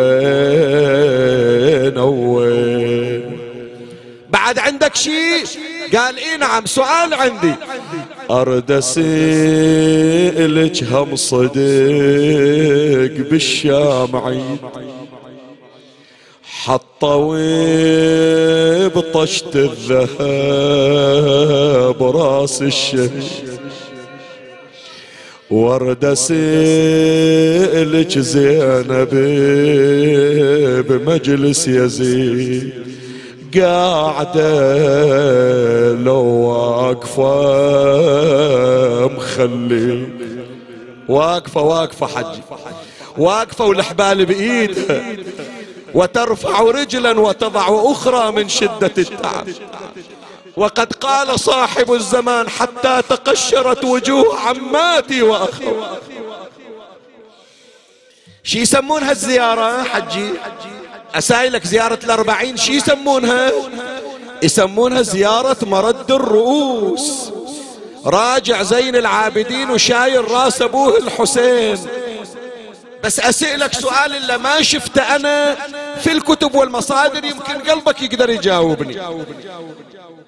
وين؟ 1.99 3.39
بعد 4.31 4.59
عندك 4.59 4.95
شيء 4.95 5.45
قال 5.97 6.17
إي 6.19 6.37
نعم 6.37 6.67
سؤال 6.67 7.15
عندي. 7.15 7.55
أرد 8.31 8.71
اسالك 8.71 10.25
هم 10.85 11.17
صدق 11.17 11.55
بالشام 13.31 14.17
عيد 14.17 14.59
حطوا 16.43 17.39
بطشت 18.89 19.57
الذهب 19.57 20.13
راس 22.03 22.63
الشهيد 22.63 23.59
ورد 25.51 26.05
اسالك 26.05 27.39
زينب 28.19 29.09
بمجلس 30.89 31.69
يزيد. 31.69 32.78
قاعدة 33.57 34.53
لو 35.93 36.23
واقفة 36.25 37.29
مخلي. 39.07 40.09
واقفة 41.09 41.61
واقفة 41.61 42.07
حجي 42.07 42.43
واقفة 43.19 43.65
والحبال 43.65 44.27
بإيدها 44.27 45.17
وترفع 45.95 46.61
رجلا 46.61 47.21
وتضع 47.21 47.67
أخرى 47.93 48.33
من 48.33 48.49
شدة 48.49 48.93
التعب. 48.99 49.49
وقد 50.57 50.93
قال 50.93 51.41
صاحب 51.41 51.93
الزمان 51.93 52.49
حتى 52.49 53.03
تقشرت 53.09 53.85
وجوه 53.85 54.39
عماتي 54.41 55.23
وأخواتي. 55.23 56.19
شي 58.43 58.59
يسمونها 58.61 59.11
الزيارة 59.11 59.83
حجي؟ 59.83 60.31
أسايلك 61.15 61.67
زيارة 61.67 61.99
الأربعين 62.05 62.57
شي 62.57 62.73
يسمونها؟ 62.73 63.53
يسمونها 64.43 65.03
زيارة 65.03 65.57
مرد 65.63 66.13
الرؤوس. 66.13 67.31
راجع 68.07 68.63
زين 68.63 68.97
العابدين 68.97 69.71
وشايل 69.71 70.31
راس 70.31 70.63
أبوه 70.63 70.99
الحسين. 70.99 71.79
بس 73.05 73.21
أسألك 73.21 73.75
سؤال 73.75 74.17
إلا 74.17 74.37
ما 74.37 74.63
شفته 74.63 75.17
أنا 75.17 75.57
في 76.01 76.13
الكتب 76.13 76.55
والمصادر 76.55 77.25
يمكن 77.25 77.55
قلبك 77.55 78.03
يقدر 78.03 78.31
يجاوبني. 78.31 79.01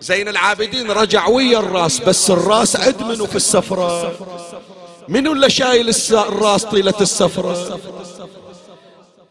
زين 0.00 0.28
العابدين 0.28 0.90
رجع 0.90 1.28
ويا 1.28 1.58
الراس 1.58 1.98
بس 1.98 2.30
الراس 2.30 2.76
عد 2.76 3.02
منه 3.02 3.26
في 3.26 3.36
السفرة. 3.36 4.12
منو 5.08 5.32
اللي 5.32 5.50
شايل 5.50 5.94
الراس 6.10 6.64
طيلة 6.64 6.94
السفرة؟ 7.00 7.80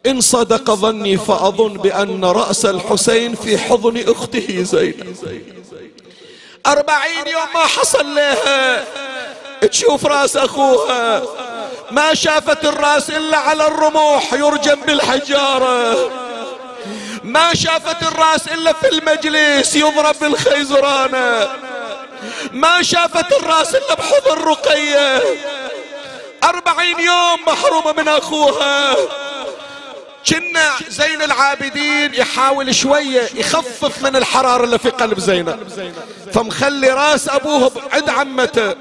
إن 0.05 0.21
صدق 0.21 0.71
ظني 0.71 1.17
فأظن 1.17 1.73
بأن 1.73 2.25
رأس 2.25 2.65
الحسين 2.65 3.35
في 3.35 3.57
حضن 3.57 4.03
أخته 4.07 4.63
زينب. 4.63 5.15
أربعين 6.65 7.27
يوم 7.27 7.53
ما 7.53 7.59
حصل 7.59 8.15
لها. 8.15 8.85
تشوف 9.61 10.05
رأس 10.05 10.37
أخوها. 10.37 11.23
ما 11.91 12.13
شافت 12.13 12.65
الرأس 12.65 13.09
إلا 13.09 13.37
على 13.37 13.67
الرموح 13.67 14.33
يرجم 14.33 14.75
بالحجارة. 14.87 16.11
ما 17.23 17.53
شافت 17.53 18.03
الرأس 18.03 18.47
إلا 18.47 18.73
في 18.73 18.89
المجلس 18.89 19.75
يضرب 19.75 20.15
بالخيزرانة 20.21 21.49
ما 22.53 22.81
شافت 22.81 23.33
الرأس 23.33 23.75
إلا 23.75 23.93
بحضن 23.93 24.41
رقية 24.41 25.23
أربعين 26.43 26.99
يوم 26.99 27.45
محرومة 27.47 27.91
من 27.91 28.07
أخوها. 28.07 28.95
كنا 30.27 30.71
زين 30.89 31.21
العابدين. 31.21 32.13
يحاول 32.13 32.75
شوية 32.75 33.21
يخفف 33.35 34.03
من 34.03 34.15
الحرارة 34.15 34.63
اللي 34.63 34.79
في 34.79 34.89
قلب 34.89 35.19
زينب. 35.19 35.67
فمخلي 36.33 36.89
راس 36.89 37.29
أبوه 37.29 37.71
عند 37.91 38.09
عمته. 38.09 38.75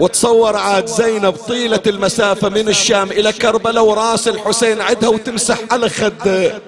وتصور 0.00 0.56
عاد 0.56 0.86
زينب 0.86 1.36
طيلة 1.36 1.82
المسافة 1.86 2.48
من 2.48 2.68
الشام 2.68 3.10
إلى 3.10 3.32
كربلاء 3.32 3.84
وراس 3.84 4.28
الحسين 4.28 4.80
عدها 4.80 5.08
وتمسح 5.08 5.58
على 5.70 5.88
خده. 5.88 6.62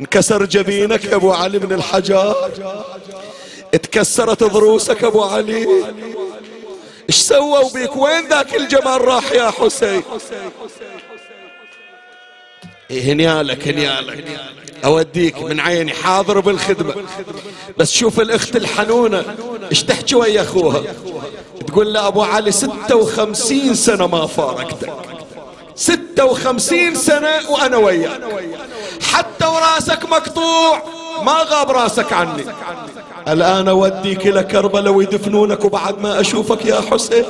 انكسر 0.00 0.44
جبينك 0.44 1.04
يا 1.04 1.14
أبو 1.14 1.32
علي 1.32 1.58
من 1.58 1.72
الحجار 1.72 2.50
اتكسرت 3.74 4.44
ضروسك 4.44 5.04
أبو 5.04 5.22
علي. 5.22 5.66
إيش 7.08 7.16
سووا 7.16 7.72
بيك؟ 7.74 7.96
وين 7.96 8.28
ذاك 8.28 8.56
الجمال 8.56 9.00
راح 9.00 9.32
يا 9.32 9.50
حسين؟ 9.50 10.02
هنيالك 12.90 13.68
هنيالك. 13.68 14.24
أوديك 14.84 15.42
من 15.42 15.60
عيني 15.60 15.92
حاضر 15.92 16.40
بالخدمة. 16.40 16.94
بس 17.78 17.92
شوف 17.92 18.20
الأخت 18.20 18.56
الحنونة 18.56 19.24
إيش 19.70 19.82
تحكي 19.82 20.14
ويا 20.14 20.42
أخوها؟ 20.42 20.82
تقول 21.66 21.92
له 21.92 22.06
أبو 22.06 22.22
علي 22.22 22.52
ستة 22.52 22.96
وخمسين 22.96 23.74
سنة 23.74 24.06
ما 24.06 24.26
فارقتك. 24.26 24.92
ستة 25.74 26.24
وخمسين 26.24 26.94
سنة 26.94 27.50
وأنا 27.50 27.76
وياك. 27.76 28.20
حتى 29.12 29.46
وراسك 29.46 30.04
مقطوع 30.04 30.82
ما 31.22 31.32
غاب 31.32 31.70
راسك 31.70 32.12
عني. 32.12 32.44
الآن 33.28 33.68
أوديك 33.68 34.26
إلى 34.26 34.42
كربلاء 34.42 34.92
ويدفنونك 34.92 35.64
وبعد 35.64 35.98
ما 35.98 36.20
أشوفك 36.20 36.64
يا 36.64 36.80
حسين. 36.90 37.24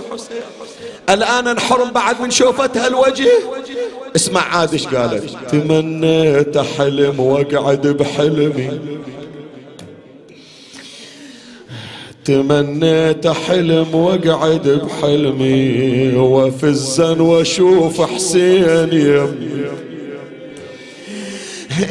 الآن 1.11 1.46
انحرم 1.48 1.90
بعد 1.90 2.20
من 2.20 2.30
شوفتها 2.30 2.86
الوجه. 2.86 3.28
اسمع 4.16 4.40
عاد 4.40 4.72
إيش 4.72 4.86
قالت. 4.86 5.36
تمنيت 5.50 6.58
حلم 6.58 7.20
وأقعد 7.20 7.86
بحلمي. 7.86 8.80
تمنيت 12.24 13.28
حلم 13.28 13.94
وأقعد 13.94 14.68
بحلمي. 14.68 16.16
وفزا 16.16 17.22
وأشوف 17.22 18.00
حسين 18.00 18.88
يمي 18.92 19.70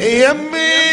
يمي 0.00 0.89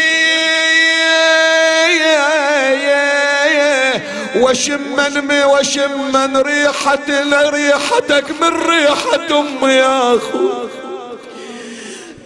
وشمن 4.36 5.44
وشمن 5.44 6.36
ريحة 6.36 7.06
ريحتك 7.50 8.24
من 8.40 8.68
ريحة 8.70 9.38
أمي 9.40 9.72
يا 9.72 10.16
أخو. 10.16 10.48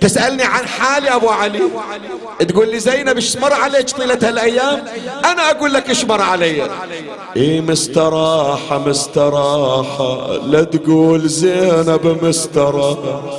تسألني 0.00 0.42
عن 0.42 0.66
حالي 0.66 1.14
أبو 1.14 1.28
علي. 1.28 1.60
تقول 2.48 2.70
لي 2.70 2.78
زينب 2.78 3.16
إيش 3.16 3.36
مر 3.36 3.52
عليك 3.52 3.90
طيلة 3.90 4.18
هالأيام 4.22 4.84
أنا 5.24 5.50
أقول 5.50 5.74
لك 5.74 5.88
إيش 5.88 6.04
مر 6.04 6.20
علي. 6.20 6.70
إيه 7.36 7.60
مستراحة 7.60 8.78
مستراحة 8.78 10.36
لا 10.36 10.64
تقول 10.64 11.28
زينب 11.28 12.18
مستراحة. 12.22 13.38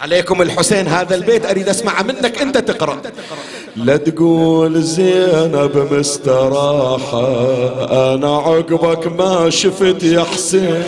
عليكم 0.00 0.42
الحسين 0.42 0.88
هذا 0.88 1.14
البيت 1.14 1.46
أريد 1.46 1.68
أسمع 1.68 2.02
منك 2.02 2.42
أنت 2.42 2.58
تقرأ. 2.58 3.02
لا 3.76 3.96
تقول 3.96 4.82
زينب 4.82 5.88
مستراحة 5.92 7.26
أنا 8.14 8.36
عقبك 8.36 9.06
ما 9.06 9.50
شفت 9.50 10.02
يا 10.02 10.22
حسين. 10.22 10.84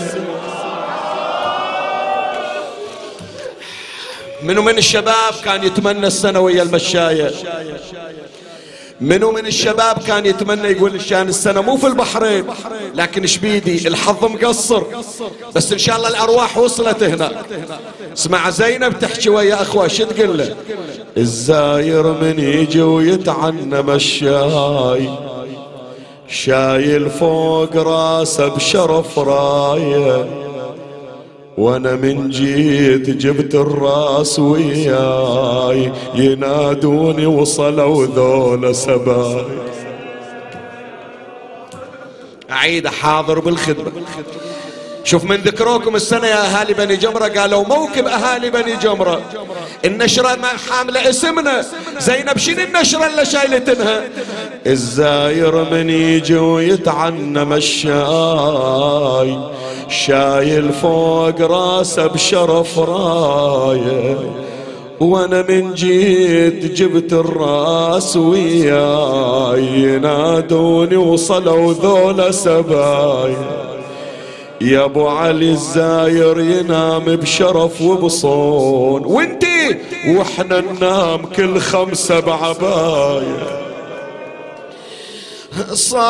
منو 4.43 4.62
من 4.62 4.78
الشباب 4.78 5.35
كان 5.45 5.64
يتمنى 5.64 6.07
السنة 6.07 6.41
ويا 6.41 6.62
المشاية 6.62 7.30
منو 9.05 9.32
من 9.32 9.46
الشباب 9.46 9.98
كان 10.07 10.26
يتمنى 10.26 10.68
يقول 10.68 10.94
الشان 10.94 11.28
السنة 11.28 11.61
مو 11.61 11.76
في 11.76 11.86
البحرين 11.86 12.44
لكن 12.94 13.26
شبيدي 13.26 13.88
الحظ 13.88 14.24
مقصر. 14.24 14.82
بس 15.55 15.72
إن 15.72 15.78
شاء 15.78 15.96
الله 15.96 16.09
الأرواح 16.09 16.59
وصلت 16.59 17.02
هنا. 17.02 17.30
اسمع 18.16 18.50
زينب 18.50 18.98
تحكي 18.98 19.30
ويا 19.30 19.62
أخوة 19.62 19.88
شو 19.88 20.05
تقول 20.05 20.38
له؟ 20.38 20.57
الزاير 21.16 22.12
من 22.12 22.38
يجي 22.38 22.82
ويتعنم 22.82 23.90
الشاي 23.90 25.09
شايل 26.28 27.11
فوق 27.11 27.76
راسه 27.76 28.48
بشرف 28.48 29.18
راية. 29.18 30.44
وأنا 31.59 31.96
من 31.96 32.28
جيت 32.30 33.11
جبت 33.11 33.55
الراس 33.55 34.38
وياي 34.38 35.92
ينادوني 36.14 37.26
وصلوا 37.26 38.07
ذول 38.07 38.74
سباي. 38.74 39.44
أعيد 42.50 42.88
حاضر 42.88 43.40
بالخدمة. 43.40 43.92
شوف 45.05 45.24
من 45.24 45.36
ذكروكم 45.36 45.96
السنة 45.96 46.26
يا 46.26 46.44
أهالي 46.46 46.74
بني 46.74 46.96
جمرة 46.96 47.28
قالوا 47.28 47.64
موكب 47.64 48.07
أهالي 48.07 48.50
بني 48.50 48.76
جمرة. 48.76 49.20
النشرة 49.84 50.34
ما 50.34 50.48
حاملة 50.48 51.11
اسمنا. 51.11 51.64
زينب 51.98 52.38
شنو 52.38 52.62
النشرة 52.62 53.07
اللي 53.07 53.24
شايلتنها؟ 53.24 54.00
الزاير 54.66 55.64
من 55.70 55.90
يجي 55.90 56.36
ويتعنم 56.36 57.52
الشاي 57.52 59.38
شايل 59.88 60.72
فوق 60.72 61.40
راسه 61.40 62.07
بشرف 62.07 62.78
رايه 62.78 64.18
وأنا 65.00 65.42
من 65.48 65.74
جيت 65.74 66.72
جبت 66.72 67.12
الراس 67.12 68.16
وياي 68.16 69.64
ينادوني 69.64 70.96
وصلوا 70.96 71.72
ذول 71.72 72.34
سبايا 72.34 73.74
يا 74.64 74.84
ابو 74.84 75.08
علي 75.08 75.50
الزاير 75.50 76.40
ينام 76.40 77.04
بشرف 77.04 77.80
وبصون. 77.80 79.04
وانتي؟ 79.04 79.78
وإحنا 80.06 80.60
ننام 80.60 81.26
كل 81.26 81.60
خمسة 81.60 82.20
بعباية. 82.20 83.60
صحيت 85.72 86.04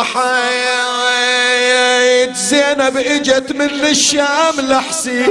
زينب 2.36 2.96
اجت 2.96 3.52
من 3.52 3.70
الشام 3.70 4.60
لحسين. 4.68 5.28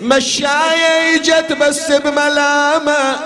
مشاية 0.00 1.16
اجت 1.16 1.52
بس 1.60 1.92
بملامة. 1.92 3.16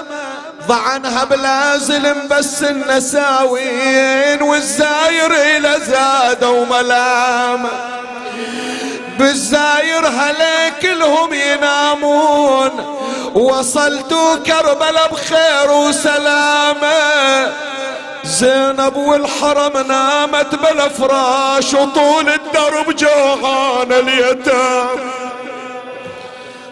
ضعنها 0.68 1.24
بلا 1.24 1.78
زلم 1.78 2.28
بس 2.30 2.62
النساوين. 2.62 4.42
والزاير 4.42 5.32
إلى 5.56 5.76
زادوا 5.86 6.64
ملامة. 6.64 7.70
بالزاير 9.20 10.06
هلا 10.06 10.68
كلهم 10.82 11.34
ينامون. 11.34 12.70
وصلتوا 13.34 14.36
كربلاء 14.36 15.08
بخير 15.12 15.70
وسلامة. 15.70 17.52
زينب 18.24 18.96
والحرم 18.96 19.86
نامت 19.88 20.54
بالأفراش 20.54 21.74
وطول 21.74 22.28
الدرب 22.28 22.96
جوعان 22.96 23.92
اليتام 23.92 25.10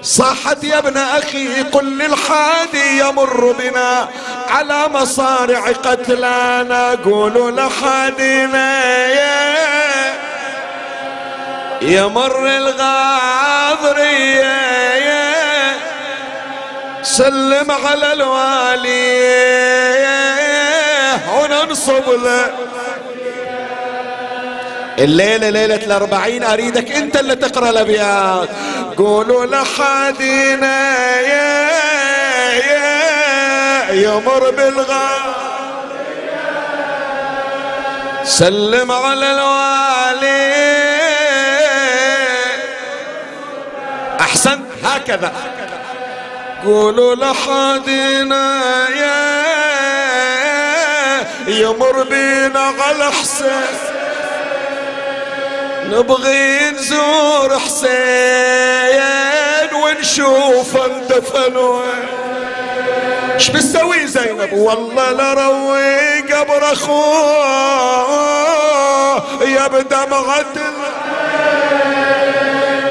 صحت 0.02 0.64
يا 0.64 0.78
ابن 0.78 0.96
أخي 0.96 1.62
قل 1.62 1.98
للحادي 1.98 2.98
يمر 2.98 3.54
بنا 3.58 4.08
على 4.48 4.88
مصارع 4.88 5.68
قتلانا. 5.84 6.98
قولوا 7.04 7.50
لحادينا 7.50 8.84
يا 9.06 9.87
يمر 11.82 12.46
الغاضرية 12.46 13.68
سلم 17.02 17.70
على 17.70 18.12
الوالي. 18.12 19.38
وننصب 21.34 22.10
له. 22.24 22.50
الليلة 24.98 25.50
ليلة 25.50 25.74
الأربعين 25.74 26.44
أريدك 26.44 26.92
أنت 26.92 27.16
اللي 27.16 27.34
تقرأ 27.34 27.70
الأبيات. 27.70 28.48
قولوا 28.96 29.46
لحادينا. 29.46 30.96
يا 31.20 31.68
يا 32.52 33.92
يمر 33.92 34.50
بالغار 34.50 35.34
سلم 38.24 38.92
على 38.92 39.32
الوالي. 39.32 40.77
أحسن؟ 44.20 44.60
هكذا. 44.84 45.32
قولوا 46.64 47.14
لحادينا 47.14 48.62
يا 48.88 49.38
يمر 51.48 52.02
بينا 52.02 52.60
على 52.60 53.10
حسين. 53.12 53.78
نبغي 55.84 56.70
نزور 56.70 57.58
حسين 57.58 58.98
ونشوف 59.74 60.76
اندفن 60.76 61.56
إيش 63.34 63.48
بتسوي 63.50 64.06
زينب؟ 64.06 64.52
والله 64.52 65.12
لروي 65.12 66.20
قبر 66.20 66.72
أخوه. 66.72 68.18
يا 69.42 69.66
بدمعة 69.66 70.44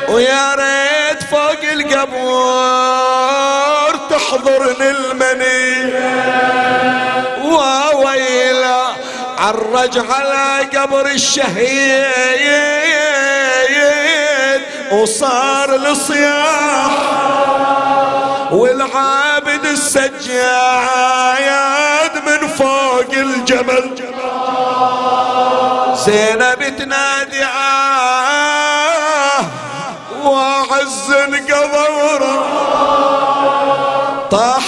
ويا 0.10 0.56
ريت 0.56 0.87
القبور 2.38 3.94
تحضرني 4.10 4.90
المني 4.90 5.94
وويلا 7.44 8.82
عرج 9.38 9.98
على 10.12 10.66
قبر 10.78 11.06
الشهيد 11.06 12.08
وصار 14.92 15.76
الصياح 15.76 16.92
والعابد 18.52 19.66
السجاد 19.66 20.18
من 22.28 22.48
فوق 22.48 23.12
الجبل. 23.14 23.96
زينب 26.06 26.78
تنادي 26.78 27.44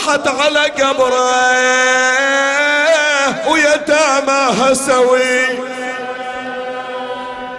طاحت 0.10 0.28
على 0.28 0.60
قبره 0.60 1.30
ويتاماها 3.51 4.74
سوي 4.74 5.39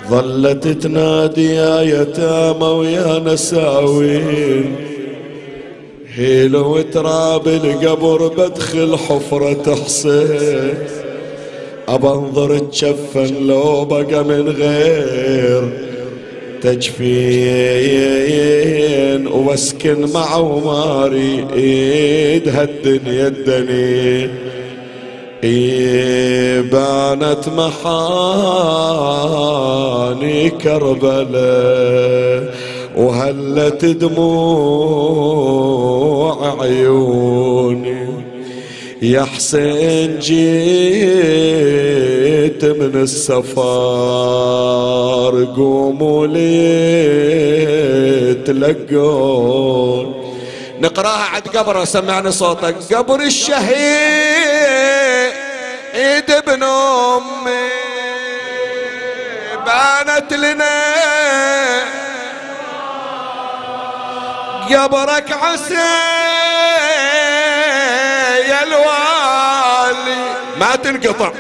ظلت 0.09 0.69
تنادي 0.69 1.55
يا 1.55 1.83
يتامى 1.83 2.67
ويا 2.67 3.19
نساوين 3.19 4.77
هيلو 6.15 6.81
تراب 6.81 7.49
القبر 7.49 8.29
بدخل 8.29 8.97
حفرة 8.97 9.75
حسين 9.85 10.75
أبى 11.89 12.09
انظر 12.09 12.59
تشفن 12.59 13.47
لو 13.47 13.85
بقى 13.85 14.25
من 14.25 14.49
غير. 14.49 15.90
تجفين 16.63 18.11
واسكن 19.27 20.13
مع 20.15 20.35
عماري 20.35 21.47
ايدها 21.55 22.63
الدنيا 22.63 23.27
الدني 23.27 24.31
إيه 25.45 26.61
بانت 26.61 27.49
محاني 27.57 27.81
كربلاء 30.51 32.55
وهلت 32.97 33.85
دموع 33.85 35.31
عيوني. 36.63 38.10
يا 39.03 39.25
حسين 39.25 40.19
جيت 40.19 40.35
من 42.65 43.03
السفار 43.03 43.55
قوموا 45.57 46.27
لي 46.27 48.35
تلقون. 48.47 50.15
نقراها 50.81 51.25
عند 51.35 51.49
قبره 51.49 51.85
سمعني 51.85 52.33
صوتك. 52.33 52.77
قبر 52.95 53.21
الشهيد 53.21 53.71
ابن 56.31 56.63
أمي. 56.63 57.69
بانت 59.67 60.33
لنا. 60.33 60.81
قبرك 64.71 65.33
عسى. 65.33 66.20
ما 70.61 70.77
تنقطع. 70.77 71.33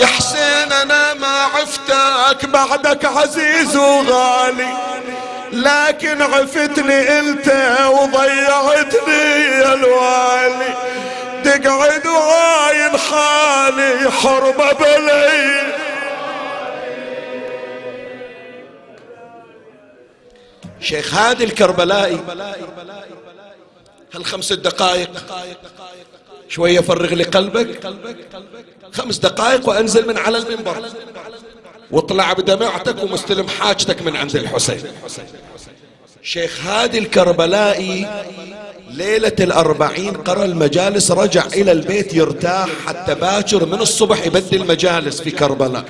يا 0.00 0.06
حسين 0.06 0.72
أنا 0.82 1.14
ما 1.14 1.42
عفتك 1.42 2.46
بعدك 2.46 3.04
عزيز 3.04 3.76
وغالي 3.76 4.68
لكن 5.52 6.22
عفتني 6.22 7.18
أنت 7.18 7.48
وضيعتني 7.86 9.22
يا 9.60 9.74
الوالي. 9.74 10.74
تقعد 11.44 12.06
وعاين 12.06 12.98
حالي 12.98 14.10
حرمة 14.10 14.72
بلي 14.72 15.62
شيخ 20.80 21.14
هادي 21.14 21.44
الكربلائي. 21.44 22.20
هالخمس 24.14 24.52
دقائق. 24.52 25.10
شوية 26.48 26.80
فرغ 26.80 27.14
لي 27.14 27.24
قلبك. 27.24 27.94
خمس 28.92 29.18
دقائق 29.18 29.68
وانزل 29.68 30.08
من 30.08 30.18
على 30.18 30.38
المنبر. 30.38 30.82
واطلع 31.90 32.32
بدمعتك 32.32 33.02
ومستلم 33.02 33.48
حاجتك 33.48 34.02
من 34.02 34.16
عند 34.16 34.36
الحسين. 34.36 34.82
شيخ 36.22 36.66
هادي 36.66 36.98
الكربلائي 36.98 38.24
ليلة 38.90 39.36
الأربعين 39.40 40.14
قرى 40.14 40.44
المجالس 40.44 41.10
رجع 41.10 41.46
إلى 41.46 41.72
البيت 41.72 42.14
يرتاح 42.14 42.68
حتى 42.86 43.14
باكر 43.14 43.66
من 43.66 43.80
الصبح 43.80 44.26
يبدل 44.26 44.62
المجالس 44.62 45.20
في 45.20 45.30
كربلاء. 45.30 45.84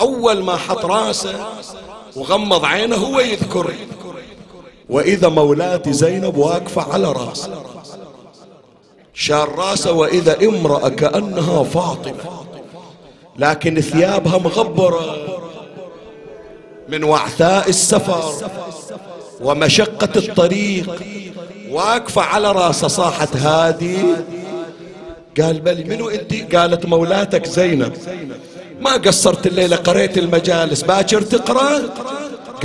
أول 0.00 0.42
ما 0.44 0.56
حط 0.56 0.84
راسه 0.84 1.46
وغمض 2.16 2.64
عينه 2.64 2.96
هو 2.96 3.20
يذكر. 3.20 3.74
وإذا 4.88 5.28
مولاتي 5.28 5.92
زينب 5.92 6.36
واقفة 6.36 6.92
على 6.92 7.12
راسه 7.12 7.62
شار 9.14 9.54
رأسه 9.58 9.92
وإذا 9.92 10.36
امرأة 10.42 10.88
كأنها 10.88 11.64
فاطمة. 11.64 12.42
لكن 13.38 13.80
ثيابها 13.80 14.38
مغبرة 14.38 15.16
من 16.88 17.04
وعثاء 17.04 17.68
السفر 17.68 18.48
ومشقة 19.40 20.08
الطريق. 20.16 21.02
واقفة 21.70 22.22
على 22.22 22.52
رأسه 22.52 22.88
صاحت 22.88 23.36
هادي. 23.36 23.98
قال 25.40 25.60
بل 25.60 25.88
منو 25.88 26.08
انت؟ 26.08 26.54
قالت 26.54 26.86
مولاتك 26.86 27.46
زينب. 27.46 27.92
ما 28.80 28.92
قصرت 28.92 29.46
الليلة 29.46 29.76
قريت 29.76 30.18
المجالس 30.18 30.82
باكر 30.82 31.22
تقرأ؟ 31.22 31.80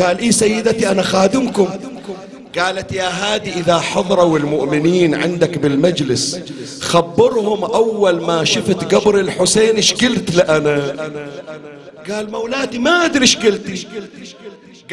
قال 0.01 0.19
إي 0.19 0.31
سيدتي 0.31 0.91
أنا 0.91 1.01
خادمكم. 1.01 1.67
قالت 2.59 2.91
يا 2.91 3.09
هادي 3.09 3.53
إذا 3.53 3.79
حضروا 3.79 4.37
المؤمنين 4.37 5.15
عندك 5.15 5.57
بالمجلس 5.57 6.39
خبرهم 6.81 7.63
أول 7.63 8.21
ما 8.21 8.43
شفت 8.43 8.95
قبر 8.95 9.19
الحسين 9.19 9.75
إيش 9.75 9.93
قلت 9.93 10.35
لأنا؟ 10.35 10.77
قال 12.09 12.31
مولاتي 12.31 12.77
ما 12.77 13.05
أدري 13.05 13.21
إيش 13.21 13.37
قلتي 13.37 13.87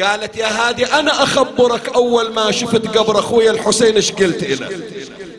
قالت 0.01 0.37
يا 0.37 0.47
هادي 0.47 0.85
أنا 0.85 1.23
أخبرك 1.23 1.95
أول 1.95 2.33
ما 2.33 2.51
شفت 2.51 2.97
قبر 2.97 3.19
أخوي 3.19 3.49
الحسين 3.49 3.95
إيش 3.95 4.11
قلت 4.11 4.43
إلى؟ 4.43 4.69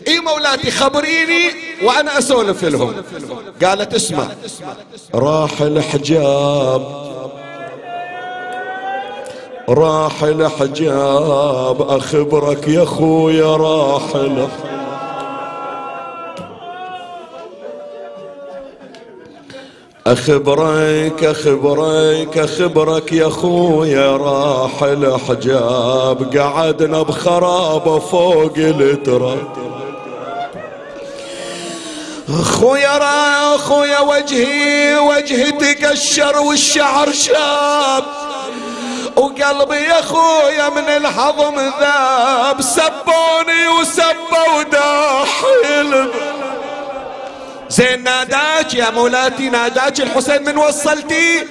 إي 0.08 0.20
مولاتي 0.20 0.70
خبريني 0.70 1.50
وأنا 1.82 2.18
أسولف 2.18 2.64
لهم. 2.64 2.94
قالت 3.64 3.94
اسمع 3.94 4.28
راح 5.14 5.62
الحجاب. 5.62 7.15
راح 9.68 10.22
الحجاب 10.22 11.82
أخبرك 11.82 12.68
يا 12.68 12.84
خويا 12.84 13.56
راح 13.56 14.02
أخبرك 20.06 21.24
أخبرك 21.24 22.38
أخبرك 22.38 23.12
يا 23.12 23.28
خويا 23.28 24.16
راح 24.16 24.82
الحجاب 24.82 26.36
قعدنا 26.38 27.02
بخرابة 27.02 27.98
فوق 27.98 28.56
التراب. 28.56 29.56
خويا 32.42 32.98
را 32.98 33.56
خويا 33.56 34.00
وجهي 34.00 34.98
وجهي 34.98 35.52
تقشر 35.52 36.36
والشعر 36.36 37.12
شاب. 37.12 38.04
وقلبي 39.16 39.76
يا 39.76 40.00
خويا 40.00 40.68
من 40.68 40.88
الحضن 40.88 41.56
ذاب 41.80 42.60
سبوني 42.60 43.68
وسبوا 43.80 44.62
داحل 44.72 46.10
زين 47.68 48.02
ناداك 48.02 48.74
يا 48.74 48.90
مولاتي 48.90 49.48
ناداك 49.48 50.00
الحسين 50.00 50.44
من 50.44 50.56
وصلتي؟ 50.56 51.46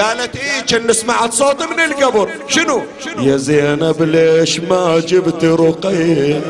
قالت 0.00 0.36
إيه 0.36 0.60
كن 0.60 0.92
سمعت 0.92 1.32
صوت 1.32 1.62
من 1.62 1.80
القبر. 1.80 2.30
شنو؟ 2.48 2.82
يا 3.18 3.36
زينب 3.36 4.02
ليش 4.02 4.60
ما 4.60 5.02
جبت 5.06 5.44
رقيه 5.44 6.40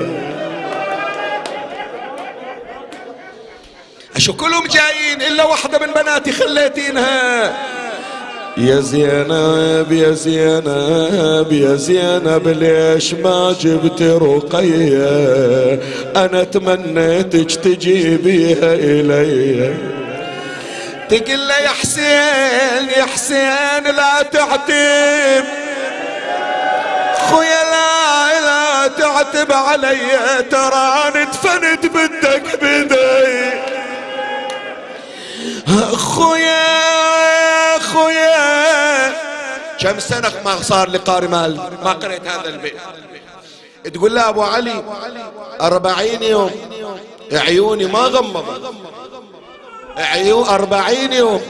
اشو 4.16 4.32
كلهم 4.32 4.66
جايين 4.66 5.22
إلا 5.22 5.44
واحدة 5.44 5.78
من 5.86 5.92
بناتي 5.92 6.32
خليتينها. 6.32 7.56
يا 8.58 8.80
زينب 8.80 9.92
يا 9.92 10.12
زينب 10.12 11.52
يا 11.52 11.74
زينب 11.74 12.48
ليش 12.48 13.14
ما 13.14 13.56
جبت 13.60 14.02
رقية؟ 14.02 15.80
أنا 16.16 16.44
تمنيتك 16.44 17.50
تجيبيها 17.50 18.74
إلي. 18.74 19.74
تقول 21.08 21.48
له 21.48 21.58
يا 21.58 21.68
حسين 21.68 22.88
يا 22.96 23.04
حسين 23.14 23.84
لا 23.96 24.22
تعتب. 24.32 25.44
خويا 27.30 27.62
لا 27.72 28.40
لا 28.46 28.88
تعتب 28.98 29.52
علي. 29.52 29.98
ترى 30.50 31.04
أنا 31.08 31.24
دفنت 31.24 31.86
بدك 31.86 32.58
بدي 32.62 33.50
خويا 35.96 37.17
كم 39.80 39.98
سنة 39.98 40.32
ما 40.44 40.62
صار 40.62 40.88
لي 40.88 40.98
قاري 40.98 41.28
مال 41.28 41.56
ما 41.84 41.92
قريت 41.92 42.28
هذا 42.28 42.48
البيت. 42.48 42.76
تقول 43.94 44.14
له 44.14 44.28
أبو 44.28 44.42
علي 44.42 44.84
أربعين 45.60 46.22
يوم. 46.22 46.50
عيوني 47.32 47.86
ما 47.86 47.98
غمض 47.98 48.44
عيون 49.96 50.48
أربعين 50.48 51.12
يوم. 51.12 51.42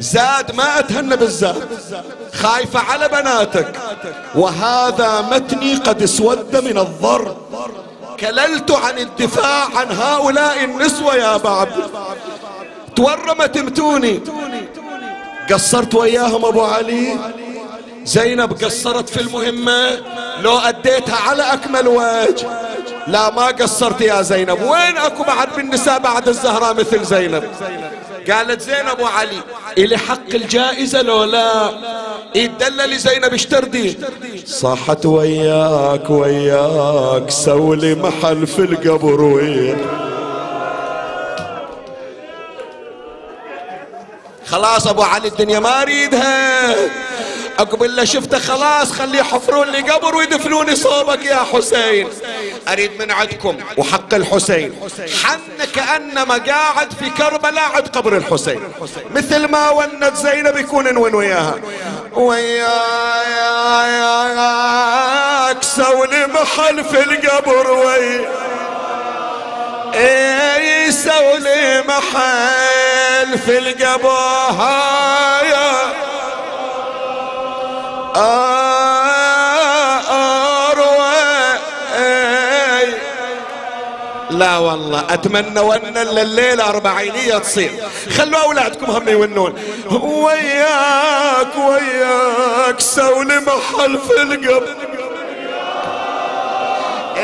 زاد 0.00 0.54
ما 0.54 0.78
أتهنى 0.78 1.16
بالزاد. 1.16 1.68
خايفة 2.34 2.80
على 2.80 3.08
بناتك. 3.08 3.72
وهذا 4.34 5.20
متني 5.20 5.74
قد 5.74 6.02
اسود 6.02 6.56
من 6.56 6.78
الضرب 6.78 7.36
كللت 8.20 8.70
عن 8.70 8.98
الدفاع 8.98 9.64
عن 9.76 9.90
هؤلاء 9.90 10.64
النسوة 10.64 11.14
يا 11.14 11.36
بعد. 11.36 11.68
تورمت 12.96 13.58
متوني 13.58 14.20
قصرت 15.52 15.94
وياهم 15.94 16.44
أبو 16.44 16.62
علي. 16.62 17.18
زينب 18.04 18.52
قصرت 18.52 19.08
في 19.08 19.20
المهمة. 19.20 19.90
لو 20.42 20.58
أديتها 20.58 21.16
على 21.16 21.42
أكمل 21.42 21.88
وجه. 21.88 22.48
لا 23.06 23.30
ما 23.30 23.46
قصرت 23.46 24.00
يا 24.00 24.22
زينب. 24.22 24.62
وين 24.62 24.96
أكو 24.96 25.22
بعد 25.22 25.48
بالنساء 25.56 25.98
بعد 25.98 26.28
الزهراء 26.28 26.74
مثل 26.74 27.04
زينب؟ 27.04 27.44
قالت 28.30 28.60
زينب 28.60 29.00
وعلي 29.00 29.40
إلي 29.78 29.98
حق 29.98 30.34
الجائزة 30.34 31.02
لو 31.02 31.24
لا؟ 31.24 31.70
يدلل 32.34 32.98
زينب 32.98 33.34
اشتردي 33.34 33.98
صاحت 34.46 35.06
وياك 35.06 36.10
وياك 36.10 37.30
سولي 37.30 37.94
محل 37.94 38.46
في 38.46 38.58
القبر 38.58 39.20
وياك 39.20 39.78
خلاص 44.50 44.86
ابو 44.86 45.02
علي 45.02 45.28
الدنيا 45.28 45.58
ما 45.58 45.82
اريدها 45.82 46.74
اقبل 47.58 47.96
له 47.96 48.04
شفته 48.04 48.38
خلاص 48.38 48.92
خليه 48.92 49.18
يحفرون 49.18 49.68
لي 49.68 49.80
قبر 49.80 50.14
ويدفنوني 50.16 50.76
صوبك 50.76 51.24
يا 51.24 51.36
حسين 51.52 52.08
اريد 52.68 53.02
من 53.02 53.10
عندكم 53.10 53.56
وحق 53.76 54.14
الحسين 54.14 54.80
حن 55.24 55.40
كانما 55.74 56.36
قاعد 56.38 56.92
في 56.92 57.10
كربلاء 57.10 57.70
عند 57.74 57.88
قبر 57.88 58.16
الحسين 58.16 58.60
مثل 59.14 59.48
ما 59.48 59.70
ونت 59.70 60.16
زينب 60.16 60.56
يكون 60.56 60.96
وين 60.96 61.14
وياها 61.14 61.54
وياك 64.26 65.62
سولي 65.62 66.26
محل 66.26 66.84
في 66.84 67.02
القبر 67.02 67.70
وياك 67.70 68.55
اي 69.94 70.92
سولي 70.92 71.84
محل 71.88 73.38
في 73.38 73.58
القبايا 73.58 74.96
اروى 80.06 81.16
لا 84.30 84.58
والله 84.58 85.04
أتمنى 85.10 85.60
ون 85.60 85.96
الليلة 85.96 86.68
أربعينية 86.68 87.38
تصير. 87.38 87.70
خلوا 88.18 88.42
أولادكم 88.42 88.86
هم 88.90 89.08
يونون. 89.08 89.54
وياك 89.90 91.56
وياك 91.56 92.80
سولي 92.80 93.40
محل 93.40 93.98
في 93.98 94.22
القبر 94.22 94.95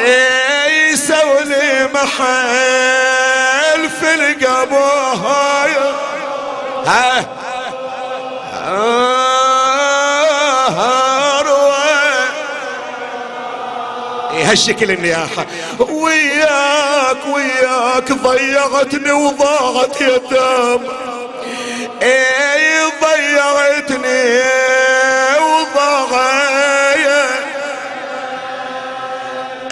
اي 0.02 0.96
سولي 0.96 1.88
محل 1.94 3.90
في 4.00 4.14
القبر 4.14 4.82
ها. 6.86 7.26
هالشكل 14.44 14.90
النياحة 14.90 15.46
وياك 15.78 17.16
وياك 17.34 18.12
ضيعتني 18.12 19.12
وضاعت 19.12 20.00
يتام 20.00 20.80
اي 22.02 22.82
ضيعتني 23.02 24.40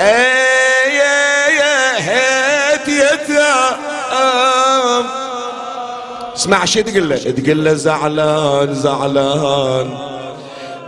اي 0.00 1.00
هيت 1.98 2.88
يتام 2.88 3.76
اسمع 6.36 6.64
شي 6.64 6.82
تقول 6.82 7.08
له؟ 7.08 7.16
تقول 7.16 7.64
له 7.64 7.74
زعلان 7.74 8.74
زعلان 8.74 9.98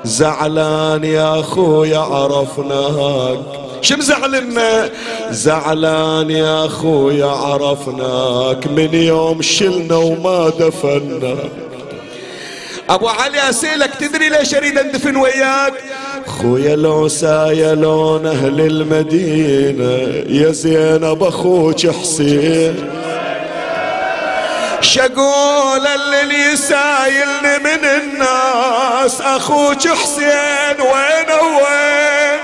زعلان 0.04 1.04
يا 1.04 1.40
اخويا 1.40 1.98
عرفناك. 1.98 3.38
شو 3.82 3.96
مزعلنا؟ 3.96 4.90
زعلان 5.30 6.30
يا 6.30 6.66
اخويا 6.66 7.26
عرفناك. 7.26 8.66
من 8.66 8.94
يوم 8.94 9.42
شلنا 9.42 9.96
وما 9.96 10.48
دفناك. 10.48 11.50
ابو 12.90 13.08
علي 13.08 13.50
اسالك 13.50 13.94
تدري 13.94 14.28
ليش 14.28 14.54
اريد 14.54 14.78
اندفن 14.78 15.16
وياك؟ 15.16 15.74
خويا 16.42 16.76
لو 16.76 17.08
سايا 17.08 17.74
لون 17.74 18.26
أهل 18.26 18.60
المدينة 18.60 20.22
يا 20.42 20.52
زينب 20.52 21.22
أخوك 21.22 21.86
حسين 21.86 22.90
شقول 24.80 25.86
اللي 25.86 26.52
يسايلني 26.52 27.58
من 27.58 27.84
الناس 27.84 29.20
أخوك 29.20 29.88
حسين 29.88 30.80
وين 30.80 31.30
وين؟ 31.56 32.40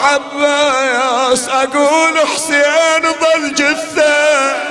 عباس 0.00 1.48
أقول 1.48 2.18
حسين 2.34 3.02
ظل 3.02 3.54
جثة. 3.54 4.69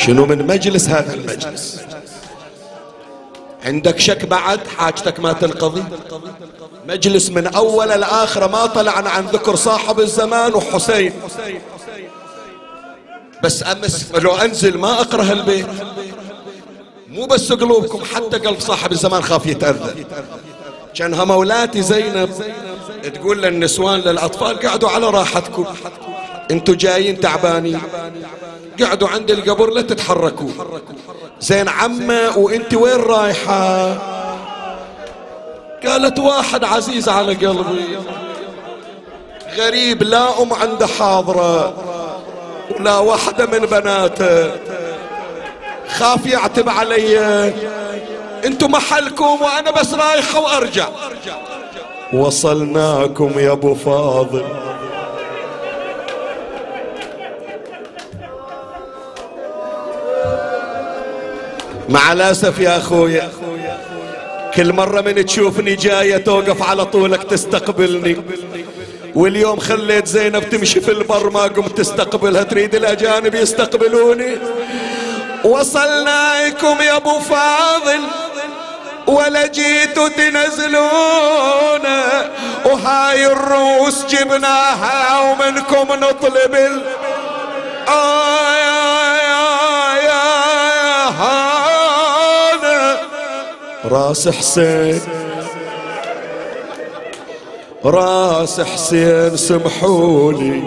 شنو 0.00 0.26
من 0.26 0.46
مجلس 0.46 0.88
هذا 0.88 1.14
المجلس؟ 1.14 1.80
عندك 3.64 3.98
شك 3.98 4.24
بعد؟ 4.24 4.60
حاجتك 4.66 5.20
ما 5.20 5.32
تنقضي. 5.32 5.84
مجلس 6.88 7.30
من 7.30 7.46
أول 7.46 7.88
لاخره 7.88 8.46
ما 8.46 8.66
طلعنا 8.66 9.10
عن 9.10 9.26
ذكر 9.26 9.56
صاحب 9.56 10.00
الزمان 10.00 10.54
وحسين. 10.54 11.12
بس 13.42 13.62
أمس 13.62 14.12
لو 14.14 14.36
أنزل 14.36 14.78
ما 14.78 15.00
أقرأ 15.00 15.32
البيت 15.32 15.66
مو 17.08 17.26
بس 17.26 17.52
قلوبكم 17.52 18.04
حتى 18.04 18.38
قلب 18.38 18.60
صاحب 18.60 18.92
الزمان 18.92 19.22
خاف 19.22 19.46
يتأذى. 19.46 20.06
كانها 20.94 21.24
مولاتي 21.24 21.82
زينب 21.82 22.30
تقول 23.14 23.42
للنسوان 23.42 24.00
للأطفال 24.00 24.60
قعدوا 24.60 24.88
على 24.88 25.10
راحتكم. 25.10 25.64
أنتوا 26.50 26.74
جايين 26.74 27.20
تعبانين. 27.20 27.80
قعدوا 28.84 29.08
عند 29.08 29.30
القبر 29.30 29.70
لا 29.70 29.82
تتحركوا. 29.82 30.50
زين 31.40 31.68
عمة 31.68 32.38
وإنت 32.38 32.74
وين 32.74 33.00
رايحة؟ 33.00 33.96
قالت 35.86 36.18
واحد 36.18 36.64
عزيز 36.64 37.08
على 37.08 37.34
قلبي. 37.34 37.98
غريب 39.56 40.02
لا 40.02 40.42
أم 40.42 40.52
عنده 40.52 40.86
حاضرة 40.86 41.74
ولا 42.70 42.98
واحدة 42.98 43.46
من 43.46 43.58
بناته. 43.58 44.50
خاف 45.88 46.26
يعتب 46.26 46.68
علي. 46.68 47.18
انتو 48.44 48.68
محلكم 48.68 49.42
وأنا 49.42 49.70
بس 49.70 49.94
رايحة 49.94 50.40
وأرجع. 50.40 50.88
وصلناكم 52.12 53.38
يا 53.38 53.52
أبو 53.52 53.74
فاضل. 53.74 54.44
مع 61.90 62.12
الأسف 62.12 62.58
يا 62.58 62.76
أخويا 62.76 63.30
كل 64.54 64.72
مرة 64.72 65.00
من 65.00 65.26
تشوفني 65.26 65.74
جاية 65.74 66.16
توقف 66.16 66.62
على 66.62 66.84
طولك 66.84 67.22
تستقبلني. 67.22 68.16
واليوم 69.14 69.58
خليت 69.60 70.06
زينب 70.06 70.50
تمشي 70.50 70.80
في 70.80 70.90
البر 70.90 71.30
ما 71.30 71.42
قمت 71.42 71.78
تستقبلها 71.78 72.42
تريد 72.42 72.74
الأجانب 72.74 73.34
يستقبلوني؟ 73.34 74.38
وصلناكم 75.44 76.76
يا 76.80 76.96
أبو 76.96 77.18
فاضل 77.18 78.00
ولا 79.06 79.46
جيتوا 79.46 80.08
تنزلون 80.08 81.86
وهاي 82.64 83.26
الروس 83.26 84.04
جبناها 84.06 85.20
ومنكم 85.20 85.88
نطلب 85.94 86.54
ال... 86.54 86.82
آه 87.88 88.79
راس 93.84 94.28
حسين. 94.28 95.00
راس 97.84 98.60
حسين 98.60 99.36
سمحولي. 99.36 100.62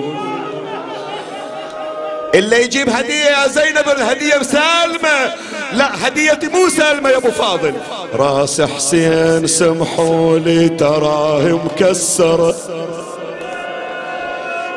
اللي 2.36 2.64
يجيب 2.64 2.90
هدية 2.90 3.14
يا 3.14 3.48
زينب 3.48 3.90
الهدية 3.98 4.44
سالمة 4.44 5.34
لا 5.74 6.08
هديتي 6.08 6.48
مو 6.48 6.70
سالمة 6.70 7.10
يا 7.10 7.18
أبو 7.18 7.32
فاضل. 7.32 7.74
راس 8.14 8.62
حسين 8.62 9.48
سمحوا 9.48 10.40
لي 10.40 10.70
تراه 10.70 11.42
مكسرة 11.66 12.56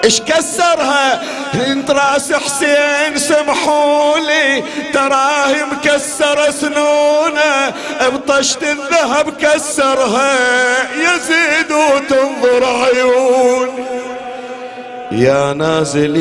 إيش 0.07 0.21
كسرها؟ 0.21 1.23
انت 1.67 1.91
راس 1.91 2.33
حسين 2.33 3.17
سمحوا 3.17 4.19
لي 4.19 4.63
تراه 4.93 5.65
مكسرة 5.73 6.51
سنونه. 6.51 7.75
بطشت 8.15 8.63
الذهب 8.63 9.31
كسرها. 9.41 10.37
يزيد 10.95 11.73
وتنظر 11.73 12.65
عيون. 12.65 13.69
يا 15.13 15.53
نازلين 15.53 16.17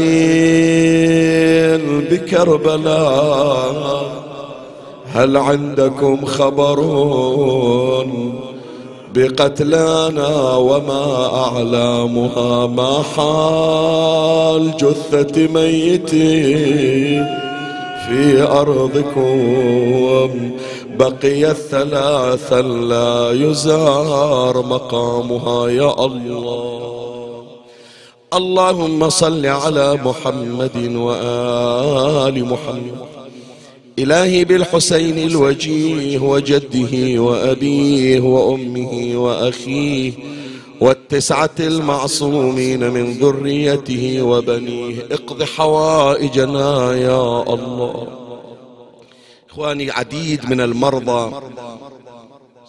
بكربلاء 2.11 3.45
هل 5.15 5.37
عندكم 5.37 6.25
خبرون؟ 6.25 8.05
بقتلانا 9.15 10.55
وما 10.55 11.05
أعلامها 11.45 12.67
ما 12.67 13.03
حال 13.15 14.77
جثة 14.77 15.47
ميت 15.47 16.09
في 18.05 18.41
أرضكم. 18.41 20.51
بقي 20.99 21.51
الثلاثا 21.51 22.61
لا 22.61 23.31
يزار 23.31 24.61
مقامها 24.61 25.69
يا 25.69 26.05
الله. 26.05 27.43
اللهم 28.33 29.09
صل 29.09 29.45
على 29.45 29.99
محمد 30.05 30.95
وآل 30.95 32.45
محمد. 32.45 33.14
إلهي 33.99 34.45
بالحسين 34.45 35.17
الوجيه 35.17 36.19
وجده 36.19 37.21
وأبيه 37.21 38.19
وأمه 38.21 39.11
وأخيه 39.15 40.11
والتسعة 40.81 41.49
المعصومين 41.59 42.89
من 42.89 43.11
ذريته 43.11 44.21
وبنيه 44.21 44.95
اقض 45.11 45.43
حوائجنا 45.43 46.93
يا 46.95 47.41
الله. 47.53 48.07
إخواني 49.49 49.91
عديد 49.91 50.49
من 50.49 50.61
المرضى 50.61 51.31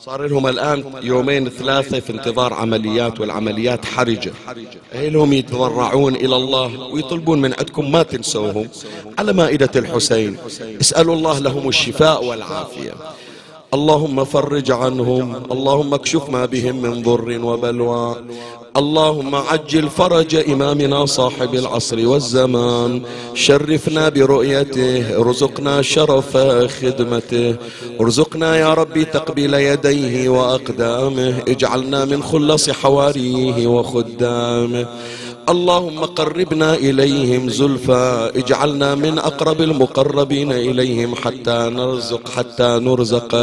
صار 0.07 0.27
لهم 0.27 0.47
الآن 0.47 0.85
يومين 1.03 1.49
ثلاثة 1.49 2.01
في 2.01 2.13
انتظار 2.13 2.55
عمليات 2.55 3.21
والعمليات 3.21 3.85
حرجة. 3.85 4.33
لهم 4.95 5.33
يتضرعون 5.33 6.15
إلى 6.15 6.37
الله 6.37 6.81
ويطلبون 6.93 7.41
من 7.41 7.55
عندكم 7.59 7.93
ما 7.93 8.03
تنسوهم. 8.03 8.69
على 9.19 9.33
مائدة 9.33 9.71
الحسين 9.77 10.37
اسألوا 10.81 11.15
الله 11.15 11.39
لهم 11.39 11.69
الشفاء 11.69 12.25
والعافية. 12.25 12.95
اللهم 13.75 14.25
فرج 14.25 14.71
عنهم 14.71 15.37
اللهم 15.53 15.95
اكشف 15.95 16.31
ما 16.31 16.45
بهم 16.47 16.83
من 16.83 17.03
ضر 17.03 17.39
وبلوى. 17.45 18.17
اللهم 18.77 19.35
عجل 19.35 19.89
فرج 19.89 20.37
إمامنا 20.53 21.07
صاحب 21.07 21.55
العصر 21.55 22.09
والزمان. 22.09 23.03
شرفنا 23.35 24.09
برؤيته 24.09 25.17
ارزقنا 25.21 25.83
شرف 25.83 26.37
خدمته. 26.81 27.57
ارزقنا 28.01 28.57
يا 28.57 28.75
ربي 28.75 29.05
تقبيل 29.05 29.55
يديه 29.55 30.29
وأقدامه. 30.29 31.43
اجعلنا 31.49 32.05
من 32.05 32.23
خلص 32.23 32.71
حواريه 32.71 33.67
وخدامه. 33.67 34.87
اللهم 35.49 35.99
قربنا 36.05 36.75
إليهم 36.75 37.49
زلفى. 37.49 38.31
اجعلنا 38.37 38.95
من 38.95 39.19
أقرب 39.19 39.61
المقربين 39.61 40.53
إليهم 40.53 41.15
حتى 41.15 41.71
نرزق 41.73 42.29
حتى 42.29 42.79
نرزق. 42.83 43.37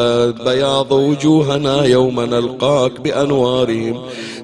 بياض 0.45 0.91
وجوهنا 0.91 1.85
يوم 1.85 2.21
نلقاك 2.21 3.01
بأنوارهم. 3.01 4.01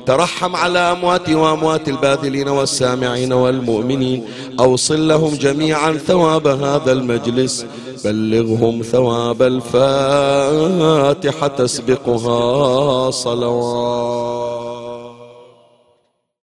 ترحم 0.10 0.56
على 0.56 0.80
أموات 0.80 1.30
وأموات 1.30 1.88
الباذلين 1.88 2.48
والسامعين 2.48 3.34
والمؤمنين. 3.34 4.26
أوصل 4.60 5.08
لهم 5.08 5.36
جميعا 5.36 5.94
ثواب 5.94 6.48
هذا 6.48 6.92
المجلس. 6.92 7.66
بلغهم 8.06 8.82
ثواب 8.82 9.42
الفاتحة 9.42 11.48
تسبقها 11.48 13.12
صلوات. 13.12 14.69